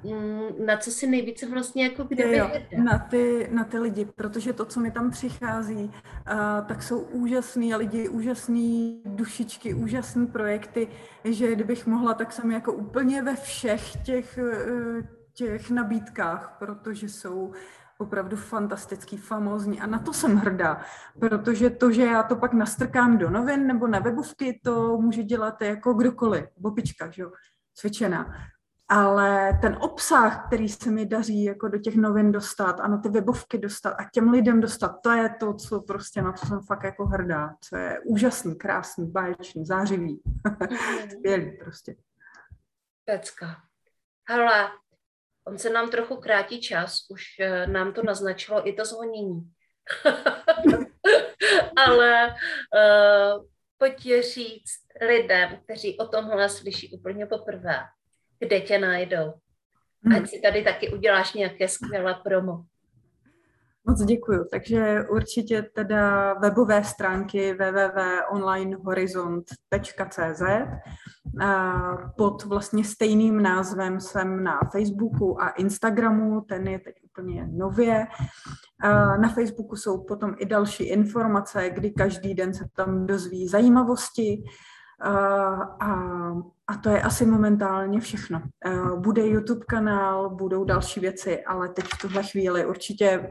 uh, 0.04 0.66
na 0.66 0.78
co 0.78 0.92
si 0.92 1.08
nejvíce 1.08 1.50
vlastně 1.50 1.84
jako 1.84 2.04
kdyby 2.04 2.38
jo, 2.38 2.52
na 2.84 3.00
ty, 3.00 3.50
na 3.52 3.64
ty 3.64 3.80
lidi, 3.80 4.06
protože 4.06 4.54
to, 4.54 4.66
co 4.66 4.80
mi 4.80 4.92
tam 4.92 5.12
přichází, 5.12 5.84
uh, 5.84 6.68
tak 6.68 6.84
jsou 6.84 7.00
úžasný 7.00 7.76
lidi, 7.76 8.10
úžasný 8.10 9.02
dušičky, 9.06 9.74
úžasný 9.74 10.28
projekty, 10.28 10.88
že 11.24 11.56
kdybych 11.56 11.88
mohla, 11.88 12.14
tak 12.14 12.32
jsem 12.32 12.52
jako 12.52 12.74
úplně 12.74 13.22
ve 13.22 13.36
všech 13.36 14.04
těch 14.04 14.40
uh, 14.42 15.02
těch 15.34 15.70
nabídkách, 15.70 16.56
protože 16.60 17.10
jsou 17.10 17.54
opravdu 17.98 18.38
fantastický, 18.38 19.18
famózní. 19.18 19.82
A 19.82 19.88
na 19.88 20.00
to 20.00 20.14
jsem 20.14 20.38
hrdá, 20.38 20.82
protože 21.20 21.70
to, 21.70 21.92
že 21.92 22.06
já 22.06 22.24
to 22.24 22.36
pak 22.36 22.54
nastrkám 22.54 23.18
do 23.18 23.30
novin 23.30 23.68
nebo 23.68 23.88
na 23.88 24.00
webovky, 24.00 24.60
to 24.64 24.98
může 24.98 25.24
dělat 25.24 25.62
jako 25.62 25.94
kdokoliv, 25.94 26.46
bobička, 26.58 27.10
že 27.10 27.22
jo, 27.22 27.32
cvičená. 27.74 28.34
Ale 28.90 29.60
ten 29.62 29.78
obsah, 29.82 30.48
který 30.48 30.70
se 30.70 30.92
mi 30.92 31.06
daří 31.06 31.44
jako 31.44 31.68
do 31.68 31.78
těch 31.78 31.96
novin 31.96 32.32
dostat 32.32 32.80
a 32.80 32.88
na 32.88 32.98
ty 32.98 33.10
webovky 33.10 33.58
dostat 33.58 33.90
a 33.90 34.10
těm 34.14 34.30
lidem 34.30 34.62
dostat, 34.62 34.96
to 35.04 35.12
je 35.12 35.30
to, 35.40 35.54
co 35.54 35.82
prostě 35.82 36.22
na 36.22 36.34
co 36.34 36.46
jsem 36.46 36.62
fakt 36.62 36.84
jako 36.84 37.06
hrdá, 37.06 37.56
co 37.62 37.76
je 37.76 38.00
úžasný, 38.06 38.56
krásný, 38.56 39.12
báječný, 39.12 39.66
zářivý, 39.66 40.22
mhm. 40.48 40.78
skvělý 41.12 41.58
prostě. 41.64 41.96
Pecka. 43.06 43.58
Hele, 44.30 44.70
On 45.48 45.58
se 45.58 45.70
nám 45.70 45.90
trochu 45.90 46.16
krátí 46.16 46.62
čas, 46.62 46.98
už 47.10 47.24
eh, 47.40 47.68
nám 47.68 47.94
to 47.94 48.04
naznačilo 48.04 48.68
i 48.68 48.74
to 48.74 48.86
zvonění. 48.86 49.52
Ale 51.88 52.28
uh, 52.28 53.46
pojď 53.84 54.24
říct 54.34 54.80
lidem, 55.08 55.60
kteří 55.64 55.98
o 55.98 56.08
tomhle 56.08 56.50
slyší 56.50 56.92
úplně 56.92 57.26
poprvé, 57.26 57.80
kde 58.40 58.62
tě 58.62 58.80
najdou. 58.80 59.34
Hmm. 60.04 60.16
Ať 60.16 60.30
si 60.30 60.42
tady 60.42 60.64
taky 60.64 60.90
uděláš 60.90 61.34
nějaké 61.34 61.68
skvělé 61.68 62.14
promo. 62.24 62.64
Moc 63.88 64.04
děkuju. 64.04 64.46
Takže 64.52 65.06
určitě 65.10 65.62
teda 65.62 66.34
webové 66.34 66.84
stránky 66.84 67.54
www.onlinehorizont.cz 67.54 70.42
pod 72.18 72.44
vlastně 72.44 72.84
stejným 72.84 73.42
názvem 73.42 74.00
jsem 74.00 74.44
na 74.44 74.60
Facebooku 74.72 75.42
a 75.42 75.50
Instagramu, 75.50 76.42
ten 76.42 76.68
je 76.68 76.80
teď 76.80 76.96
úplně 77.04 77.48
nově. 77.52 78.08
Na 79.22 79.30
Facebooku 79.30 79.76
jsou 79.76 80.04
potom 80.04 80.36
i 80.38 80.46
další 80.46 80.84
informace, 80.84 81.70
kdy 81.70 81.92
každý 81.92 82.34
den 82.34 82.54
se 82.54 82.66
tam 82.76 83.06
dozví 83.06 83.48
zajímavosti, 83.48 84.44
a, 85.80 85.94
a 86.68 86.78
to 86.84 86.90
je 86.90 87.02
asi 87.02 87.26
momentálně 87.26 88.00
všechno. 88.00 88.42
Bude 88.96 89.28
YouTube 89.28 89.66
kanál, 89.66 90.30
budou 90.30 90.64
další 90.64 91.00
věci, 91.00 91.44
ale 91.44 91.70
teď 91.70 91.86
v 91.86 91.98
tuhle 92.02 92.24
chvíli 92.24 92.66
určitě 92.66 93.30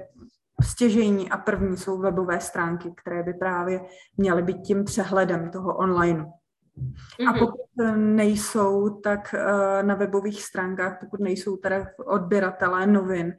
stěžejní 0.63 1.31
a 1.31 1.37
první 1.37 1.77
jsou 1.77 1.99
webové 1.99 2.41
stránky, 2.41 2.93
které 2.97 3.23
by 3.23 3.35
právě 3.35 3.81
měly 4.17 4.43
být 4.43 4.63
tím 4.63 4.85
přehledem 4.85 5.51
toho 5.51 5.77
online. 5.77 6.25
Mm-hmm. 6.79 7.29
A 7.29 7.33
mhm. 7.33 7.39
pokud 7.39 7.97
nejsou, 7.97 9.01
tak 9.01 9.35
uh, 9.35 9.87
na 9.87 9.95
webových 9.95 10.43
stránkách, 10.43 10.97
pokud 11.01 11.21
nejsou 11.21 11.57
teda 11.57 11.87
odběratelé 12.07 12.87
novin, 12.87 13.35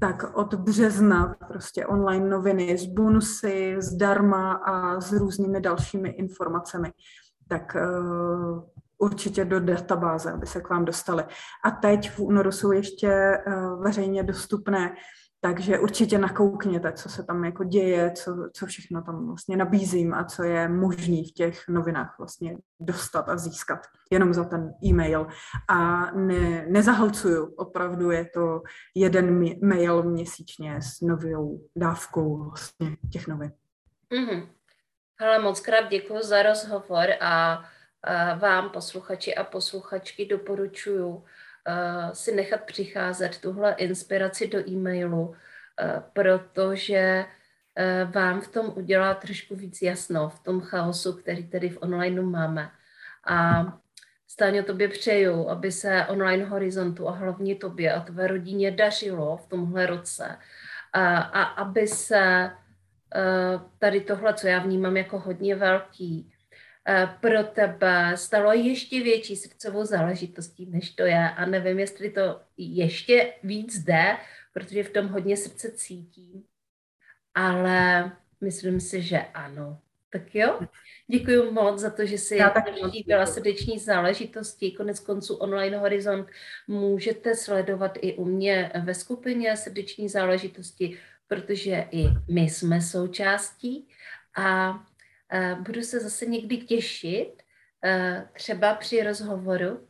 tak 0.00 0.36
od 0.36 0.54
března 0.54 1.36
prostě 1.48 1.86
online 1.86 2.28
noviny 2.28 2.78
s 2.78 2.86
bonusy, 2.86 3.76
zdarma 3.78 4.52
a 4.52 5.00
s 5.00 5.12
různými 5.12 5.60
dalšími 5.60 6.08
informacemi. 6.08 6.92
Tak 7.48 7.76
uh, 7.76 8.62
určitě 8.98 9.44
do 9.44 9.60
databáze, 9.60 10.32
aby 10.32 10.46
se 10.46 10.60
k 10.60 10.70
vám 10.70 10.84
dostali. 10.84 11.24
A 11.64 11.70
teď 11.70 12.10
v 12.10 12.20
únoru 12.20 12.52
jsou 12.52 12.72
ještě 12.72 13.42
uh, 13.46 13.82
veřejně 13.82 14.22
dostupné 14.22 14.94
Takže 15.44 15.78
určitě 15.78 16.18
nakoukněte, 16.18 16.92
co 16.92 17.08
se 17.08 17.24
tam 17.24 17.44
jako 17.44 17.64
děje, 17.64 18.12
co, 18.12 18.50
co 18.52 18.66
všechno 18.66 19.02
tam 19.02 19.26
vlastně 19.26 19.56
nabízím 19.56 20.14
a 20.14 20.24
co 20.24 20.42
je 20.42 20.68
možný 20.68 21.24
v 21.24 21.32
těch 21.32 21.68
novinách 21.68 22.14
vlastně 22.18 22.56
dostat 22.80 23.28
a 23.28 23.36
získat 23.36 23.78
jenom 24.10 24.34
za 24.34 24.44
ten 24.44 24.74
e-mail. 24.84 25.26
A 25.68 26.10
ne, 26.10 26.66
nezahlcuju, 26.68 27.54
opravdu 27.54 28.10
je 28.10 28.24
to 28.24 28.62
jeden 28.94 29.44
mail 29.62 30.02
měsíčně 30.02 30.82
s 30.82 31.00
novou 31.00 31.68
dávkou 31.76 32.44
vlastně 32.44 32.96
těch 33.12 33.26
novin. 33.26 33.52
Mm-hmm. 34.10 34.48
Ale 35.20 35.38
moc 35.38 35.60
krát 35.60 35.88
děkuji 35.90 36.22
za 36.22 36.42
rozhovor 36.42 37.08
a, 37.20 37.64
a 38.02 38.34
vám, 38.34 38.70
posluchači 38.70 39.34
a 39.34 39.44
posluchačky, 39.44 40.26
doporučuji 40.26 41.08
uh, 41.08 41.22
si 42.12 42.34
nechat 42.34 42.60
přicházet 42.60 43.38
tuhle 43.38 43.72
inspiraci 43.72 44.48
do 44.48 44.68
e-mailu, 44.68 45.28
uh, 45.28 45.34
protože 46.12 47.24
uh, 47.24 48.12
vám 48.12 48.40
v 48.40 48.48
tom 48.48 48.72
udělá 48.76 49.14
trošku 49.14 49.56
víc 49.56 49.82
jasno, 49.82 50.28
v 50.28 50.38
tom 50.38 50.60
chaosu, 50.60 51.12
který 51.12 51.48
tady 51.48 51.68
v 51.68 51.78
online 51.82 52.22
máme. 52.22 52.70
A 53.26 53.64
Stáně 54.28 54.62
tobě 54.62 54.88
přeju, 54.88 55.48
aby 55.48 55.72
se 55.72 56.06
online 56.08 56.44
horizontu 56.44 57.08
a 57.08 57.12
hlavně 57.12 57.56
tobě 57.56 57.92
a 57.92 58.00
tvé 58.00 58.26
rodině 58.26 58.70
dařilo 58.70 59.36
v 59.36 59.46
tomhle 59.46 59.86
roce 59.86 60.36
a, 60.92 61.16
a 61.18 61.42
aby 61.42 61.86
se 61.88 62.50
Eh, 63.14 63.60
tady 63.78 64.00
tohle, 64.00 64.34
co 64.34 64.46
já 64.46 64.58
vnímám 64.58 64.96
jako 64.96 65.18
hodně 65.18 65.54
velký, 65.54 66.31
eh, 66.31 66.31
pro 67.20 67.44
tebe 67.44 68.12
stalo 68.14 68.52
ještě 68.52 69.02
větší 69.02 69.36
srdcovou 69.36 69.84
záležitostí, 69.84 70.66
než 70.66 70.90
to 70.90 71.02
je. 71.02 71.30
A 71.30 71.46
nevím, 71.46 71.78
jestli 71.78 72.10
to 72.10 72.40
ještě 72.56 73.32
víc 73.42 73.78
jde, 73.78 74.16
protože 74.52 74.84
v 74.84 74.90
tom 74.90 75.08
hodně 75.08 75.36
srdce 75.36 75.70
cítím. 75.70 76.44
Ale 77.34 78.12
myslím 78.40 78.80
si, 78.80 79.02
že 79.02 79.18
ano. 79.18 79.78
Tak 80.10 80.34
jo, 80.34 80.60
děkuji 81.06 81.50
moc 81.50 81.80
za 81.80 81.90
to, 81.90 82.06
že 82.06 82.18
jsi 82.18 82.38
byla 83.06 83.26
srdeční 83.26 83.78
záležitosti. 83.78 84.70
Konec 84.70 85.00
konců 85.00 85.34
Online 85.34 85.78
Horizont 85.78 86.28
můžete 86.68 87.36
sledovat 87.36 87.98
i 88.00 88.14
u 88.14 88.24
mě 88.24 88.72
ve 88.84 88.94
skupině 88.94 89.56
srdeční 89.56 90.08
záležitosti 90.08 90.98
protože 91.32 91.88
i 91.90 92.04
my 92.28 92.40
jsme 92.40 92.80
součástí 92.80 93.88
a 94.36 94.72
budu 95.60 95.82
se 95.82 96.00
zase 96.00 96.26
někdy 96.26 96.56
těšit, 96.56 97.42
třeba 98.32 98.74
při 98.74 99.02
rozhovoru, 99.02 99.88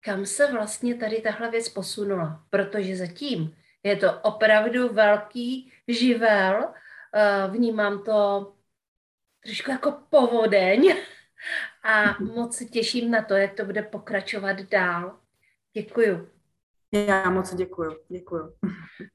kam 0.00 0.26
se 0.26 0.52
vlastně 0.52 0.94
tady 0.94 1.20
tahle 1.20 1.50
věc 1.50 1.68
posunula, 1.68 2.46
protože 2.50 2.96
zatím 2.96 3.56
je 3.82 3.96
to 3.96 4.20
opravdu 4.20 4.88
velký 4.92 5.72
živel, 5.88 6.74
vnímám 7.50 8.04
to 8.04 8.52
trošku 9.44 9.70
jako 9.70 9.92
povodeň 10.10 10.96
a 11.82 12.18
moc 12.20 12.56
se 12.56 12.64
těším 12.64 13.10
na 13.10 13.22
to, 13.22 13.34
jak 13.34 13.54
to 13.54 13.64
bude 13.64 13.82
pokračovat 13.82 14.60
dál. 14.60 15.18
Děkuju. 15.72 16.41
Já 16.92 17.30
moc 17.30 17.54
děkuju, 17.54 17.96
děkuju. 18.08 18.54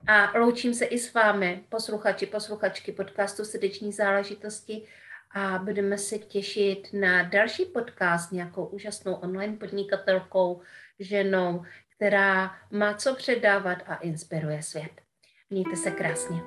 A 0.08 0.38
loučím 0.40 0.74
se 0.74 0.86
i 0.86 1.00
s 1.00 1.14
vámi, 1.14 1.64
posluchači, 1.70 2.26
posluchačky 2.26 2.92
podcastu 2.92 3.46
Srdeční 3.46 3.94
záležitosti 3.94 4.88
a 5.36 5.58
budeme 5.58 5.98
se 5.98 6.18
těšit 6.18 6.88
na 6.94 7.24
další 7.24 7.66
podcast 7.66 8.32
nějakou 8.32 8.66
úžasnou 8.66 9.14
online 9.14 9.58
podnikatelkou, 9.58 10.62
ženou, 11.00 11.64
která 11.96 12.56
má 12.72 12.94
co 12.94 13.16
předávat 13.16 13.78
a 13.88 13.96
inspiruje 13.96 14.64
svět. 14.64 15.02
Mějte 15.50 15.76
se 15.76 15.92
krásně. 15.92 16.42